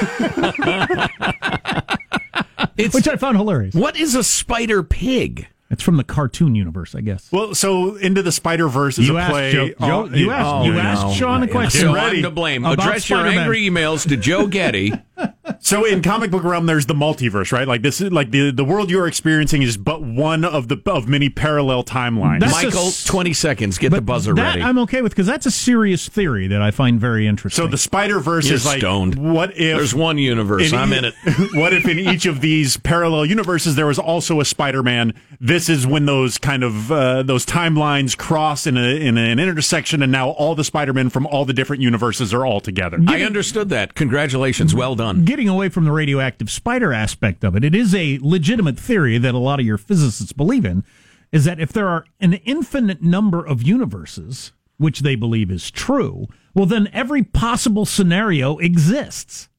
It's, 2.76 2.94
Which 2.96 3.08
I 3.08 3.16
found 3.18 3.38
hilarious. 3.38 3.76
what 3.76 3.96
is 3.96 4.16
a 4.16 4.24
spider 4.24 4.82
pig? 4.82 5.48
It's 5.70 5.84
from 5.84 5.98
the 5.98 6.04
cartoon 6.04 6.56
universe, 6.56 6.96
I 6.96 7.02
guess. 7.02 7.32
Well, 7.32 7.54
so 7.56 7.96
Into 7.96 8.22
the 8.24 8.32
Spider 8.32 8.68
Verse 8.68 8.98
is 9.00 9.08
You 9.08 9.18
a 9.18 9.22
asked 9.22 9.32
play. 9.32 9.52
Joe- 9.54 9.70
Joe- 9.80 10.06
you 10.12 10.28
yeah. 10.28 10.38
asked- 10.38 10.48
oh, 10.50 10.64
you 10.66 10.74
asked 10.78 11.18
Sean 11.18 11.44
a 11.44 11.48
question. 11.48 11.82
So 11.82 11.94
Ready. 11.94 12.18
I'm 12.18 12.24
to 12.24 12.32
blame. 12.32 12.66
About 12.66 12.80
Address 12.86 13.10
your 13.10 13.20
Spider-Man. 13.20 13.40
angry 13.44 13.62
emails 13.70 14.08
to 14.10 14.18
Joe 14.18 14.48
Getty. 14.48 14.92
So 15.60 15.84
in 15.86 16.02
comic 16.02 16.32
book 16.32 16.44
realm, 16.44 16.66
there's 16.68 16.86
the 16.86 16.94
multiverse, 16.94 17.52
right? 17.52 17.68
Like 17.68 17.82
this 17.82 18.00
is 18.00 18.12
like 18.12 18.32
the 18.32 18.52
the 18.52 18.64
world 18.64 18.90
you're 18.90 19.08
experiencing 19.08 19.62
is 19.62 19.76
but 19.78 20.02
one 20.02 20.46
of 20.46 20.68
the 20.70 20.82
of 20.86 21.08
many 21.08 21.30
parallel 21.30 21.84
timelines. 21.84 22.40
That's 22.40 22.54
Michael, 22.64 22.84
a 22.84 22.88
s- 22.88 23.04
20 23.04 23.34
seconds. 23.34 23.78
Get 23.78 23.92
the 23.92 24.02
buzzer 24.02 24.34
that 24.36 24.42
ready. 24.42 24.62
I'm 24.62 24.78
okay 24.80 25.02
with 25.02 25.12
because 25.12 25.28
that's 25.28 25.46
a 25.46 25.52
serious 25.52 26.08
theory 26.08 26.48
that 26.48 26.62
I 26.62 26.72
find 26.72 27.00
very 27.00 27.28
interesting. 27.28 27.64
so 27.64 27.70
the 27.70 27.78
Spider 27.78 28.20
Verse 28.20 28.50
is 28.50 28.66
like 28.66 28.80
stoned. 28.80 29.16
what 29.16 29.52
if 29.52 29.78
There's 29.78 29.94
one 29.96 30.18
universe. 30.18 30.72
in 30.72 30.78
I'm 30.78 30.94
e- 30.94 30.98
in 30.98 31.06
it. 31.06 31.14
what 31.56 31.74
if 31.74 31.88
in 31.88 32.00
each 32.00 32.26
of 32.26 32.40
these 32.42 32.78
parallel 32.78 33.26
universes 33.26 33.76
there 33.76 33.88
was 33.88 34.00
also 34.00 34.40
a 34.40 34.46
Spider-Man? 34.46 35.14
This 35.42 35.68
is 35.68 35.86
when 35.86 36.06
those 36.06 36.38
kind 36.38 36.64
of 36.64 36.90
uh, 36.92 37.24
those 37.24 37.46
timelines 37.46 38.18
cross 38.18 38.66
in, 38.66 38.78
a, 38.78 38.82
in 38.96 39.18
an 39.18 39.40
intersection, 39.40 40.02
and 40.02 40.12
now 40.12 40.30
all 40.30 40.56
the 40.56 40.64
Spider-Men 40.64 41.10
from 41.10 41.28
all 41.28 41.44
the 41.44 41.54
different 41.54 41.82
universes 41.82 42.34
are 42.34 42.46
all 42.46 42.62
together. 42.62 42.98
I 43.08 43.24
understood 43.24 43.68
that. 43.70 43.94
Congratulations. 43.96 44.74
Well 44.74 44.96
done. 44.96 45.26
Getting 45.34 45.50
away 45.50 45.68
from 45.68 45.84
the 45.84 45.92
radioactive 45.92 46.48
spider 46.48 46.94
aspect 46.94 47.44
of 47.44 47.56
it, 47.56 47.64
it 47.64 47.74
is 47.74 47.96
a 47.96 48.20
legitimate 48.22 48.78
theory 48.78 49.18
that 49.18 49.34
a 49.34 49.40
lot 49.40 49.60
of 49.60 49.66
your 49.66 49.80
physicists 49.80 50.32
believe 50.32 50.64
in, 50.64 50.84
is 51.32 51.44
that 51.44 51.60
if 51.60 51.74
there 51.74 51.88
are 51.88 52.06
an 52.20 52.34
infinite 52.46 53.02
number 53.02 53.44
of 53.44 53.64
universes, 53.64 54.52
which 54.78 55.00
they 55.00 55.16
believe 55.16 55.50
is 55.50 55.72
true, 55.72 56.28
well, 56.54 56.68
then 56.68 56.88
every 56.94 57.24
possible 57.24 57.84
scenario 57.84 58.60
exists, 58.60 59.50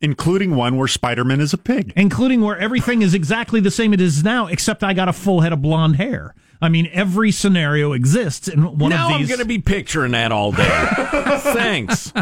including 0.00 0.56
one 0.56 0.76
where 0.76 0.88
Spider-Man 0.88 1.40
is 1.40 1.52
a 1.52 1.58
pig. 1.58 1.92
including 1.94 2.40
where 2.40 2.58
everything 2.58 3.02
is 3.02 3.14
exactly 3.14 3.60
the 3.60 3.70
same 3.70 3.94
it 3.94 4.00
is 4.00 4.24
now, 4.24 4.48
except 4.48 4.82
I 4.82 4.94
got 4.94 5.08
a 5.08 5.12
full 5.12 5.42
head 5.42 5.52
of 5.52 5.62
blonde 5.62 5.94
hair. 5.94 6.34
I 6.60 6.68
mean, 6.68 6.90
every 6.92 7.30
scenario 7.30 7.92
exists 7.92 8.48
in 8.48 8.78
one 8.78 8.90
now 8.90 9.10
of 9.10 9.20
I'm 9.20 9.26
going 9.28 9.38
to 9.38 9.44
be 9.44 9.60
picturing 9.60 10.10
that 10.10 10.32
all 10.32 10.50
day. 10.50 10.64
Thanks. 11.52 12.12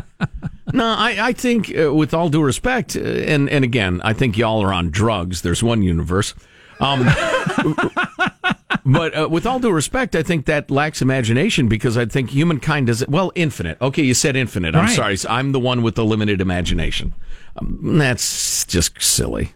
No, 0.77 0.85
I, 0.85 1.29
I 1.29 1.33
think, 1.33 1.75
uh, 1.77 1.93
with 1.95 2.13
all 2.13 2.29
due 2.29 2.43
respect, 2.43 2.97
uh, 2.97 3.01
and, 3.01 3.49
and 3.49 3.65
again, 3.65 4.01
I 4.05 4.13
think 4.13 4.37
y'all 4.37 4.63
are 4.63 4.73
on 4.75 4.91
drugs. 4.91 5.41
There's 5.41 5.63
one 5.63 5.83
universe. 5.83 6.35
Um, 6.81 7.05
but 8.85 9.17
uh, 9.19 9.29
with 9.31 9.47
all 9.47 9.59
due 9.59 9.73
respect, 9.73 10.15
I 10.15 10.23
think 10.23 10.45
that 10.47 10.71
lacks 10.71 11.01
imagination 11.01 11.67
because 11.69 11.97
I 11.97 12.05
think 12.05 12.29
humankind 12.31 12.89
does 12.89 13.07
well 13.09 13.33
infinite. 13.35 13.81
Okay, 13.81 14.03
you 14.03 14.13
said 14.13 14.37
infinite. 14.37 14.75
I'm 14.75 14.85
Right. 14.85 14.95
sorry. 14.95 15.17
I'm 15.29 15.53
the 15.53 15.61
one 15.61 15.83
with 15.83 15.95
the 15.95 16.05
limited 16.05 16.41
imagination. 16.43 17.15
Um, 17.57 17.97
that's 17.99 18.67
just 18.67 19.01
silly. 19.03 19.55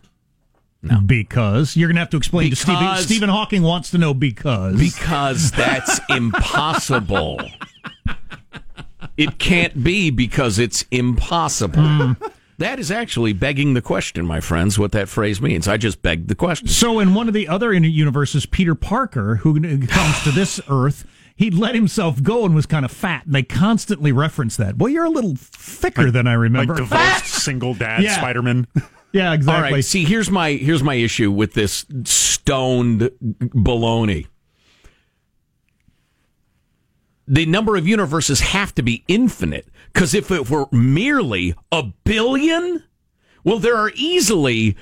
Because 1.05 1.77
you're 1.77 1.89
going 1.89 1.97
to 1.97 2.01
have 2.01 2.09
to 2.11 2.17
explain 2.17 2.49
to 2.49 2.57
Stephen. 2.57 2.97
Stephen 2.97 3.29
Hawking 3.29 3.63
wants 3.63 3.91
to 3.91 3.99
know 3.99 4.15
because. 4.15 4.79
Because 4.79 5.51
that's 5.51 6.01
impossible. 6.09 7.39
It 9.21 9.39
can't 9.39 9.83
be 9.85 10.11
because 10.11 10.59
it's 10.59 10.85
impossible. 10.91 11.83
Hmm. 11.83 12.13
That 12.59 12.79
is 12.79 12.91
actually 12.91 13.33
begging 13.33 13.73
the 13.73 13.81
question, 13.81 14.27
my 14.27 14.41
friends, 14.41 14.79
what 14.79 14.93
that 14.93 15.09
phrase 15.09 15.41
means. 15.41 15.67
I 15.67 15.79
just 15.79 16.03
begged 16.03 16.29
the 16.29 16.35
question. 16.35 16.69
So, 16.69 16.99
in 17.01 17.15
one 17.15 17.27
of 17.27 17.33
the 17.33 17.49
other 17.49 17.73
universes, 17.73 18.45
Peter 18.45 18.75
Parker, 18.75 19.37
who 19.37 19.55
comes 19.87 20.23
to 20.25 20.31
this 20.31 20.61
Earth, 20.69 21.07
he 21.35 21.51
let 21.51 21.75
himself 21.75 22.23
go 22.23 22.45
and 22.45 22.55
was 22.55 22.67
kind 22.67 22.85
of 22.85 22.91
fat. 22.91 23.25
And 23.25 23.35
they 23.35 23.43
constantly 23.43 24.13
reference 24.13 24.59
that. 24.59 24.77
Well, 24.77 24.91
you're 24.91 25.07
a 25.07 25.11
little 25.11 25.37
thicker 25.37 26.11
than 26.11 26.27
I 26.27 26.35
remember. 26.35 26.75
Like 26.75 26.83
divorced 26.83 27.25
single 27.45 27.73
dad 27.73 28.03
Yeah. 28.03 28.17
Spider-Man. 28.19 28.67
yeah, 29.13 29.33
exactly. 29.33 29.67
All 29.69 29.73
right, 29.73 29.85
see, 29.85 30.05
here's 30.05 30.31
my 30.31 30.51
here's 30.53 30.83
my 30.83 30.97
issue 30.97 31.31
with 31.31 31.55
this 31.55 31.87
stoned 32.05 33.11
baloney. 33.23 34.27
The 37.33 37.47
number 37.47 37.77
of 37.77 37.87
universes 37.87 38.41
have 38.41 38.75
to 38.75 38.83
be 38.83 39.05
infinite 39.07 39.69
because 39.93 40.15
if 40.15 40.33
it 40.33 40.51
were 40.51 40.67
merely 40.73 41.55
a 41.71 41.85
billion, 42.03 42.83
well, 43.45 43.61
there 43.61 43.77
are 43.77 43.93
easily 43.95 44.77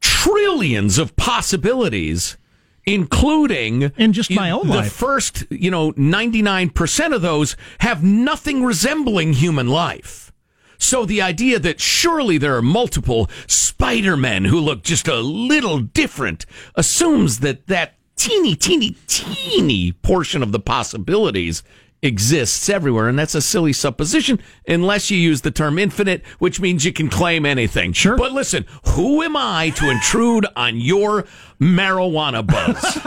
trillions 0.00 0.96
of 0.96 1.14
possibilities, 1.16 2.38
including 2.86 3.92
In 3.98 4.14
just 4.14 4.30
my 4.30 4.50
own 4.50 4.68
the 4.68 4.76
life. 4.76 4.92
first, 4.92 5.44
you 5.50 5.70
know, 5.70 5.92
ninety 5.98 6.40
nine 6.40 6.70
percent 6.70 7.12
of 7.12 7.20
those 7.20 7.54
have 7.80 8.02
nothing 8.02 8.64
resembling 8.64 9.34
human 9.34 9.68
life. 9.68 10.32
So 10.78 11.04
the 11.04 11.20
idea 11.20 11.58
that 11.58 11.80
surely 11.80 12.38
there 12.38 12.56
are 12.56 12.62
multiple 12.62 13.28
Spider-Men 13.46 14.46
who 14.46 14.58
look 14.58 14.84
just 14.84 15.06
a 15.06 15.20
little 15.20 15.80
different 15.80 16.46
assumes 16.76 17.40
that 17.40 17.66
that 17.66 17.96
teeny, 18.16 18.54
teeny, 18.54 18.96
teeny 19.06 19.92
portion 19.92 20.42
of 20.42 20.52
the 20.52 20.60
possibilities 20.60 21.62
exists 22.02 22.68
everywhere. 22.68 23.08
And 23.08 23.18
that's 23.18 23.34
a 23.34 23.40
silly 23.40 23.72
supposition 23.72 24.40
unless 24.68 25.10
you 25.10 25.18
use 25.18 25.40
the 25.40 25.50
term 25.50 25.78
infinite, 25.78 26.24
which 26.38 26.60
means 26.60 26.84
you 26.84 26.92
can 26.92 27.08
claim 27.08 27.46
anything. 27.46 27.92
Sure. 27.92 28.16
But 28.16 28.32
listen, 28.32 28.66
who 28.88 29.22
am 29.22 29.36
I 29.36 29.70
to 29.76 29.90
intrude 29.90 30.46
on 30.54 30.78
your 30.78 31.24
marijuana 31.58 32.46
buzz? 32.46 32.98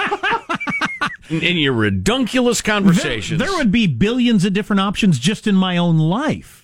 in, 1.29 1.43
in 1.43 1.57
your 1.57 1.73
redunculous 1.73 2.61
conversations. 2.61 3.39
There, 3.39 3.47
there 3.47 3.57
would 3.57 3.71
be 3.71 3.87
billions 3.87 4.45
of 4.45 4.53
different 4.53 4.79
options 4.79 5.19
just 5.19 5.47
in 5.47 5.55
my 5.55 5.77
own 5.77 5.97
life. 5.97 6.56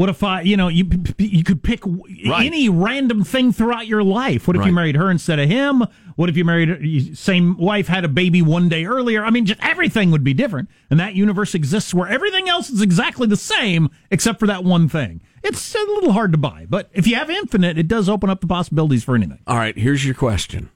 What 0.00 0.08
if 0.08 0.24
I, 0.24 0.40
you 0.40 0.56
know, 0.56 0.68
you 0.68 0.88
you 1.18 1.44
could 1.44 1.62
pick 1.62 1.84
Right. 1.84 2.46
any 2.46 2.70
random 2.70 3.22
thing 3.22 3.52
throughout 3.52 3.86
your 3.86 4.02
life? 4.02 4.48
What 4.48 4.56
if 4.56 4.64
you 4.64 4.72
married 4.72 4.96
her 4.96 5.10
instead 5.10 5.38
of 5.38 5.46
him? 5.46 5.84
What 6.16 6.30
if 6.30 6.38
you 6.38 6.44
married 6.46 7.18
same 7.18 7.58
wife 7.58 7.86
had 7.86 8.06
a 8.06 8.08
baby 8.08 8.40
one 8.40 8.70
day 8.70 8.86
earlier? 8.86 9.22
I 9.22 9.28
mean, 9.28 9.44
just 9.44 9.62
everything 9.62 10.10
would 10.10 10.24
be 10.24 10.32
different, 10.32 10.70
and 10.88 10.98
that 10.98 11.16
universe 11.16 11.54
exists 11.54 11.92
where 11.92 12.08
everything 12.08 12.48
else 12.48 12.70
is 12.70 12.80
exactly 12.80 13.26
the 13.26 13.36
same 13.36 13.90
except 14.10 14.40
for 14.40 14.46
that 14.46 14.64
one 14.64 14.88
thing. 14.88 15.20
It's 15.42 15.74
a 15.74 15.78
little 15.80 16.12
hard 16.12 16.32
to 16.32 16.38
buy, 16.38 16.64
but 16.66 16.88
if 16.94 17.06
you 17.06 17.16
have 17.16 17.28
infinite, 17.28 17.76
it 17.76 17.86
does 17.86 18.08
open 18.08 18.30
up 18.30 18.40
the 18.40 18.46
possibilities 18.46 19.04
for 19.04 19.14
anything. 19.14 19.40
All 19.46 19.58
right, 19.58 19.76
here's 19.76 20.02
your 20.06 20.14
question. 20.14 20.70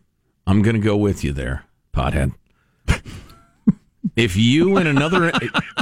I'm 0.46 0.60
going 0.60 0.76
to 0.76 0.82
go 0.82 0.98
with 0.98 1.24
you 1.24 1.32
there, 1.32 1.64
pothead. 1.94 2.34
if 4.16 4.36
you 4.36 4.76
in 4.76 4.86
another 4.86 5.32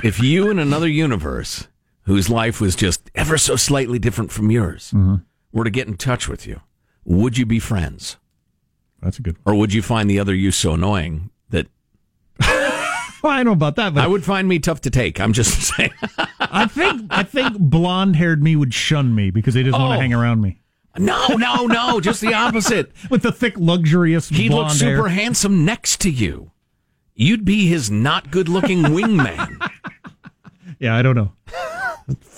if 0.04 0.20
you 0.20 0.48
in 0.48 0.60
another 0.60 0.86
universe 0.86 1.66
whose 2.04 2.28
life 2.30 2.60
was 2.60 2.74
just 2.76 3.10
ever 3.14 3.38
so 3.38 3.56
slightly 3.56 3.98
different 3.98 4.32
from 4.32 4.50
yours 4.50 4.90
mm-hmm. 4.94 5.16
were 5.52 5.64
to 5.64 5.70
get 5.70 5.86
in 5.88 5.96
touch 5.96 6.28
with 6.28 6.46
you, 6.46 6.60
would 7.04 7.38
you 7.38 7.46
be 7.46 7.58
friends? 7.58 8.16
That's 9.00 9.18
a 9.18 9.22
good. 9.22 9.36
Or 9.44 9.54
would 9.54 9.72
you 9.74 9.82
find 9.82 10.08
the 10.08 10.18
other 10.20 10.34
you 10.34 10.50
so 10.52 10.74
annoying 10.74 11.30
that 11.50 11.66
Well, 13.22 13.32
I 13.32 13.36
don't 13.36 13.46
know 13.46 13.52
about 13.52 13.76
that, 13.76 13.94
but 13.94 14.02
I 14.02 14.06
would 14.08 14.24
find 14.24 14.48
me 14.48 14.58
tough 14.58 14.80
to 14.82 14.90
take. 14.90 15.20
I'm 15.20 15.32
just 15.32 15.60
saying. 15.76 15.92
I 16.40 16.66
think 16.66 17.06
I 17.10 17.22
think 17.22 17.58
blonde 17.58 18.16
haired 18.16 18.42
me 18.42 18.56
would 18.56 18.74
shun 18.74 19.14
me 19.14 19.30
because 19.30 19.54
they 19.54 19.62
just 19.62 19.78
want 19.78 19.92
Oh. 19.92 19.96
to 19.96 20.00
hang 20.00 20.12
around 20.12 20.40
me. 20.40 20.58
No, 20.98 21.28
no, 21.28 21.66
no, 21.66 22.00
just 22.00 22.20
the 22.20 22.34
opposite. 22.34 22.92
With 23.10 23.22
the 23.22 23.32
thick, 23.32 23.56
luxurious 23.56 24.28
He 24.28 24.48
looks 24.50 24.74
super 24.74 25.08
hair. 25.08 25.22
handsome 25.22 25.64
next 25.64 26.00
to 26.02 26.10
you. 26.10 26.50
You'd 27.14 27.44
be 27.44 27.66
his 27.66 27.90
not 27.90 28.30
good 28.30 28.48
looking 28.48 28.82
wingman. 28.82 29.70
Yeah, 30.78 30.94
I 30.96 31.02
don't 31.02 31.14
know. 31.14 31.32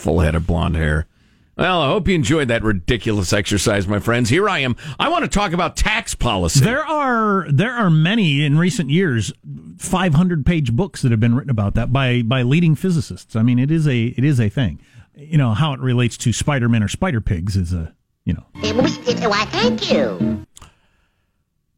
Full 0.05 0.21
head 0.21 0.35
of 0.35 0.47
blonde 0.47 0.77
hair. 0.77 1.07
Well, 1.57 1.81
I 1.81 1.87
hope 1.87 2.09
you 2.09 2.15
enjoyed 2.15 2.49
that 2.49 2.63
ridiculous 2.63 3.33
exercise, 3.33 3.89
my 3.89 4.01
friends. 4.01 4.29
Here 4.29 4.47
I 4.51 4.59
am. 4.59 4.77
I 5.01 5.09
want 5.09 5.25
to 5.25 5.31
talk 5.31 5.55
about 5.55 5.79
tax 5.79 6.15
policy. 6.15 6.61
There 6.61 6.85
are 6.85 7.47
there 7.51 7.73
are 7.73 7.89
many 7.89 8.45
in 8.45 8.59
recent 8.59 8.91
years, 8.91 9.33
five 9.79 10.13
hundred 10.13 10.45
page 10.45 10.75
books 10.75 11.01
that 11.01 11.11
have 11.11 11.21
been 11.21 11.35
written 11.35 11.49
about 11.49 11.73
that 11.77 11.91
by 11.91 12.21
by 12.21 12.43
leading 12.43 12.75
physicists. 12.75 13.35
I 13.35 13.43
mean, 13.43 13.59
it 13.59 13.71
is 13.71 13.89
a 13.89 14.09
it 14.09 14.25
is 14.25 14.39
a 14.39 14.51
thing. 14.51 14.79
You 15.17 15.39
know 15.39 15.55
how 15.55 15.73
it 15.73 15.81
relates 15.81 16.19
to 16.19 16.35
Spider 16.35 16.69
Men 16.69 16.83
or 16.83 16.89
Spider 16.89 17.23
Pigs 17.23 17.57
is 17.57 17.73
a 17.73 17.95
you 18.27 18.35
know. 18.35 18.45
Why, 18.53 19.47
thank 19.47 19.91
you. 19.91 20.45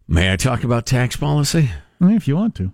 May 0.09 0.33
I 0.33 0.37
talk 0.37 0.65
about 0.65 0.85
tax 0.85 1.15
policy? 1.15 1.71
I 2.01 2.05
mean, 2.05 2.17
if 2.17 2.27
you 2.27 2.35
want 2.35 2.57
to. 2.57 2.73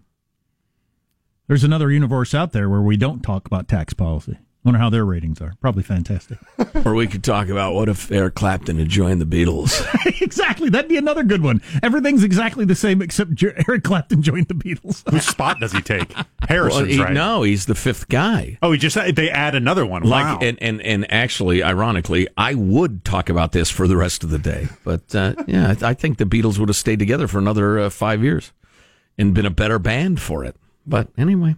There's 1.47 1.63
another 1.63 1.91
universe 1.91 2.33
out 2.33 2.53
there 2.53 2.71
where 2.71 2.81
we 2.81 2.97
don't 2.97 3.21
talk 3.21 3.45
about 3.47 3.69
tax 3.69 3.93
policy. 3.93 4.39
Wonder 4.65 4.79
how 4.79 4.91
their 4.91 5.05
ratings 5.05 5.41
are. 5.41 5.55
Probably 5.61 5.83
fantastic. 5.83 6.39
or 6.85 6.95
we 6.95 7.09
could 7.09 7.25
talk 7.25 7.49
about 7.49 7.75
what 7.75 7.89
if 7.89 8.13
Eric 8.13 8.37
Clapton 8.37 8.79
had 8.79 8.89
joined 8.89 9.21
the 9.21 9.25
Beatles. 9.25 9.85
exactly. 10.23 10.69
That'd 10.69 10.89
be 10.89 10.97
another 10.97 11.25
good 11.25 11.43
one. 11.43 11.61
Everything's 11.83 12.23
exactly 12.23 12.65
the 12.65 12.77
same 12.77 13.03
except 13.03 13.35
Jer- 13.35 13.61
Eric 13.69 13.83
Clapton 13.83 14.23
joined 14.23 14.47
the 14.47 14.55
Beatles. 14.55 15.03
Whose 15.11 15.27
spot 15.27 15.59
does 15.59 15.73
he 15.73 15.83
take? 15.83 16.15
Harrison's 16.49 16.83
Well, 16.83 16.85
he- 16.97 17.03
right. 17.03 17.13
No, 17.13 17.43
he's 17.43 17.67
the 17.67 17.75
fifth 17.75 18.09
guy. 18.09 18.57
Oh, 18.63 18.71
he 18.71 18.79
just 18.79 18.97
they 19.17 19.31
add 19.31 19.57
another 19.57 19.85
one. 19.85 20.05
Like 20.05 20.25
wow. 20.25 20.39
and, 20.41 20.57
and 20.63 20.81
and 20.83 21.13
actually, 21.13 21.65
ironically, 21.65 22.29
I 22.37 22.55
would 22.55 23.05
talk 23.05 23.29
about 23.31 23.51
this 23.51 23.69
for 23.69 23.89
the 23.89 23.97
rest 23.97 24.23
of 24.23 24.31
the 24.31 24.39
day. 24.39 24.69
But 24.85 25.13
uh, 25.13 25.35
yeah, 25.49 25.75
I, 25.83 25.89
I 25.89 25.95
think 25.95 26.19
the 26.19 26.25
Beatles 26.25 26.61
would 26.61 26.69
have 26.69 26.77
stayed 26.77 27.01
together 27.01 27.27
for 27.27 27.39
another 27.39 27.81
uh, 27.81 27.91
five 27.91 28.23
years 28.23 28.53
and 29.19 29.35
been 29.35 29.47
a 29.47 29.51
better 29.51 29.81
band 29.81 30.21
for 30.21 30.45
it. 30.45 30.55
But 30.87 31.09
anyway, 31.19 31.57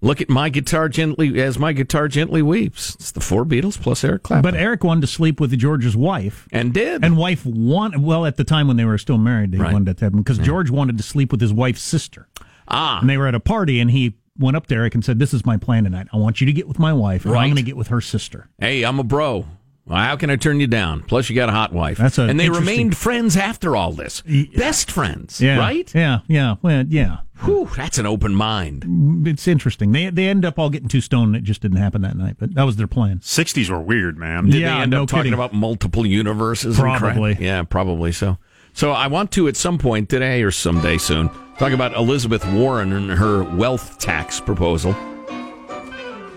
look 0.00 0.20
at 0.20 0.28
my 0.28 0.48
guitar 0.48 0.88
gently 0.88 1.40
as 1.42 1.58
my 1.58 1.72
guitar 1.72 2.08
gently 2.08 2.42
weeps. 2.42 2.94
It's 2.96 3.10
the 3.12 3.20
four 3.20 3.44
Beatles 3.44 3.80
plus 3.80 4.04
Eric 4.04 4.22
Clapton. 4.22 4.42
But 4.50 4.58
Eric 4.58 4.84
wanted 4.84 5.00
to 5.02 5.06
sleep 5.06 5.40
with 5.40 5.56
George's 5.58 5.96
wife. 5.96 6.46
And 6.52 6.72
did. 6.72 7.04
And 7.04 7.16
wife 7.16 7.44
wanted, 7.44 8.02
well, 8.02 8.24
at 8.26 8.36
the 8.36 8.44
time 8.44 8.68
when 8.68 8.76
they 8.76 8.84
were 8.84 8.98
still 8.98 9.18
married, 9.18 9.52
they 9.52 9.58
Right. 9.58 9.72
wanted 9.72 9.86
that 9.86 9.98
to 9.98 10.04
happen 10.06 10.20
because 10.20 10.38
George 10.38 10.70
wanted 10.70 10.96
to 10.98 11.02
sleep 11.02 11.32
with 11.32 11.40
his 11.40 11.52
wife's 11.52 11.82
sister. 11.82 12.28
Ah. 12.68 13.00
And 13.00 13.08
they 13.10 13.16
were 13.16 13.26
at 13.26 13.34
a 13.34 13.40
party 13.40 13.80
and 13.80 13.90
he 13.90 14.14
went 14.38 14.56
up 14.56 14.66
to 14.68 14.74
Eric 14.74 14.94
and 14.94 15.04
said, 15.04 15.18
This 15.18 15.34
is 15.34 15.44
my 15.44 15.56
plan 15.56 15.84
tonight. 15.84 16.06
I 16.12 16.16
want 16.16 16.40
you 16.40 16.46
to 16.46 16.52
get 16.52 16.68
with 16.68 16.78
my 16.78 16.92
wife 16.92 17.26
or 17.26 17.30
Right. 17.30 17.42
I'm 17.42 17.48
going 17.48 17.56
to 17.56 17.62
get 17.62 17.76
with 17.76 17.88
her 17.88 18.00
sister. 18.00 18.48
Hey, 18.60 18.84
I'm 18.84 18.98
a 19.00 19.04
bro. 19.04 19.46
Well, 19.88 19.98
how 19.98 20.16
can 20.16 20.28
I 20.30 20.36
turn 20.36 20.60
you 20.60 20.66
down? 20.66 21.02
Plus, 21.02 21.30
you 21.30 21.34
got 21.36 21.48
a 21.48 21.52
hot 21.52 21.72
wife. 21.72 21.96
That's 21.98 22.18
a 22.18 22.22
and 22.24 22.38
they 22.38 22.44
interesting- 22.46 22.68
remained 22.76 22.96
friends 22.96 23.36
after 23.36 23.74
all 23.74 23.92
this. 23.92 24.22
Best 24.56 24.90
friends, 24.90 25.40
Yeah. 25.40 25.58
right? 25.58 25.90
Yeah. 25.94 26.18
Yeah. 26.28 26.56
Well, 26.60 26.84
yeah. 26.88 27.18
Whew, 27.44 27.70
that's 27.76 27.98
an 27.98 28.04
open 28.06 28.34
mind. 28.34 28.82
Mm, 28.84 29.26
it's 29.28 29.46
interesting. 29.48 29.92
They 29.92 30.10
they 30.10 30.26
end 30.28 30.44
up 30.44 30.58
all 30.58 30.70
getting 30.70 30.88
too 30.88 31.00
stoned. 31.00 31.36
It 31.36 31.44
just 31.44 31.62
didn't 31.62 31.76
happen 31.78 32.02
that 32.02 32.16
night, 32.16 32.34
but 32.38 32.54
that 32.54 32.64
was 32.64 32.76
their 32.76 32.88
plan. 32.88 33.20
60s 33.20 33.70
were 33.70 33.80
weird, 33.80 34.18
man. 34.18 34.46
Did 34.50 34.60
Yeah, 34.60 34.76
they 34.78 34.82
end 34.82 34.90
no 34.90 35.02
up 35.04 35.08
talking 35.08 35.22
kidding. 35.24 35.34
about 35.34 35.52
multiple 35.54 36.04
universes? 36.04 36.78
and? 36.78 36.98
Probably. 36.98 37.36
Yeah, 37.40 37.62
probably 37.62 38.10
so. 38.12 38.38
So 38.74 38.90
I 38.92 39.06
want 39.06 39.30
to 39.32 39.48
at 39.48 39.56
some 39.56 39.78
point 39.78 40.08
today 40.08 40.42
or 40.42 40.50
someday 40.50 40.98
soon 40.98 41.30
talk 41.58 41.72
about 41.72 41.94
Elizabeth 41.96 42.44
Warren 42.52 42.92
and 42.92 43.10
her 43.12 43.42
wealth 43.42 43.98
tax 43.98 44.40
proposal, 44.40 44.94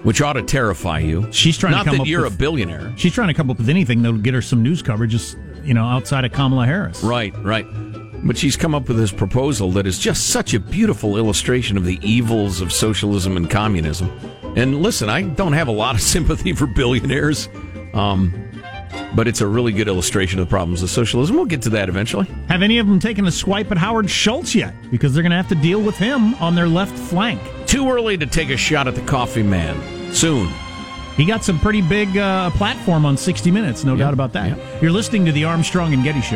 which 0.03 0.21
ought 0.21 0.33
to 0.33 0.41
terrify 0.41 0.99
you. 0.99 1.31
She's 1.31 1.57
trying 1.57 1.71
Not 1.73 1.83
to 1.83 1.89
come 1.89 1.97
that 1.97 2.01
up 2.01 2.07
you're 2.07 2.23
with, 2.23 2.33
a 2.33 2.37
billionaire. 2.37 2.93
She's 2.97 3.13
trying 3.13 3.27
to 3.27 3.33
come 3.33 3.49
up 3.49 3.57
with 3.57 3.69
anything 3.69 4.01
that'll 4.01 4.17
get 4.17 4.33
her 4.33 4.41
some 4.41 4.63
news 4.63 4.81
coverage, 4.81 5.11
just 5.11 5.37
you 5.63 5.73
know, 5.73 5.85
outside 5.85 6.25
of 6.25 6.31
Kamala 6.31 6.65
Harris. 6.65 7.03
Right, 7.03 7.33
right. 7.43 7.65
But 8.23 8.37
she's 8.37 8.55
come 8.55 8.75
up 8.75 8.87
with 8.87 8.97
this 8.97 9.11
proposal 9.11 9.71
that 9.71 9.87
is 9.87 9.97
just 9.97 10.27
such 10.29 10.53
a 10.53 10.59
beautiful 10.59 11.17
illustration 11.17 11.77
of 11.77 11.85
the 11.85 11.99
evils 12.01 12.61
of 12.61 12.71
socialism 12.71 13.35
and 13.37 13.49
communism. 13.49 14.11
And 14.55 14.81
listen, 14.81 15.09
I 15.09 15.23
don't 15.23 15.53
have 15.53 15.67
a 15.67 15.71
lot 15.71 15.95
of 15.95 16.01
sympathy 16.15 16.53
for 16.53 16.67
billionaires, 16.67 17.49
um, 17.93 18.33
but 19.15 19.27
it's 19.27 19.41
a 19.41 19.47
really 19.47 19.71
good 19.71 19.87
illustration 19.87 20.39
of 20.39 20.47
the 20.47 20.49
problems 20.49 20.81
of 20.81 20.89
socialism. 20.89 21.35
We'll 21.35 21.45
get 21.45 21.61
to 21.63 21.69
that 21.71 21.89
eventually. 21.89 22.27
Have 22.47 22.61
any 22.61 22.77
of 22.77 22.87
them 22.87 22.99
taken 22.99 23.25
a 23.25 23.31
swipe 23.31 23.71
at 23.71 23.77
Howard 23.77 24.09
Schultz 24.09 24.55
yet? 24.55 24.73
Because 24.89 25.13
they're 25.13 25.23
going 25.23 25.31
to 25.31 25.37
have 25.37 25.49
to 25.49 25.55
deal 25.55 25.81
with 25.81 25.97
him 25.97 26.35
on 26.35 26.55
their 26.55 26.67
left 26.67 26.97
flank. 26.97 27.41
Too 27.65 27.89
early 27.89 28.17
to 28.17 28.25
take 28.25 28.49
a 28.49 28.57
shot 28.57 28.87
at 28.87 28.95
the 28.95 29.01
coffee 29.01 29.43
man. 29.43 30.13
Soon. 30.13 30.51
He 31.17 31.25
got 31.25 31.43
some 31.43 31.59
pretty 31.59 31.81
big 31.81 32.17
uh, 32.17 32.49
platform 32.51 33.05
on 33.05 33.17
60 33.17 33.51
Minutes, 33.51 33.83
no 33.83 33.95
doubt 33.95 34.13
about 34.13 34.33
that. 34.33 34.81
You're 34.81 34.91
listening 34.91 35.25
to 35.25 35.31
the 35.31 35.43
Armstrong 35.43 35.93
and 35.93 36.03
Getty 36.03 36.21
Show. 36.21 36.29